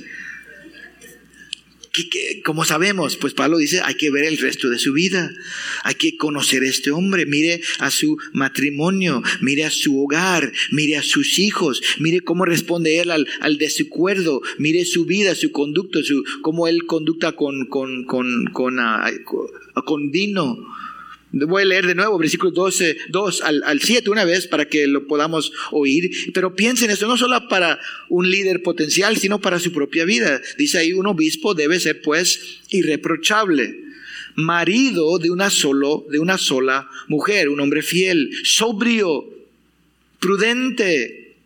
como 2.44 2.66
sabemos, 2.66 3.16
pues 3.16 3.32
Pablo 3.32 3.56
dice, 3.56 3.80
hay 3.82 3.94
que 3.94 4.10
ver 4.10 4.24
el 4.24 4.36
resto 4.36 4.68
de 4.68 4.78
su 4.78 4.92
vida, 4.92 5.30
hay 5.84 5.94
que 5.94 6.18
conocer 6.18 6.62
a 6.62 6.68
este 6.68 6.90
hombre, 6.90 7.24
mire 7.24 7.62
a 7.78 7.90
su 7.90 8.18
matrimonio, 8.32 9.22
mire 9.40 9.64
a 9.64 9.70
su 9.70 10.02
hogar, 10.02 10.52
mire 10.70 10.98
a 10.98 11.02
sus 11.02 11.38
hijos, 11.38 11.82
mire 11.98 12.20
cómo 12.20 12.44
responde 12.44 13.00
él 13.00 13.10
al, 13.10 13.26
al 13.40 13.56
desacuerdo, 13.56 14.42
mire 14.58 14.84
su 14.84 15.06
vida, 15.06 15.34
su 15.34 15.50
conducto, 15.50 16.02
su, 16.02 16.22
cómo 16.42 16.68
él 16.68 16.84
conducta 16.84 17.32
con, 17.32 17.66
con, 17.66 18.04
con, 18.04 18.46
con, 18.52 18.78
ah, 18.78 19.10
con 19.84 20.10
vino 20.10 20.58
Voy 21.32 21.62
a 21.62 21.66
leer 21.66 21.86
de 21.86 21.94
nuevo 21.94 22.18
versículos 22.18 22.52
12, 22.52 22.96
2 23.08 23.40
al, 23.42 23.62
al 23.64 23.80
7 23.80 24.10
una 24.10 24.26
vez 24.26 24.46
para 24.46 24.66
que 24.66 24.86
lo 24.86 25.06
podamos 25.06 25.50
oír. 25.70 26.10
Pero 26.34 26.54
piensen 26.54 26.90
esto, 26.90 27.06
no 27.06 27.16
solo 27.16 27.48
para 27.48 27.80
un 28.10 28.30
líder 28.30 28.62
potencial, 28.62 29.16
sino 29.16 29.40
para 29.40 29.58
su 29.58 29.72
propia 29.72 30.04
vida. 30.04 30.42
Dice 30.58 30.78
ahí, 30.78 30.92
un 30.92 31.06
obispo 31.06 31.54
debe 31.54 31.80
ser 31.80 32.02
pues 32.02 32.60
irreprochable, 32.68 33.80
marido 34.34 35.18
de 35.18 35.30
una, 35.30 35.48
solo, 35.48 36.04
de 36.10 36.18
una 36.18 36.36
sola 36.36 36.88
mujer, 37.08 37.48
un 37.48 37.60
hombre 37.60 37.80
fiel, 37.80 38.30
sobrio, 38.44 39.24
prudente, 40.20 41.36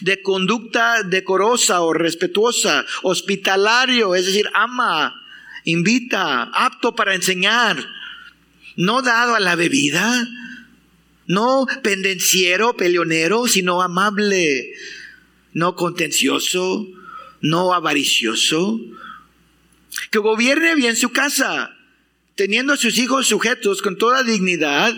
de 0.00 0.22
conducta 0.22 1.02
decorosa 1.02 1.80
o 1.82 1.92
respetuosa, 1.92 2.84
hospitalario, 3.02 4.14
es 4.14 4.26
decir, 4.26 4.48
ama, 4.54 5.20
invita, 5.64 6.44
apto 6.44 6.94
para 6.94 7.14
enseñar 7.14 7.76
no 8.76 9.02
dado 9.02 9.34
a 9.34 9.40
la 9.40 9.56
bebida, 9.56 10.28
no 11.26 11.66
pendenciero, 11.82 12.76
peleonero, 12.76 13.48
sino 13.48 13.82
amable, 13.82 14.72
no 15.52 15.74
contencioso, 15.74 16.86
no 17.40 17.72
avaricioso, 17.72 18.78
que 20.10 20.18
gobierne 20.18 20.74
bien 20.74 20.96
su 20.96 21.10
casa, 21.10 21.74
teniendo 22.34 22.74
a 22.74 22.76
sus 22.76 22.98
hijos 22.98 23.26
sujetos 23.26 23.82
con 23.82 23.96
toda 23.96 24.22
dignidad, 24.22 24.94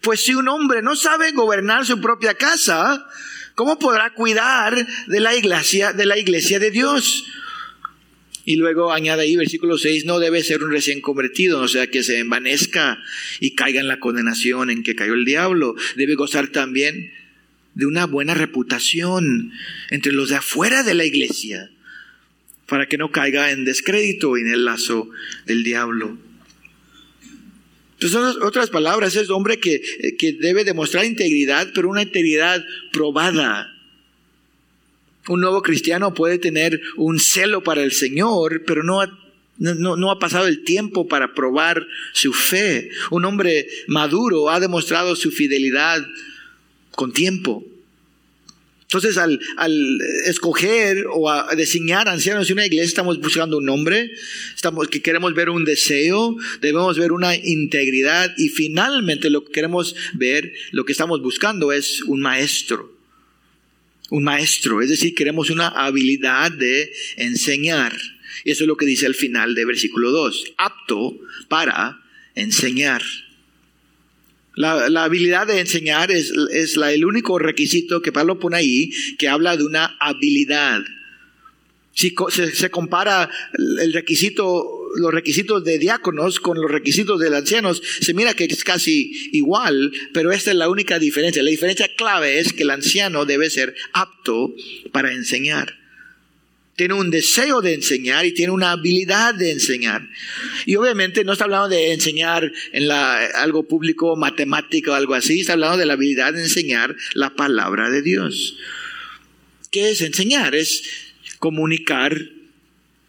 pues 0.00 0.24
si 0.24 0.34
un 0.34 0.48
hombre 0.48 0.82
no 0.82 0.94
sabe 0.94 1.32
gobernar 1.32 1.84
su 1.84 2.00
propia 2.00 2.34
casa, 2.34 3.06
¿cómo 3.56 3.78
podrá 3.78 4.14
cuidar 4.14 4.86
de 5.08 5.20
la 5.20 5.34
iglesia, 5.34 5.92
de 5.92 6.06
la 6.06 6.16
iglesia 6.16 6.60
de 6.60 6.70
Dios? 6.70 7.24
Y 8.48 8.54
luego 8.54 8.92
añade 8.92 9.24
ahí 9.24 9.34
versículo 9.34 9.76
6, 9.76 10.04
no 10.04 10.20
debe 10.20 10.44
ser 10.44 10.62
un 10.62 10.70
recién 10.70 11.00
convertido, 11.00 11.60
o 11.60 11.66
sea, 11.66 11.88
que 11.88 12.04
se 12.04 12.20
envanezca 12.20 13.02
y 13.40 13.56
caiga 13.56 13.80
en 13.80 13.88
la 13.88 13.98
condenación 13.98 14.70
en 14.70 14.84
que 14.84 14.94
cayó 14.94 15.14
el 15.14 15.24
diablo. 15.24 15.74
Debe 15.96 16.14
gozar 16.14 16.46
también 16.48 17.10
de 17.74 17.86
una 17.86 18.06
buena 18.06 18.34
reputación 18.34 19.52
entre 19.90 20.12
los 20.12 20.28
de 20.28 20.36
afuera 20.36 20.84
de 20.84 20.94
la 20.94 21.04
iglesia, 21.04 21.72
para 22.66 22.88
que 22.88 22.98
no 22.98 23.10
caiga 23.10 23.50
en 23.50 23.64
descrédito 23.64 24.38
y 24.38 24.42
en 24.42 24.48
el 24.48 24.64
lazo 24.64 25.10
del 25.46 25.64
diablo. 25.64 26.16
Entonces, 27.98 28.40
otras 28.42 28.70
palabras, 28.70 29.16
es 29.16 29.28
hombre 29.28 29.58
que, 29.58 29.82
que 30.18 30.34
debe 30.34 30.62
demostrar 30.62 31.04
integridad, 31.04 31.72
pero 31.74 31.88
una 31.88 32.02
integridad 32.02 32.64
probada, 32.92 33.75
un 35.28 35.40
nuevo 35.40 35.62
cristiano 35.62 36.14
puede 36.14 36.38
tener 36.38 36.80
un 36.96 37.18
celo 37.18 37.62
para 37.62 37.82
el 37.82 37.92
Señor, 37.92 38.62
pero 38.66 38.82
no 38.82 39.00
ha, 39.00 39.18
no, 39.58 40.10
ha 40.10 40.18
pasado 40.18 40.46
el 40.46 40.64
tiempo 40.64 41.08
para 41.08 41.34
probar 41.34 41.86
su 42.12 42.32
fe. 42.32 42.90
Un 43.10 43.24
hombre 43.24 43.68
maduro 43.88 44.50
ha 44.50 44.60
demostrado 44.60 45.16
su 45.16 45.30
fidelidad 45.30 46.06
con 46.92 47.12
tiempo. 47.12 47.64
Entonces, 48.82 49.18
al, 49.18 49.40
escoger 50.26 51.06
o 51.12 51.28
a 51.28 51.54
designar 51.56 52.08
ancianos 52.08 52.46
de 52.46 52.52
una 52.52 52.66
iglesia, 52.66 52.86
estamos 52.86 53.20
buscando 53.20 53.58
un 53.58 53.64
nombre, 53.64 54.12
estamos, 54.54 54.86
que 54.86 55.02
queremos 55.02 55.34
ver 55.34 55.50
un 55.50 55.64
deseo, 55.64 56.36
debemos 56.60 56.96
ver 56.96 57.10
una 57.10 57.34
integridad 57.34 58.32
y 58.38 58.48
finalmente 58.48 59.28
lo 59.28 59.44
que 59.44 59.50
queremos 59.50 59.96
ver, 60.14 60.52
lo 60.70 60.84
que 60.84 60.92
estamos 60.92 61.20
buscando 61.20 61.72
es 61.72 62.00
un 62.02 62.20
maestro 62.20 62.95
un 64.10 64.24
maestro, 64.24 64.82
es 64.82 64.88
decir, 64.88 65.14
queremos 65.14 65.50
una 65.50 65.68
habilidad 65.68 66.52
de 66.52 66.92
enseñar. 67.16 67.96
Y 68.44 68.52
eso 68.52 68.64
es 68.64 68.68
lo 68.68 68.76
que 68.76 68.86
dice 68.86 69.06
al 69.06 69.14
final 69.14 69.54
de 69.54 69.64
versículo 69.64 70.10
2, 70.10 70.54
apto 70.56 71.18
para 71.48 72.00
enseñar. 72.34 73.02
La, 74.54 75.04
habilidad 75.04 75.46
de 75.46 75.60
enseñar 75.60 76.10
es, 76.10 76.32
es 76.50 76.76
la, 76.76 76.92
el 76.92 77.04
único 77.04 77.38
requisito 77.38 78.00
que 78.00 78.12
Pablo 78.12 78.38
pone 78.38 78.56
ahí 78.56 78.90
que 79.18 79.28
habla 79.28 79.56
de 79.56 79.64
una 79.64 79.96
habilidad. 80.00 80.82
Si 81.92 82.14
se, 82.30 82.70
compara 82.70 83.28
el 83.54 83.92
requisito, 83.92 84.85
los 84.96 85.12
requisitos 85.12 85.64
de 85.64 85.78
diáconos 85.78 86.40
con 86.40 86.60
los 86.60 86.70
requisitos 86.70 87.20
de 87.20 87.34
ancianos, 87.36 87.82
se 88.00 88.14
mira 88.14 88.34
que 88.34 88.44
es 88.44 88.64
casi 88.64 89.30
igual, 89.32 89.92
pero 90.12 90.32
esta 90.32 90.50
es 90.50 90.56
la 90.56 90.68
única 90.68 90.98
diferencia. 90.98 91.42
La 91.42 91.50
diferencia 91.50 91.88
clave 91.96 92.38
es 92.38 92.52
que 92.52 92.62
el 92.62 92.70
anciano 92.70 93.24
debe 93.24 93.50
ser 93.50 93.74
apto 93.92 94.54
para 94.92 95.12
enseñar. 95.12 95.78
Tiene 96.76 96.92
un 96.92 97.10
deseo 97.10 97.62
de 97.62 97.72
enseñar 97.72 98.26
y 98.26 98.32
tiene 98.32 98.52
una 98.52 98.72
habilidad 98.72 99.34
de 99.34 99.50
enseñar. 99.50 100.06
Y 100.66 100.76
obviamente 100.76 101.24
no 101.24 101.32
está 101.32 101.44
hablando 101.44 101.70
de 101.70 101.92
enseñar 101.92 102.52
en 102.72 102.86
la, 102.86 103.24
algo 103.26 103.66
público, 103.66 104.14
matemático 104.14 104.90
o 104.90 104.94
algo 104.94 105.14
así, 105.14 105.40
está 105.40 105.54
hablando 105.54 105.78
de 105.78 105.86
la 105.86 105.94
habilidad 105.94 106.34
de 106.34 106.42
enseñar 106.42 106.94
la 107.14 107.34
palabra 107.34 107.88
de 107.88 108.02
Dios. 108.02 108.58
¿Qué 109.70 109.90
es 109.90 110.02
enseñar? 110.02 110.54
Es 110.54 110.82
comunicar 111.38 112.35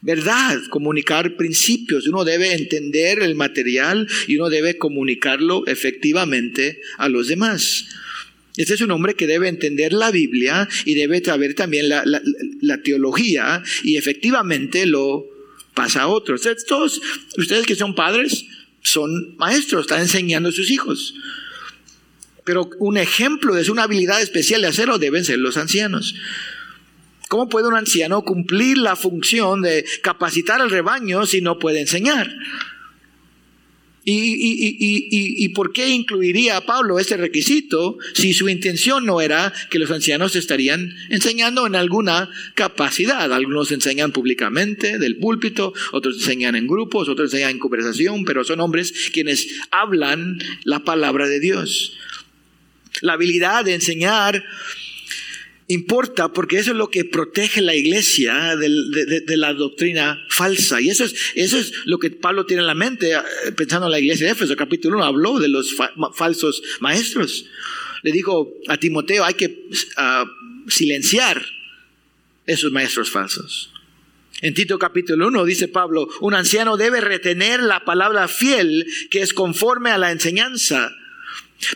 verdad, 0.01 0.61
comunicar 0.69 1.35
principios. 1.35 2.07
Uno 2.07 2.23
debe 2.23 2.53
entender 2.53 3.21
el 3.21 3.35
material 3.35 4.07
y 4.27 4.37
uno 4.37 4.49
debe 4.49 4.77
comunicarlo 4.77 5.65
efectivamente 5.67 6.81
a 6.97 7.09
los 7.09 7.27
demás. 7.27 7.85
Este 8.57 8.73
es 8.73 8.81
un 8.81 8.91
hombre 8.91 9.15
que 9.15 9.27
debe 9.27 9.47
entender 9.47 9.93
la 9.93 10.09
Biblia 10.09 10.67
y 10.83 10.95
debe 10.95 11.23
saber 11.23 11.53
también 11.53 11.89
la, 11.89 12.81
teología 12.83 13.63
y 13.83 13.97
efectivamente 13.97 14.87
lo 14.87 15.27
pasa 15.75 16.03
a 16.03 16.07
otros. 16.07 16.41
Todos 16.67 16.99
ustedes 17.37 17.67
que 17.67 17.75
son 17.75 17.93
padres 17.93 18.45
son 18.81 19.35
maestros, 19.37 19.81
están 19.81 20.01
enseñando 20.01 20.49
a 20.49 20.51
sus 20.51 20.71
hijos. 20.71 21.13
Pero 22.45 22.69
un 22.79 22.97
ejemplo 22.97 23.53
de 23.53 23.69
una 23.69 23.83
habilidad 23.83 24.21
especial 24.21 24.61
de 24.61 24.67
hacerlo 24.67 24.97
deben 24.97 25.23
ser 25.23 25.37
los 25.37 25.57
ancianos. 25.57 26.15
¿Cómo 27.27 27.49
puede 27.49 27.67
un 27.67 27.75
anciano 27.75 28.23
cumplir 28.23 28.77
la 28.77 28.95
función 28.95 29.61
de 29.61 29.85
capacitar 30.01 30.61
al 30.61 30.69
rebaño 30.69 31.25
si 31.25 31.41
no 31.41 31.59
puede 31.59 31.81
enseñar? 31.81 32.29
¿Y, 34.09 35.49
por 35.49 35.73
qué 35.73 35.89
incluiría 35.89 36.55
a 36.55 36.65
Pablo 36.65 36.97
este 36.97 37.17
requisito 37.17 37.97
si 38.13 38.33
su 38.33 38.47
intención 38.47 39.05
no 39.05 39.19
era 39.19 39.51
que 39.69 39.79
los 39.79 39.91
ancianos 39.91 40.37
estarían 40.37 40.95
enseñando 41.09 41.67
en 41.67 41.75
alguna 41.75 42.29
capacidad? 42.55 43.33
Algunos 43.33 43.69
enseñan 43.73 44.13
públicamente 44.13 44.97
del 44.97 45.17
púlpito, 45.17 45.73
otros 45.91 46.19
enseñan 46.19 46.55
en 46.55 46.67
grupos, 46.67 47.09
otros 47.09 47.33
enseñan 47.33 47.51
en 47.51 47.59
conversación, 47.59 48.23
pero 48.23 48.45
son 48.45 48.61
hombres 48.61 49.09
quienes 49.11 49.49
hablan 49.71 50.39
la 50.63 50.85
palabra 50.85 51.27
de 51.27 51.41
Dios. 51.41 51.97
La 53.01 53.13
habilidad 53.13 53.65
de 53.65 53.73
enseñar 53.73 54.41
importa 55.67 56.31
porque 56.31 56.57
eso 56.57 56.71
es 56.71 56.77
lo 56.77 56.89
que 56.89 57.05
protege 57.05 57.61
la 57.61 57.75
iglesia 57.75 58.55
de, 58.55 59.37
la 59.37 59.53
doctrina 59.53 60.25
falsa. 60.29 60.81
Y 60.81 60.89
eso 60.89 61.03
es, 61.03 61.15
eso 61.35 61.57
es 61.57 61.73
lo 61.85 61.99
que 61.99 62.09
Pablo 62.09 62.45
tiene 62.45 62.61
en 62.61 62.67
la 62.67 62.75
mente 62.75 63.13
eh, 63.13 63.51
pensando 63.55 63.87
en 63.87 63.91
la 63.91 63.99
iglesia 63.99 64.27
de 64.27 64.33
Éfeso, 64.33 64.55
capítulo 64.55 64.97
1, 64.97 65.05
habló 65.05 65.39
de 65.39 65.49
los 65.49 65.75
falsos 66.15 66.63
maestros. 66.79 67.45
Le 68.03 68.11
dijo 68.11 68.53
a 68.67 68.77
Timoteo, 68.77 69.25
hay 69.25 69.33
que 69.33 69.65
ah, 69.97 70.25
silenciar 70.67 71.45
esos 72.45 72.71
maestros 72.71 73.09
falsos. 73.09 73.71
En 74.41 74.53
Tito 74.53 74.77
capítulo 74.77 75.27
1 75.27 75.45
dice 75.45 75.67
Pablo, 75.67 76.07
un 76.21 76.35
anciano 76.35 76.77
debe 76.77 77.01
retener 77.01 77.59
la 77.59 77.83
palabra 77.83 78.27
fiel 78.27 78.85
que 79.09 79.21
es 79.21 79.33
conforme 79.33 79.89
a 79.89 79.97
la 79.97 80.11
enseñanza 80.11 80.95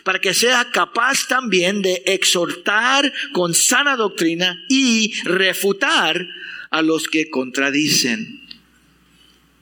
para 0.04 0.20
que 0.20 0.34
sea 0.34 0.70
capaz 0.72 1.26
también 1.26 1.82
de 1.82 2.02
exhortar 2.06 3.12
con 3.32 3.54
sana 3.54 3.96
doctrina 3.96 4.64
y 4.68 5.12
refutar 5.24 6.26
a 6.70 6.82
los 6.82 7.08
que 7.08 7.30
contradicen. 7.30 8.42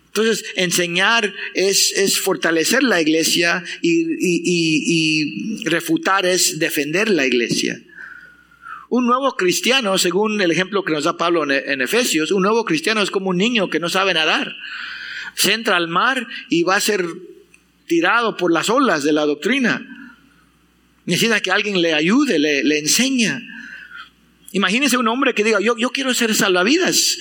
Entonces, 0.09 0.44
enseñar 0.56 1.33
es, 1.54 1.92
es 1.92 2.18
fortalecer 2.18 2.83
la 2.83 3.00
iglesia 3.00 3.62
y, 3.80 5.64
refutar 5.64 6.26
es 6.26 6.59
defender 6.59 7.09
la 7.09 7.26
iglesia. 7.26 7.80
Un 8.88 9.06
nuevo 9.06 9.37
cristiano, 9.37 9.96
según 9.98 10.40
el 10.40 10.50
ejemplo 10.50 10.83
que 10.85 10.92
nos 10.92 11.04
da 11.04 11.16
Pablo 11.16 11.44
en, 11.44 11.52
en 11.52 11.80
Efesios, 11.80 12.33
un 12.33 12.42
nuevo 12.42 12.64
cristiano 12.64 13.02
es 13.02 13.12
como 13.12 13.30
un 13.30 13.37
niño 13.37 13.70
que 13.70 13.78
no 13.78 13.88
sabe 13.88 14.12
nadar. 14.12 14.56
Se 15.37 15.52
entra 15.52 15.76
al 15.76 15.87
mar 15.87 16.26
y 16.48 16.64
va 16.64 16.74
a 16.74 16.80
ser 16.80 17.06
tirado 17.87 18.37
por 18.37 18.52
las 18.52 18.68
olas 18.68 19.04
de 19.04 19.12
la 19.12 19.26
doctrina. 19.26 20.00
Necesita 21.11 21.40
que 21.40 21.51
alguien 21.51 21.83
le 21.83 21.92
ayude, 21.92 22.38
le, 22.38 22.79
enseña. 22.79 23.42
Imagínese 24.53 24.96
un 24.96 25.09
hombre 25.09 25.35
que 25.35 25.42
diga, 25.42 25.59
yo, 25.61 25.77
yo 25.77 25.90
quiero 25.90 26.14
ser 26.14 26.37
salvavidas, 26.37 27.18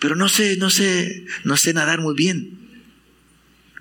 pero 0.00 0.16
no 0.16 0.30
sé, 0.30 0.56
no 0.56 0.70
sé, 0.70 1.26
no 1.44 1.58
sé 1.58 1.74
nadar 1.74 2.00
muy 2.00 2.14
bien. 2.14 2.58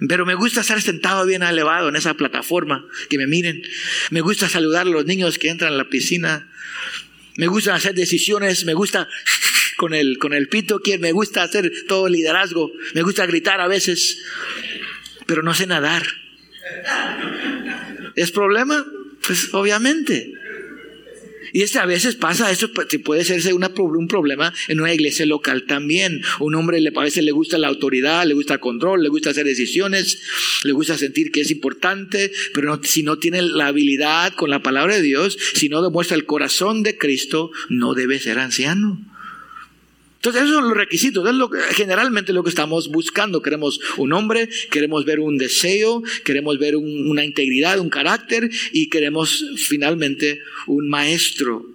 Pero 0.09 0.25
me 0.25 0.35
gusta 0.35 0.59
estar 0.59 0.81
sentado 0.81 1.25
bien 1.25 1.41
elevado 1.41 1.87
en 1.87 1.95
esa 1.95 2.15
plataforma, 2.15 2.85
que 3.09 3.17
me 3.17 3.27
miren. 3.27 3.63
Me 4.09 4.19
gusta 4.19 4.49
saludar 4.49 4.87
a 4.87 4.89
los 4.89 5.05
niños 5.05 5.39
que 5.39 5.47
entran 5.47 5.71
a 5.71 5.77
la 5.77 5.87
piscina. 5.87 6.51
Me 7.37 7.47
gusta 7.47 7.75
hacer 7.75 7.95
decisiones, 7.95 8.65
me 8.65 8.73
gusta 8.73 9.07
con 9.77 9.93
el, 9.93 10.17
con 10.17 10.33
el 10.33 10.49
pito, 10.49 10.81
me 10.99 11.13
gusta 11.13 11.43
hacer 11.43 11.71
todo 11.87 12.07
el 12.07 12.13
liderazgo, 12.13 12.73
me 12.93 13.03
gusta 13.03 13.25
gritar 13.25 13.61
a 13.61 13.69
veces, 13.69 14.21
pero 15.25 15.43
no 15.43 15.53
sé 15.53 15.65
nadar. 15.65 16.05
¿Es 18.15 18.31
problema? 18.31 18.85
Pues 19.27 19.53
obviamente. 19.53 20.33
Y 21.53 21.61
este 21.61 21.79
a 21.79 21.85
veces 21.85 22.15
pasa, 22.15 22.51
esto 22.51 22.69
puede 23.03 23.23
ser 23.23 23.53
una, 23.53 23.71
un 23.77 24.07
problema 24.09 24.53
en 24.67 24.81
una 24.81 24.93
iglesia 24.93 25.25
local 25.25 25.63
también. 25.65 26.21
Un 26.41 26.53
hombre 26.53 26.81
le, 26.81 26.91
a 26.93 27.01
veces 27.01 27.23
le 27.23 27.31
gusta 27.31 27.57
la 27.57 27.69
autoridad, 27.69 28.25
le 28.25 28.33
gusta 28.33 28.55
el 28.55 28.59
control, 28.59 29.01
le 29.01 29.07
gusta 29.07 29.29
hacer 29.29 29.45
decisiones, 29.45 30.19
le 30.65 30.73
gusta 30.73 30.97
sentir 30.97 31.31
que 31.31 31.41
es 31.41 31.51
importante, 31.51 32.33
pero 32.53 32.81
si 32.83 33.03
no 33.03 33.19
tiene 33.19 33.41
la 33.41 33.67
habilidad 33.67 34.33
con 34.33 34.49
la 34.49 34.61
palabra 34.61 34.95
de 34.95 35.01
Dios, 35.01 35.37
si 35.53 35.69
no 35.69 35.81
demuestra 35.81 36.17
el 36.17 36.25
corazón 36.25 36.83
de 36.83 36.97
Cristo, 36.97 37.51
no 37.69 37.93
debe 37.93 38.19
ser 38.19 38.37
anciano. 38.39 38.99
Entonces, 40.25 40.49
esos 40.49 40.55
son 40.55 40.69
los 40.69 40.77
requisitos. 40.77 41.29
Es 41.29 41.35
lo 41.35 41.51
generalmente 41.71 42.33
lo 42.33 42.43
que 42.43 42.49
estamos 42.49 42.87
buscando. 42.87 43.43
Queremos 43.43 43.79
un 43.97 44.11
hombre, 44.11 44.49
queremos 44.71 45.05
ver 45.05 45.19
un 45.19 45.37
deseo, 45.37 46.01
queremos 46.23 46.57
ver 46.57 46.75
una 46.77 47.23
integridad, 47.23 47.79
un 47.79 47.89
carácter 47.89 48.49
y 48.71 48.89
queremos 48.89 49.45
finalmente 49.57 50.41
un 50.65 50.89
maestro. 50.89 51.69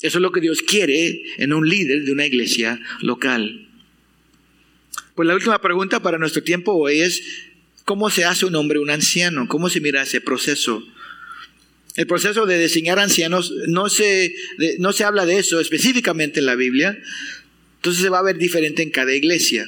Eso 0.00 0.16
es 0.16 0.22
lo 0.22 0.32
que 0.32 0.40
Dios 0.40 0.62
quiere 0.62 1.22
en 1.36 1.52
un 1.52 1.68
líder 1.68 2.04
de 2.04 2.12
una 2.12 2.24
iglesia 2.24 2.80
local. 3.02 3.68
Pues 5.14 5.28
la 5.28 5.34
última 5.34 5.60
pregunta 5.60 6.00
para 6.00 6.16
nuestro 6.16 6.42
tiempo 6.42 6.72
hoy 6.72 7.00
es, 7.00 7.22
¿cómo 7.84 8.08
se 8.08 8.24
hace 8.24 8.46
un 8.46 8.54
hombre 8.54 8.78
un 8.78 8.88
anciano? 8.88 9.46
¿Cómo 9.46 9.68
se 9.68 9.82
mira 9.82 10.00
ese 10.00 10.22
proceso? 10.22 10.82
El 11.98 12.06
proceso 12.06 12.46
de 12.46 12.60
diseñar 12.60 13.00
ancianos 13.00 13.52
no 13.66 13.88
se, 13.88 14.32
no 14.78 14.92
se 14.92 15.02
habla 15.02 15.26
de 15.26 15.38
eso 15.38 15.58
específicamente 15.58 16.38
en 16.38 16.46
la 16.46 16.54
Biblia, 16.54 16.96
entonces 17.78 18.02
se 18.02 18.08
va 18.08 18.18
a 18.18 18.22
ver 18.22 18.38
diferente 18.38 18.82
en 18.82 18.90
cada 18.90 19.14
iglesia. 19.14 19.66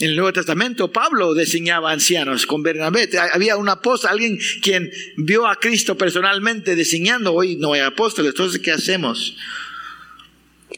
En 0.00 0.10
el 0.10 0.16
Nuevo 0.16 0.32
Testamento, 0.32 0.92
Pablo 0.92 1.34
diseñaba 1.34 1.90
ancianos 1.90 2.46
con 2.46 2.62
Bernabé. 2.62 3.08
Había 3.32 3.56
un 3.56 3.68
apóstol, 3.68 4.10
alguien 4.10 4.38
quien 4.62 4.92
vio 5.16 5.48
a 5.48 5.56
Cristo 5.56 5.98
personalmente 5.98 6.76
diseñando. 6.76 7.34
Hoy 7.34 7.56
no 7.56 7.72
hay 7.72 7.80
apóstoles, 7.80 8.30
entonces 8.30 8.60
¿qué 8.60 8.70
hacemos? 8.70 9.36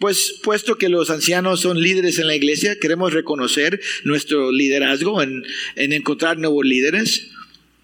Pues 0.00 0.40
puesto 0.42 0.78
que 0.78 0.88
los 0.88 1.10
ancianos 1.10 1.60
son 1.60 1.82
líderes 1.82 2.18
en 2.18 2.28
la 2.28 2.34
iglesia, 2.34 2.78
queremos 2.78 3.12
reconocer 3.12 3.78
nuestro 4.04 4.50
liderazgo 4.52 5.20
en, 5.20 5.44
en 5.76 5.92
encontrar 5.92 6.38
nuevos 6.38 6.64
líderes. 6.64 7.30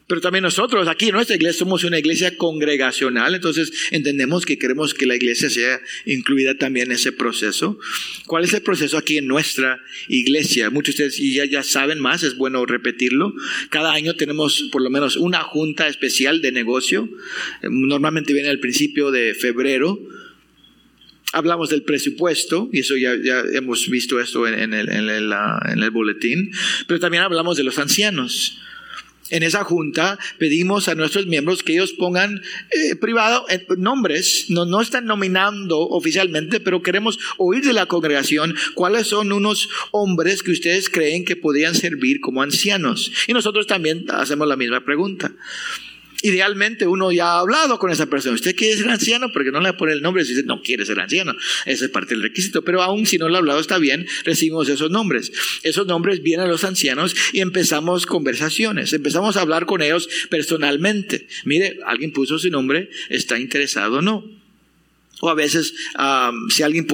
Pero 0.09 0.21
también 0.21 0.43
nosotros 0.43 0.87
aquí 0.87 1.07
en 1.07 1.15
nuestra 1.15 1.35
iglesia 1.35 1.59
somos 1.59 1.83
una 1.83 1.99
iglesia 1.99 2.37
congregacional, 2.37 3.35
entonces 3.35 3.73
entendemos 3.91 4.47
que 4.47 4.57
queremos 4.57 4.95
que 4.95 5.05
la 5.05 5.17
iglesia 5.17 5.51
sea 5.51 5.81
incluida 6.05 6.55
también 6.55 6.87
en 6.87 6.93
ese 6.93 7.11
proceso. 7.11 7.81
¿Cuál 8.27 8.45
es 8.45 8.55
el 8.55 8.63
proceso 8.63 8.99
aquí 8.99 9.19
en 9.19 9.27
nuestra 9.27 9.81
iglesia? 10.07 10.71
Muchos 10.71 10.97
de 10.97 11.07
ustedes 11.07 11.35
ya, 11.35 11.45
ya 11.45 11.65
saben 11.65 11.99
más, 11.99 12.23
es 12.23 12.37
bueno 12.37 12.65
repetirlo. 12.67 13.35
Cada 13.71 13.93
año 13.93 14.15
tenemos 14.15 14.69
por 14.71 14.81
lo 14.81 14.91
menos 14.91 15.17
una 15.17 15.43
junta 15.43 15.89
especial 15.89 16.41
de 16.41 16.53
negocio. 16.53 17.09
Normalmente 17.63 18.33
viene 18.33 18.49
al 18.49 18.61
principio 18.61 19.11
de 19.11 19.35
febrero. 19.35 19.99
Hablamos 21.33 21.69
del 21.69 21.83
presupuesto, 21.83 22.71
y 22.73 22.79
eso 22.79 22.97
ya, 22.97 23.13
hemos 23.53 23.91
visto 23.91 24.21
esto 24.21 24.47
en, 24.47 24.73
el, 24.73 24.89
en, 24.89 25.11
el, 25.11 25.33
en 25.33 25.83
el 25.83 25.91
boletín, 25.91 26.53
pero 26.87 27.01
también 27.01 27.25
hablamos 27.25 27.57
de 27.57 27.65
los 27.65 27.79
ancianos 27.81 28.61
en 29.31 29.43
esa 29.43 29.65
junta 29.65 30.19
pedimos 30.39 30.89
a 30.89 30.95
nuestros 30.95 31.27
miembros 31.27 31.63
que 31.63 31.73
ellos 31.73 31.93
pongan 31.93 32.43
eh, 32.71 32.97
privado 32.97 33.45
eh, 33.49 33.67
nombres, 33.77 34.47
no, 34.49 34.65
no 34.65 34.81
están 34.81 35.07
nominando 35.07 35.81
oficialmente, 35.81 36.61
pero 36.61 36.83
queremos 36.83 37.19
oír 37.39 37.65
de 37.65 37.73
la 37.73 37.87
congregación 37.87 38.55
cuáles 38.75 39.09
son 39.09 39.33
unos 39.33 39.69
hombres 39.91 40.43
que 40.43 40.53
ustedes 40.53 40.89
creen 40.89 41.25
que 41.25 41.37
podrían 41.37 41.75
servir 41.75 42.21
como 42.21 42.43
ancianos. 42.43 43.13
Y 43.27 43.33
nosotros 43.33 43.67
también 43.67 44.05
hacemos 44.11 44.47
la 44.47 44.57
misma 44.57 44.85
pregunta. 44.85 45.33
Idealmente 46.23 46.87
uno 46.87 47.13
ya 47.13 47.33
ha 47.33 47.41
hablado 47.41 47.79
con 47.79 47.91
esa 47.91 48.07
persona. 48.07 48.35
Usted 48.35 48.57
quiere 48.57 48.77
ser 48.77 48.89
anciano 48.89 49.31
porque 49.33 49.51
no 49.51 49.61
le 49.61 49.73
pone 49.75 49.93
el 49.93 50.03
nombre 50.03 50.25
si 50.25 50.33
usted 50.33 50.47
no 50.47 50.63
quiere 50.63 50.85
ser 50.85 51.01
anciano. 51.01 51.35
Ese 51.65 51.87
es 51.87 51.91
parte 51.91 52.15
del 52.15 52.23
requisito. 52.23 52.63
Pero 52.63 52.83
aún 52.83 53.07
si 53.07 53.19
no 53.19 53.29
lo 53.29 53.37
ha 53.37 53.39
hablado 53.39 53.61
está 53.61 53.79
bien, 53.79 54.07
recibimos 54.25 54.69
esos 54.69 54.91
nombres. 54.91 55.33
Esos 55.63 55.87
nombres 55.87 56.23
vienen 56.23 56.47
a 56.47 56.51
los 56.51 56.65
ancianos 56.65 57.15
y 57.33 57.41
empezamos 57.41 58.07
conversaciones. 58.07 58.93
Empezamos 58.93 59.37
a 59.37 59.43
hablar 59.43 59.67
con 59.67 59.83
ellos 59.83 60.09
personalmente. 60.31 61.27
Mire, 61.45 61.79
alguien 61.87 62.13
puso 62.13 62.39
su 62.39 62.51
nombre, 62.51 62.91
está 63.09 63.39
interesado 63.39 63.99
o 63.99 64.03
no. 64.03 64.46
O 65.21 65.31
a 65.31 65.35
veces, 65.35 65.75
si 66.51 66.63
alguien 66.63 66.87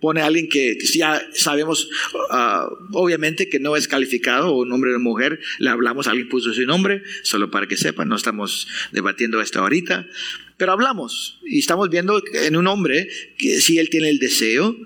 pone 0.00 0.20
a 0.20 0.26
alguien 0.26 0.48
que 0.48 0.76
ya 0.94 1.22
sabemos, 1.32 1.88
ah, 2.30 2.68
obviamente 2.92 3.48
que 3.48 3.60
no 3.60 3.76
es 3.76 3.86
calificado, 3.86 4.54
o 4.54 4.62
un 4.62 4.72
hombre 4.72 4.94
o 4.94 4.98
mujer, 4.98 5.38
le 5.58 5.70
hablamos, 5.70 6.08
alguien 6.08 6.28
puso 6.28 6.52
su 6.52 6.64
nombre, 6.66 7.02
solo 7.22 7.50
para 7.50 7.68
que 7.68 7.76
sepan, 7.76 8.08
no 8.08 8.16
estamos 8.16 8.66
debatiendo 8.90 9.40
esto 9.40 9.60
ahorita, 9.60 10.06
pero 10.56 10.72
hablamos 10.72 11.38
y 11.44 11.60
estamos 11.60 11.88
viendo 11.88 12.20
en 12.34 12.56
un 12.56 12.66
hombre 12.66 13.08
que 13.38 13.60
si 13.60 13.78
él 13.78 13.88
tiene 13.88 14.10
el 14.10 14.18
deseo, 14.18 14.76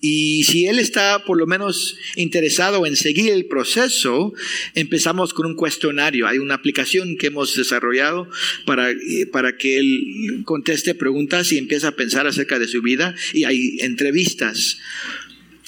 y 0.00 0.44
si 0.44 0.66
él 0.66 0.78
está 0.78 1.24
por 1.24 1.36
lo 1.36 1.46
menos 1.46 1.98
interesado 2.16 2.86
en 2.86 2.96
seguir 2.96 3.32
el 3.32 3.44
proceso, 3.44 4.32
empezamos 4.74 5.34
con 5.34 5.44
un 5.44 5.54
cuestionario. 5.54 6.26
Hay 6.26 6.38
una 6.38 6.54
aplicación 6.54 7.18
que 7.18 7.26
hemos 7.26 7.54
desarrollado 7.54 8.26
para, 8.64 8.94
para 9.30 9.58
que 9.58 9.78
él 9.78 10.42
conteste 10.44 10.94
preguntas 10.94 11.52
y 11.52 11.58
empiece 11.58 11.86
a 11.86 11.96
pensar 11.96 12.26
acerca 12.26 12.58
de 12.58 12.66
su 12.66 12.80
vida. 12.80 13.14
Y 13.34 13.44
hay 13.44 13.76
entrevistas. 13.80 14.78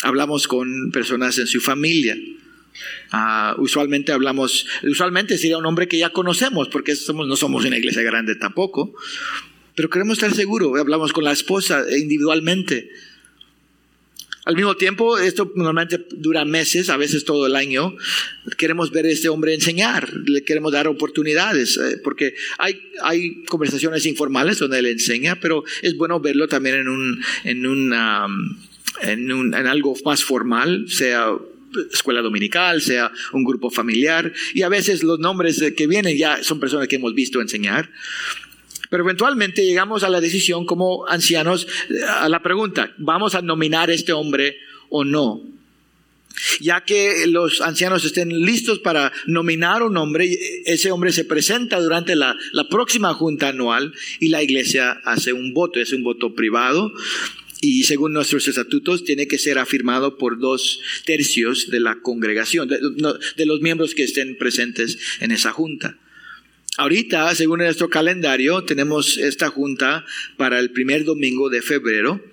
Hablamos 0.03 0.49
con 0.49 0.91
personas 0.93 1.39
en 1.39 1.47
su 1.47 1.61
familia. 1.61 2.17
Uh, 3.13 3.61
usualmente 3.61 4.13
hablamos, 4.13 4.67
usualmente 4.83 5.37
sería 5.37 5.59
un 5.59 5.67
hombre 5.67 5.89
que 5.89 5.99
ya 5.99 6.09
conocemos, 6.09 6.69
porque 6.69 6.97
somos, 6.97 7.29
no 7.29 7.37
somos 7.37 7.67
una 7.67 7.77
iglesia 7.77 8.01
grande 8.01 8.35
tampoco. 8.35 8.95
Pero 9.75 9.91
queremos 9.91 10.17
estar 10.17 10.35
seguros. 10.35 10.81
Hablamos 10.81 11.13
con 11.13 11.25
la 11.25 11.33
esposa 11.33 11.85
individualmente 11.95 12.89
al 14.45 14.57
mismo 14.57 14.75
tiempo, 14.75 15.19
esto 15.19 15.53
normalmente 15.55 16.05
dura 16.11 16.45
meses, 16.45 16.91
a 16.91 16.97
veces 16.97 17.25
todo 17.25 17.47
el 17.47 17.55
año. 17.55 17.95
Queremos 18.59 18.91
ver 18.91 19.07
a 19.07 19.11
este 19.11 19.29
hombre 19.29 19.55
enseñar, 19.55 20.13
le 20.27 20.43
queremos 20.43 20.73
dar 20.73 20.89
oportunidades, 20.89 21.77
eh, 21.77 22.01
porque 22.03 22.35
hay, 22.59 22.81
hay 23.03 23.45
conversaciones 23.45 24.05
informales 24.05 24.59
donde 24.59 24.81
él 24.81 24.87
enseña, 24.87 25.39
pero 25.39 25.63
es 25.83 25.97
bueno 25.97 26.19
verlo 26.19 26.49
también 26.49 26.77
en, 26.77 26.89
un, 26.89 27.25
en, 27.45 27.65
en, 29.03 29.33
un, 29.33 29.55
en 29.55 29.67
algo 29.67 29.95
más 30.05 30.25
formal, 30.25 30.87
sea 30.89 31.29
escuela 31.93 32.21
dominical, 32.21 32.83
sea 32.83 33.13
un 33.33 33.45
grupo 33.45 33.71
familiar, 33.71 34.33
y 34.55 34.63
a 34.63 34.69
veces 34.69 35.05
los 35.05 35.21
nombres 35.21 35.63
que 35.77 35.87
vienen 35.87 36.19
ya 36.19 36.43
son 36.43 36.59
personas 36.59 36.89
que 36.89 36.97
hemos 36.97 37.15
visto 37.15 37.41
enseñar. 37.41 37.91
Pero 38.93 39.05
eventualmente 39.05 39.65
llegamos 39.65 40.05
a 40.05 40.11
la 40.11 40.21
decisión 40.21 40.67
como 40.67 41.09
ancianos, 41.09 41.67
a 42.19 42.29
la 42.29 42.43
pregunta, 42.43 42.93
¿vamos 42.99 43.35
a 43.35 43.41
nominar 43.41 43.89
a 43.89 43.95
este 43.95 44.13
hombre 44.13 44.59
o 44.91 45.03
no? 45.03 45.41
Ya 46.61 46.85
que 46.85 47.27
los 47.27 47.63
ancianos 47.63 48.05
estén 48.05 48.45
listos 48.45 48.81
para 48.81 49.11
nominar 49.25 49.83
un 49.83 49.97
hombre, 49.97 50.39
ese 50.67 50.93
hombre 50.93 51.11
se 51.13 51.25
presenta 51.25 51.81
durante 51.81 52.15
la, 52.17 52.37
la 52.53 52.69
próxima 52.69 53.15
junta 53.15 53.49
anual 53.49 53.95
y 54.21 54.29
la 54.29 54.43
iglesia 54.43 55.01
hace 55.07 55.33
un 55.33 55.55
voto, 55.55 55.81
es 55.81 55.95
un 55.95 56.03
voto 56.03 56.35
privado 56.35 56.93
y 57.63 57.85
según 57.85 58.13
nuestros 58.13 58.47
estatutos 58.47 59.05
tiene 59.05 59.27
que 59.27 59.39
ser 59.39 59.59
afirmado 59.59 60.19
por 60.19 60.39
dos 60.39 60.81
tercios 61.07 61.71
de 61.71 61.81
la 61.81 62.01
congregación, 62.03 62.69
de, 62.69 63.47
los 63.47 63.61
miembros 63.63 63.95
que 63.95 64.03
estén 64.03 64.37
presentes 64.37 64.99
en 65.21 65.31
esa 65.31 65.51
junta. 65.51 65.97
Ahorita, 66.79 67.35
según 67.35 67.59
nuestro 67.59 67.91
calendario, 67.91 68.65
tenemos 68.65 69.19
esta 69.19 69.51
junta 69.51 70.07
para 70.39 70.59
el 70.59 70.71
primer 70.71 71.05
domingo 71.05 71.51
de 71.51 71.61
febrero. 71.61 72.25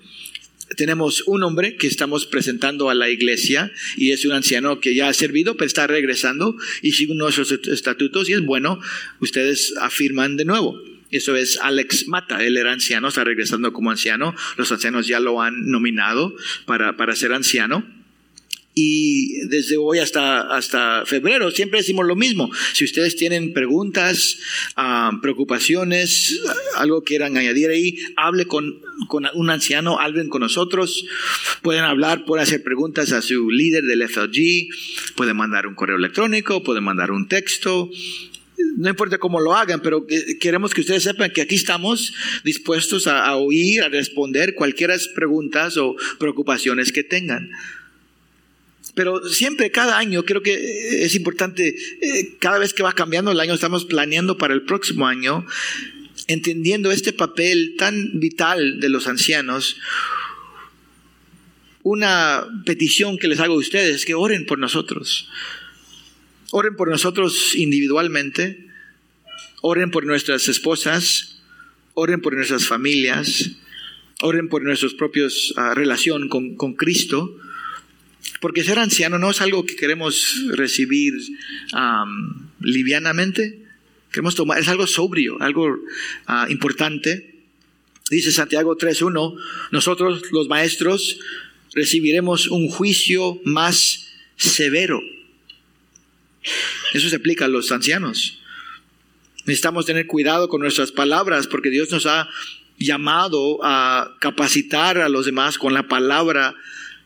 Tenemos 0.78 1.24
un 1.26 1.42
hombre 1.42 1.76
que 1.76 1.86
estamos 1.86 2.24
presentando 2.24 2.88
a 2.88 2.94
la 2.94 3.10
iglesia 3.10 3.70
y 3.98 4.12
es 4.12 4.24
un 4.24 4.32
anciano 4.32 4.80
que 4.80 4.94
ya 4.94 5.08
ha 5.08 5.12
servido, 5.12 5.56
pero 5.56 5.66
está 5.66 5.86
regresando 5.86 6.56
y 6.80 6.92
según 6.92 7.18
nuestros 7.18 7.52
estatutos, 7.52 8.30
y 8.30 8.32
es 8.32 8.40
bueno, 8.40 8.80
ustedes 9.20 9.74
afirman 9.78 10.38
de 10.38 10.46
nuevo. 10.46 10.80
Eso 11.10 11.36
es 11.36 11.58
Alex 11.60 12.08
Mata, 12.08 12.42
él 12.42 12.56
era 12.56 12.72
anciano, 12.72 13.08
está 13.08 13.24
regresando 13.24 13.74
como 13.74 13.90
anciano, 13.90 14.34
los 14.56 14.72
ancianos 14.72 15.06
ya 15.06 15.20
lo 15.20 15.42
han 15.42 15.66
nominado 15.66 16.34
para, 16.64 16.96
para 16.96 17.14
ser 17.14 17.34
anciano. 17.34 17.99
Y 18.72 19.46
desde 19.48 19.76
hoy 19.76 19.98
hasta, 19.98 20.42
hasta 20.54 21.04
febrero 21.04 21.50
siempre 21.50 21.80
decimos 21.80 22.06
lo 22.06 22.14
mismo. 22.14 22.50
Si 22.72 22.84
ustedes 22.84 23.16
tienen 23.16 23.52
preguntas, 23.52 24.38
ah, 24.76 25.18
preocupaciones, 25.20 26.40
algo 26.76 27.02
quieran 27.02 27.36
añadir 27.36 27.70
ahí, 27.70 27.98
hable 28.16 28.46
con, 28.46 28.80
con 29.08 29.26
un 29.34 29.50
anciano, 29.50 29.98
hablen 29.98 30.28
con 30.28 30.42
nosotros. 30.42 31.04
Pueden 31.62 31.82
hablar, 31.82 32.24
pueden 32.24 32.44
hacer 32.44 32.62
preguntas 32.62 33.12
a 33.12 33.22
su 33.22 33.50
líder 33.50 33.84
del 33.84 34.08
FLG, 34.08 34.68
pueden 35.16 35.36
mandar 35.36 35.66
un 35.66 35.74
correo 35.74 35.96
electrónico, 35.96 36.62
pueden 36.62 36.84
mandar 36.84 37.10
un 37.10 37.26
texto, 37.26 37.90
no 38.76 38.88
importa 38.88 39.18
cómo 39.18 39.40
lo 39.40 39.54
hagan, 39.54 39.80
pero 39.80 40.06
queremos 40.40 40.72
que 40.74 40.80
ustedes 40.80 41.02
sepan 41.02 41.30
que 41.30 41.42
aquí 41.42 41.54
estamos 41.54 42.12
dispuestos 42.44 43.06
a, 43.06 43.34
oír, 43.36 43.82
a 43.82 43.88
responder 43.88 44.54
cualquier 44.54 44.90
preguntas 45.14 45.76
o 45.76 45.96
preocupaciones 46.18 46.92
que 46.92 47.04
tengan. 47.04 47.50
Pero 48.94 49.28
siempre, 49.28 49.70
cada 49.70 49.98
año, 49.98 50.24
creo 50.24 50.42
que 50.42 51.04
es 51.04 51.14
importante, 51.14 51.76
eh, 52.00 52.36
cada 52.38 52.58
vez 52.58 52.74
que 52.74 52.82
va 52.82 52.92
cambiando 52.92 53.30
el 53.30 53.40
año, 53.40 53.54
estamos 53.54 53.84
planeando 53.84 54.36
para 54.36 54.54
el 54.54 54.62
próximo 54.62 55.06
año, 55.06 55.46
entendiendo 56.26 56.90
este 56.90 57.12
papel 57.12 57.76
tan 57.78 58.18
vital 58.18 58.80
de 58.80 58.88
los 58.88 59.06
ancianos. 59.06 59.76
Una 61.82 62.46
petición 62.66 63.16
que 63.18 63.28
les 63.28 63.40
hago 63.40 63.54
a 63.54 63.58
ustedes 63.58 63.96
es 63.96 64.04
que 64.04 64.14
oren 64.14 64.44
por 64.44 64.58
nosotros. 64.58 65.28
Oren 66.50 66.74
por 66.74 66.90
nosotros 66.90 67.54
individualmente, 67.54 68.66
oren 69.62 69.90
por 69.90 70.04
nuestras 70.04 70.48
esposas, 70.48 71.42
oren 71.94 72.20
por 72.20 72.34
nuestras 72.34 72.66
familias, 72.66 73.52
oren 74.20 74.48
por 74.48 74.62
nuestros 74.62 74.94
propios 74.94 75.54
uh, 75.56 75.74
relación 75.74 76.28
con, 76.28 76.56
con 76.56 76.74
Cristo 76.74 77.36
porque 78.40 78.64
ser 78.64 78.78
anciano 78.78 79.18
no 79.18 79.30
es 79.30 79.40
algo 79.40 79.66
que 79.66 79.76
queremos 79.76 80.42
recibir 80.52 81.14
livianamente. 82.60 83.66
Queremos 84.10 84.34
tomar, 84.34 84.58
es 84.58 84.68
algo 84.68 84.86
sobrio, 84.86 85.40
algo 85.40 85.76
ah, 86.26 86.46
importante. 86.48 87.34
Dice 88.10 88.32
Santiago 88.32 88.76
3.1, 88.76 89.36
nosotros 89.70 90.24
los 90.32 90.48
maestros 90.48 91.20
recibiremos 91.74 92.48
un 92.48 92.68
juicio 92.68 93.40
más 93.44 94.08
severo. 94.36 95.00
Eso 96.92 97.08
se 97.08 97.16
aplica 97.16 97.44
a 97.44 97.48
los 97.48 97.70
ancianos. 97.70 98.38
Necesitamos 99.44 99.86
tener 99.86 100.06
cuidado 100.06 100.48
con 100.48 100.60
nuestras 100.60 100.90
palabras 100.90 101.46
porque 101.46 101.70
Dios 101.70 101.90
nos 101.90 102.06
ha 102.06 102.28
llamado 102.78 103.60
a 103.62 104.16
capacitar 104.20 104.98
a 104.98 105.08
los 105.08 105.26
demás 105.26 105.58
con 105.58 105.74
la 105.74 105.86
palabra 105.86 106.56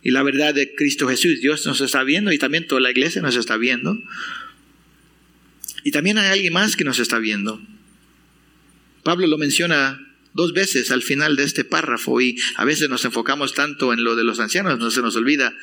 y 0.05 0.11
la 0.11 0.23
verdad 0.23 0.55
de 0.55 0.75
Cristo 0.75 1.09
Jesús. 1.09 1.41
Dios 1.41 1.67
nos 1.67 1.81
está 1.81 2.05
viendo 2.05 2.31
y 2.31 2.39
también 2.39 2.67
toda 2.67 2.83
la 2.83 2.91
iglesia 2.91 3.23
nos 3.23 3.37
está 3.37 3.57
viendo. 3.57 4.01
Y 5.83 5.91
también 5.91 6.19
hay 6.19 6.31
alguien 6.31 6.53
más 6.53 6.77
que 6.77 6.85
nos 6.85 6.99
está 6.99 7.19
viendo. 7.19 7.61
Pablo 9.03 9.27
lo 9.27 9.39
menciona 9.39 9.99
dos 10.35 10.53
veces 10.53 10.91
al 10.91 11.03
final 11.03 11.37
de 11.37 11.45
este 11.45 11.65
párrafo 11.65 12.21
y 12.21 12.39
a 12.57 12.67
veces 12.67 12.91
nos 12.91 13.05
enfocamos 13.07 13.55
tanto 13.55 13.95
en 13.95 14.05
lo 14.05 14.15
de 14.15 14.25
los 14.25 14.41
ancianos, 14.41 14.79
no 14.79 14.91
se 14.91 15.01
nos 15.01 15.17
olvida 15.17 15.57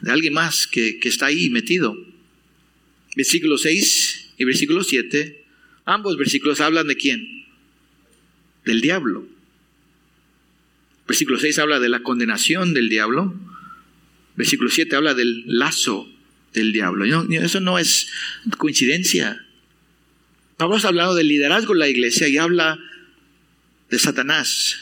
de 0.00 0.12
alguien 0.12 0.32
más 0.32 0.68
que, 0.68 1.00
que 1.00 1.08
está 1.08 1.26
ahí 1.26 1.50
metido. 1.50 1.96
Versículo 3.16 3.58
6 3.58 4.34
y 4.38 4.44
versículo 4.44 4.84
7, 4.84 5.44
ambos 5.86 6.16
versículos 6.16 6.60
hablan 6.60 6.86
de 6.86 6.96
quién? 6.96 7.46
Del 8.64 8.80
diablo. 8.80 9.26
Versículo 11.08 11.40
6 11.40 11.58
habla 11.58 11.80
de 11.80 11.88
la 11.88 12.02
condenación 12.02 12.74
del 12.74 12.88
diablo 12.88 13.34
Versículo 14.38 14.70
7 14.70 14.94
habla 14.94 15.14
del 15.14 15.42
lazo 15.46 16.08
del 16.54 16.72
diablo. 16.72 17.04
Eso 17.34 17.58
no 17.58 17.76
es 17.76 18.06
coincidencia. 18.56 19.44
Pablo 20.56 20.76
está 20.76 20.88
hablando 20.88 21.16
del 21.16 21.26
liderazgo 21.26 21.72
de 21.72 21.80
la 21.80 21.88
iglesia 21.88 22.28
y 22.28 22.36
habla 22.36 22.78
de 23.90 23.98
Satanás. 23.98 24.76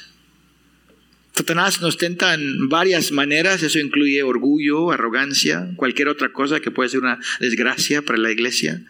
Satanás 1.34 1.80
nos 1.80 1.96
tenta 1.96 2.34
en 2.34 2.68
varias 2.68 3.12
maneras, 3.12 3.62
eso 3.62 3.78
incluye 3.78 4.22
orgullo, 4.22 4.90
arrogancia, 4.90 5.70
cualquier 5.76 6.08
otra 6.08 6.34
cosa 6.34 6.60
que 6.60 6.70
puede 6.70 6.90
ser 6.90 7.00
una 7.00 7.18
desgracia 7.40 8.02
para 8.02 8.18
la 8.18 8.30
iglesia. 8.30 8.84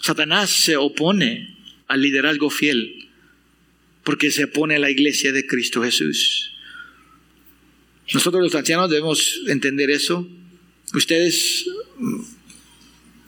Satanás 0.00 0.50
se 0.50 0.76
opone 0.76 1.56
al 1.88 2.00
liderazgo 2.00 2.48
fiel 2.48 3.08
porque 4.04 4.30
se 4.30 4.44
opone 4.44 4.76
a 4.76 4.78
la 4.78 4.90
iglesia 4.90 5.32
de 5.32 5.48
Cristo 5.48 5.82
Jesús. 5.82 6.55
Nosotros 8.12 8.42
los 8.42 8.54
ancianos 8.54 8.90
debemos 8.90 9.40
entender 9.48 9.90
eso. 9.90 10.28
Ustedes, 10.94 11.66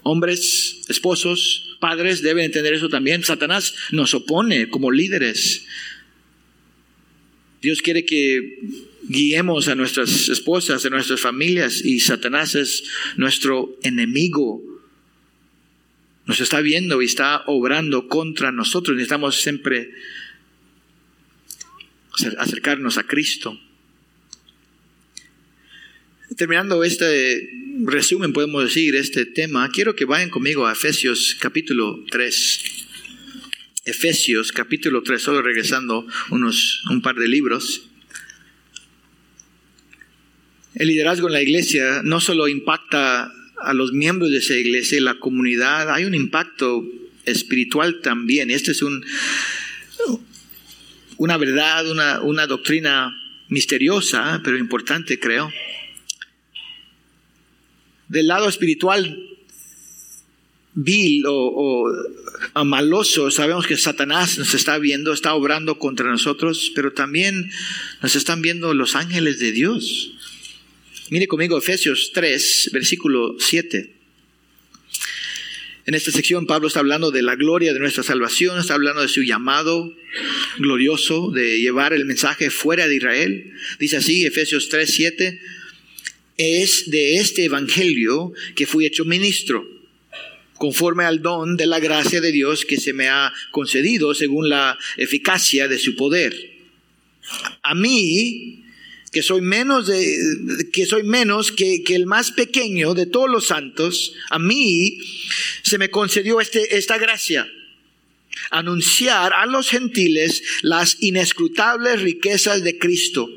hombres, 0.03 0.83
esposos, 0.89 1.76
padres, 1.81 2.22
deben 2.22 2.45
entender 2.45 2.74
eso 2.74 2.89
también. 2.89 3.24
Satanás 3.24 3.74
nos 3.91 4.14
opone 4.14 4.68
como 4.68 4.91
líderes. 4.91 5.64
Dios 7.61 7.83
quiere 7.83 8.05
que 8.05 8.61
guiemos 9.03 9.66
a 9.66 9.74
nuestras 9.74 10.29
esposas, 10.29 10.85
a 10.85 10.91
nuestras 10.91 11.20
familias, 11.20 11.85
y 11.85 11.99
Satanás 11.99 12.55
es 12.55 12.85
nuestro 13.16 13.76
enemigo. 13.83 14.62
Nos 16.26 16.41
está 16.41 16.61
viendo 16.61 17.03
y 17.03 17.07
está 17.07 17.43
obrando 17.47 18.07
contra 18.07 18.53
nosotros. 18.53 18.95
Necesitamos 18.97 19.41
siempre 19.41 19.91
acercarnos 22.39 22.97
a 22.99 23.05
Cristo 23.05 23.59
terminando 26.39 26.84
este 26.84 27.51
resumen, 27.84 28.32
podemos 28.32 28.62
decir, 28.62 28.95
este 28.95 29.26
tema, 29.26 29.68
quiero 29.70 29.97
que 29.97 30.05
vayan 30.05 30.30
conmigo 30.30 30.66
a 30.66 30.72
Efesios 30.72 31.36
capítulo 31.41 32.05
3. 32.11 32.61
Efesios 33.84 34.53
capítulo 34.53 35.03
3, 35.03 35.20
solo 35.20 35.43
regresando 35.43 36.07
unos, 36.30 36.84
un 36.91 37.03
par 37.03 37.16
de 37.16 37.26
libros. 37.26 37.89
El 40.76 40.89
liderazgo 40.89 41.26
en 41.26 41.32
la 41.32 41.43
iglesia 41.43 42.03
no 42.05 42.20
solo 42.20 42.47
impacta 42.47 43.32
a 43.61 43.74
los 43.74 43.93
miembros 43.93 44.30
de 44.30 44.39
esa 44.39 44.55
iglesia 44.55 44.99
y 44.99 45.01
la 45.01 45.18
comunidad, 45.18 45.93
hay 45.93 46.05
un 46.05 46.14
impacto 46.14 46.84
espiritual 47.24 48.01
también. 48.01 48.53
Esta 48.53 48.70
es 48.70 48.82
un, 48.82 49.05
una 51.16 51.36
verdad, 51.36 51.91
una, 51.91 52.20
una 52.20 52.47
doctrina 52.47 53.20
misteriosa, 53.49 54.41
pero 54.45 54.57
importante 54.57 55.18
creo 55.18 55.53
del 58.09 58.26
lado 58.26 58.48
espiritual 58.48 59.28
vil 60.74 61.26
o, 61.26 61.90
o, 62.54 62.64
maloso, 62.64 63.30
sabemos 63.30 63.66
que 63.66 63.76
Satanás 63.76 64.38
nos 64.38 64.54
está 64.54 64.78
viendo, 64.78 65.12
está 65.12 65.34
obrando 65.34 65.78
contra 65.78 66.09
nosotros, 66.09 66.70
pero 66.74 66.92
también 66.92 67.50
nos 68.00 68.14
están 68.14 68.42
viendo 68.42 68.72
los 68.74 68.94
ángeles 68.94 69.40
de 69.40 69.52
Dios. 69.52 70.12
Mire 71.11 71.26
conmigo 71.26 71.59
Efesios 71.59 72.12
3, 72.14 72.70
versículo 72.72 73.36
7. 73.40 73.94
En 75.86 75.94
esta 75.94 76.12
sección 76.12 76.46
Pablo 76.46 76.68
está 76.68 76.80
hablando 76.80 77.11
de 77.11 77.22
la 77.22 77.34
gloria 77.34 77.72
de 77.72 77.80
nuestra 77.80 78.02
salvación, 78.02 78.61
está 78.61 78.74
hablando 78.74 79.00
de 79.02 79.09
su 79.09 79.22
llamado 79.22 79.96
glorioso 80.59 81.30
de 81.30 81.61
llevar 81.61 81.92
el 81.92 82.04
mensaje 82.04 82.50
fuera 82.50 82.86
de 82.86 82.96
Israel. 82.96 83.52
Dice 83.80 83.96
así, 83.96 84.26
Efesios 84.26 84.68
3, 84.68 84.90
7 84.94 85.40
es 86.39 86.89
de 86.91 87.16
este 87.16 87.45
Evangelio 87.45 88.32
que 88.55 88.66
fui 88.66 88.86
hecho 88.86 89.05
ministro, 89.05 89.66
conforme 90.55 91.05
al 91.05 91.20
don 91.20 91.57
de 91.57 91.66
la 91.66 91.80
gracia 91.80 92.20
de 92.20 92.32
Dios 92.32 92.64
que 92.64 92.78
se 92.78 92.93
me 92.93 93.09
ha 93.09 93.32
concedido 93.51 94.14
según 94.14 94.49
la 94.49 94.78
eficacia 94.97 95.68
de 95.68 95.78
su 95.78 95.97
poder. 95.97 96.34
A 97.62 97.74
mí, 97.74 98.64
que 99.12 99.22
soy 99.22 99.41
menos, 99.41 99.89
de, 99.89 100.68
que, 100.72 100.86
soy 100.86 101.03
menos 101.03 101.53
que, 101.53 101.82
el 101.89 102.07
más 102.07 102.30
pequeño 102.30 102.95
de 102.95 103.07
todos 103.07 103.28
los 103.28 103.49
santos, 103.49 104.14
a 104.30 104.39
mí 104.39 104.99
se 105.62 105.76
me 105.76 105.91
concedió 105.91 106.41
este, 106.41 106.78
esta 106.78 106.99
gracia 106.99 107.47
anunciar 108.51 109.32
a 109.34 109.47
los 109.47 109.68
gentiles 109.68 110.43
las 110.62 110.97
inescrutables 111.01 112.01
riquezas 112.01 112.62
de 112.62 112.78
Cristo 112.78 113.28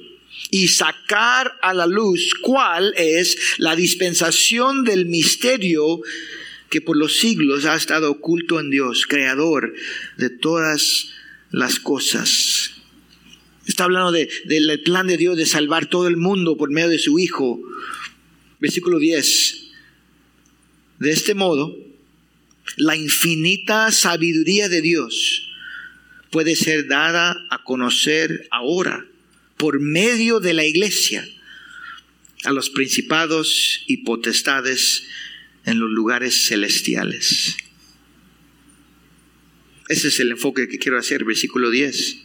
y 0.51 0.67
sacar 0.67 1.57
a 1.61 1.73
la 1.73 1.87
luz 1.87 2.35
cuál 2.41 2.93
es 2.97 3.37
la 3.57 3.75
dispensación 3.75 4.83
del 4.83 5.05
misterio 5.05 6.01
que 6.69 6.81
por 6.81 6.97
los 6.97 7.17
siglos 7.17 7.65
ha 7.65 7.75
estado 7.75 8.11
oculto 8.11 8.59
en 8.59 8.69
Dios, 8.69 9.07
creador 9.07 9.73
de 10.17 10.29
todas 10.29 11.09
las 11.51 11.79
cosas. 11.79 12.71
Está 13.65 13.85
hablando 13.85 14.11
del 14.11 14.81
plan 14.83 15.07
de 15.07 15.17
Dios 15.17 15.37
de 15.37 15.45
salvar 15.45 15.85
todo 15.85 16.07
el 16.07 16.17
mundo 16.17 16.57
por 16.57 16.69
medio 16.69 16.89
de 16.89 16.99
su 16.99 17.17
Hijo. 17.17 17.61
Versículo 18.59 18.99
10. 18.99 19.69
De 20.99 21.11
este 21.11 21.33
modo, 21.33 21.77
la 22.75 22.97
infinita 22.97 23.91
sabiduría 23.91 24.67
de 24.67 24.81
Dios 24.81 25.49
puede 26.29 26.55
ser 26.55 26.87
dada 26.87 27.37
a 27.49 27.63
conocer 27.63 28.47
ahora 28.51 29.05
por 29.61 29.79
medio 29.79 30.39
de 30.39 30.55
la 30.55 30.65
iglesia 30.65 31.23
a 32.45 32.51
los 32.51 32.71
principados 32.71 33.83
y 33.85 33.97
potestades 33.97 35.03
en 35.65 35.79
los 35.79 35.91
lugares 35.91 36.47
celestiales. 36.47 37.57
Ese 39.87 40.07
es 40.07 40.19
el 40.19 40.31
enfoque 40.31 40.67
que 40.67 40.79
quiero 40.79 40.97
hacer, 40.97 41.25
versículo 41.25 41.69
10. 41.69 42.23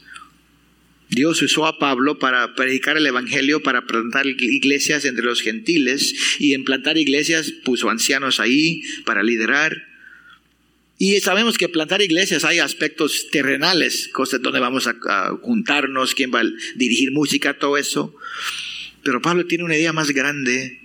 Dios 1.10 1.42
usó 1.42 1.66
a 1.66 1.78
Pablo 1.78 2.18
para 2.18 2.54
predicar 2.54 2.96
el 2.96 3.04
Evangelio, 3.04 3.62
para 3.62 3.86
plantar 3.86 4.26
iglesias 4.26 5.04
entre 5.04 5.26
los 5.26 5.42
gentiles 5.42 6.14
y 6.38 6.54
en 6.54 6.64
plantar 6.64 6.96
iglesias 6.96 7.52
puso 7.64 7.90
ancianos 7.90 8.40
ahí 8.40 8.80
para 9.04 9.22
liderar. 9.22 9.95
Y 10.98 11.20
sabemos 11.20 11.58
que 11.58 11.68
plantar 11.68 12.00
iglesias 12.00 12.44
hay 12.44 12.58
aspectos 12.58 13.26
terrenales, 13.30 14.08
cosas 14.12 14.40
donde 14.40 14.60
vamos 14.60 14.86
a, 14.86 14.96
juntarnos, 15.42 16.14
quién 16.14 16.32
va 16.32 16.40
a 16.40 16.50
dirigir 16.74 17.12
música, 17.12 17.58
todo 17.58 17.76
eso. 17.76 18.14
Pero 19.02 19.20
Pablo 19.20 19.46
tiene 19.46 19.64
una 19.64 19.76
idea 19.76 19.92
más 19.92 20.10
grande 20.10 20.80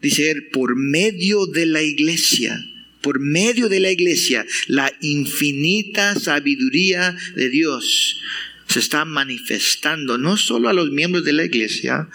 dice 0.00 0.30
él, 0.30 0.48
por 0.48 0.76
medio 0.76 1.46
de 1.46 1.66
la 1.66 1.82
iglesia, 1.82 2.64
por 3.02 3.20
medio 3.20 3.68
de 3.68 3.80
la 3.80 3.90
iglesia, 3.90 4.46
la 4.66 4.92
infinita 5.00 6.18
sabiduría 6.18 7.16
de 7.34 7.48
Dios 7.48 8.20
se 8.66 8.78
está 8.78 9.04
manifestando 9.04 10.16
no 10.16 10.36
solo 10.36 10.68
a 10.68 10.72
los 10.72 10.90
miembros 10.90 11.24
de 11.24 11.32
la 11.32 11.44
iglesia, 11.44 12.08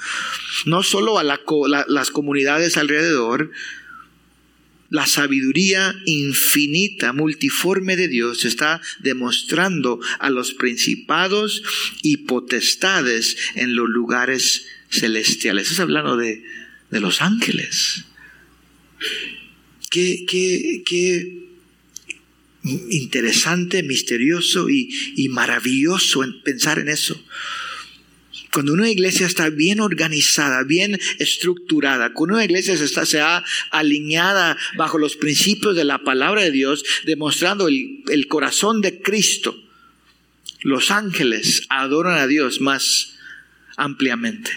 no 0.66 0.84
solo 0.84 1.20
a 1.20 1.24
las 1.24 2.12
comunidades 2.12 2.78
alrededor, 2.78 3.52
la 4.96 5.06
sabiduría 5.06 5.94
infinita, 6.06 7.12
multiforme 7.12 7.98
de 7.98 8.08
Dios 8.08 8.46
está 8.46 8.82
demostrando 9.00 10.00
a 10.20 10.30
los 10.30 10.54
principados 10.54 11.62
y 12.02 12.18
potestades 12.18 13.36
en 13.56 13.76
los 13.76 13.90
lugares 13.90 14.68
celestiales. 14.90 15.64
Estás 15.64 15.82
hablando 15.82 16.16
de, 16.16 16.42
los 16.92 17.22
ángeles. 17.22 18.06
Qué, 19.92 20.26
qué, 20.26 21.44
interesante, 22.64 23.84
misterioso 23.84 24.70
y, 24.70 24.90
y 25.18 25.28
maravilloso 25.28 26.24
en 26.24 26.42
pensar 26.42 26.80
en 26.80 26.88
eso. 26.88 27.22
Cuando 28.56 28.72
una 28.72 28.90
iglesia 28.90 29.28
está 29.28 29.50
bien 29.50 29.82
organizada, 29.82 30.64
bien 30.64 30.98
estructurada, 31.20 32.14
cuando 32.14 32.36
una 32.36 32.46
iglesia 32.46 32.74
está, 32.76 33.06
se 33.06 33.20
ha 33.20 33.44
alineada 33.70 34.56
bajo 34.78 34.98
los 34.98 35.18
principios 35.18 35.76
de 35.76 35.84
la 35.84 36.06
palabra 36.06 36.42
de 36.44 36.52
Dios, 36.52 36.86
demostrando 37.04 37.68
el, 37.68 38.02
el 38.08 38.30
corazón 38.30 38.80
de 38.80 39.02
Cristo, 39.02 39.62
los 40.62 40.90
ángeles 40.90 41.64
adoran 41.68 42.18
a 42.18 42.28
Dios 42.28 42.62
más 42.62 43.18
ampliamente. 43.76 44.52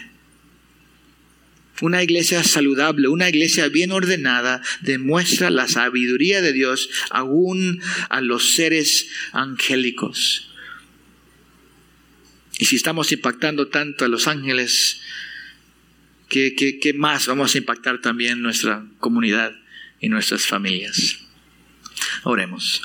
Una 1.80 2.00
iglesia 2.00 2.44
saludable, 2.44 3.08
una 3.08 3.28
iglesia 3.28 3.66
bien 3.66 3.90
ordenada, 3.90 4.62
demuestra 4.80 5.50
la 5.50 5.66
sabiduría 5.66 6.40
de 6.40 6.52
Dios 6.52 6.88
aún 7.10 7.82
a 8.10 8.20
los 8.20 8.54
seres 8.54 9.08
angélicos. 9.32 10.47
Y 12.58 12.64
si 12.64 12.76
estamos 12.76 13.12
impactando 13.12 13.68
tanto 13.68 14.04
a 14.04 14.08
los 14.08 14.26
ángeles, 14.26 15.00
¿qué, 16.28 16.92
más 16.96 17.26
vamos 17.26 17.54
a 17.54 17.58
impactar 17.58 18.00
también 18.00 18.42
nuestra 18.42 18.84
comunidad 18.98 19.56
y 20.00 20.08
nuestras 20.08 20.46
familias? 20.46 21.18
Oremos. 22.24 22.82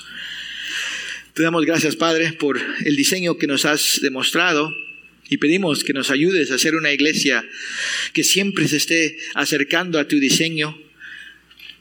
Te 1.34 1.42
damos 1.42 1.66
gracias, 1.66 1.96
Padre, 1.96 2.32
por 2.32 2.60
el 2.84 2.94
diseño 2.94 3.36
que 3.36 3.48
nos 3.48 3.64
has 3.64 3.98
demostrado 4.00 4.72
y 5.28 5.38
pedimos 5.38 5.82
que 5.82 5.92
nos 5.92 6.12
ayudes 6.12 6.52
a 6.52 6.58
ser 6.58 6.76
una 6.76 6.92
iglesia 6.92 7.44
que 8.12 8.22
siempre 8.22 8.68
se 8.68 8.76
esté 8.76 9.18
acercando 9.34 9.98
a 9.98 10.06
tu 10.06 10.20
diseño 10.20 10.78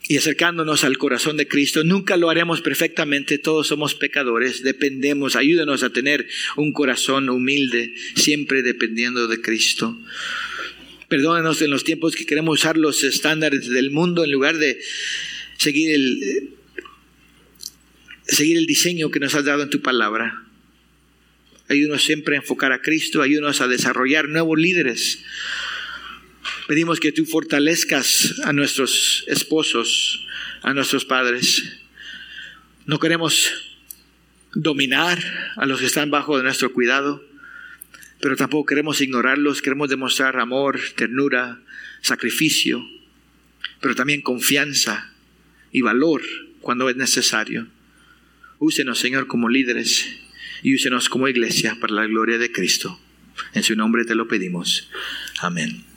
y 0.08 0.18
acercándonos 0.18 0.84
al 0.84 0.97
corazón 0.97 1.38
de 1.38 1.47
Cristo. 1.47 1.84
Nunca 1.84 2.18
lo 2.18 2.30
haremos 2.30 2.62
perfectamente, 2.62 3.38
todos 3.38 3.68
somos 3.68 3.95
pecadores, 3.95 4.62
dependemos, 4.64 5.36
ayúdanos 5.36 5.84
a 5.84 5.91
tener 5.91 6.28
un 6.58 6.74
corazón 6.74 7.30
humilde, 7.30 7.93
siempre 8.16 8.64
dependiendo 8.64 9.28
de 9.28 9.41
Cristo. 9.41 9.97
Perdónanos 11.08 11.62
en 11.62 11.70
los 11.70 11.84
tiempos 11.84 12.16
que 12.16 12.26
queremos 12.26 12.60
usar 12.60 12.78
los 12.78 13.04
estándares 13.04 13.70
del 13.70 13.91
mundo 13.91 14.24
en 14.24 14.32
lugar 14.32 14.58
de 14.58 14.80
seguir 15.58 15.93
el, 15.93 16.49
seguir 18.26 18.58
el 18.58 18.66
diseño 18.66 19.10
que 19.10 19.20
nos 19.20 19.36
has 19.36 19.45
dado 19.45 19.64
en 19.64 19.70
tu 19.70 19.82
palabra. 19.82 20.43
Ayúdanos 21.70 22.04
siempre 22.04 22.36
a 22.36 22.39
enfocar 22.39 22.74
a 22.74 22.82
Cristo, 22.82 23.22
ayúdanos 23.22 23.62
a 23.62 23.70
desarrollar 23.70 24.28
nuevos 24.28 24.60
líderes 24.60 25.20
Pedimos 26.68 26.99
que 26.99 27.11
tú 27.11 27.26
fortalezcas 27.26 28.39
a 28.45 28.53
nuestros 28.53 29.26
esposos, 29.28 30.26
a 30.61 30.74
nuestros 30.74 31.03
padres. 31.03 31.64
No 32.86 32.99
queremos 32.99 33.51
dominar 34.53 35.22
a 35.57 35.66
los 35.66 35.80
que 35.80 35.88
están 35.88 36.09
bajo 36.09 36.38
de 36.38 36.43
nuestro 36.43 36.72
cuidado, 36.72 37.24
pero 38.22 38.38
tampoco 38.38 38.68
queremos 38.68 39.01
ignorarlos, 39.01 39.61
queremos 39.61 39.89
demostrar 39.89 40.39
amor, 40.39 40.80
ternura, 40.95 41.59
sacrificio, 42.01 42.82
pero 43.82 43.95
también 43.95 44.22
confianza 44.22 45.11
y 45.72 45.82
valor 45.82 46.22
cuando 46.61 46.89
es 46.89 46.95
necesario. 46.95 47.68
Úsenos, 48.59 48.99
Señor, 48.99 49.28
como 49.28 49.49
líderes 49.49 50.07
y 50.61 50.76
úsenos 50.76 51.09
como 51.09 51.28
iglesia 51.28 51.76
para 51.82 51.93
la 51.93 52.05
gloria 52.05 52.38
de 52.38 52.51
Cristo. 52.51 52.97
En 53.53 53.64
su 53.64 53.76
nombre 53.76 54.05
te 54.05 54.16
lo 54.16 54.30
pedimos. 54.30 54.89
Amén. 55.41 55.93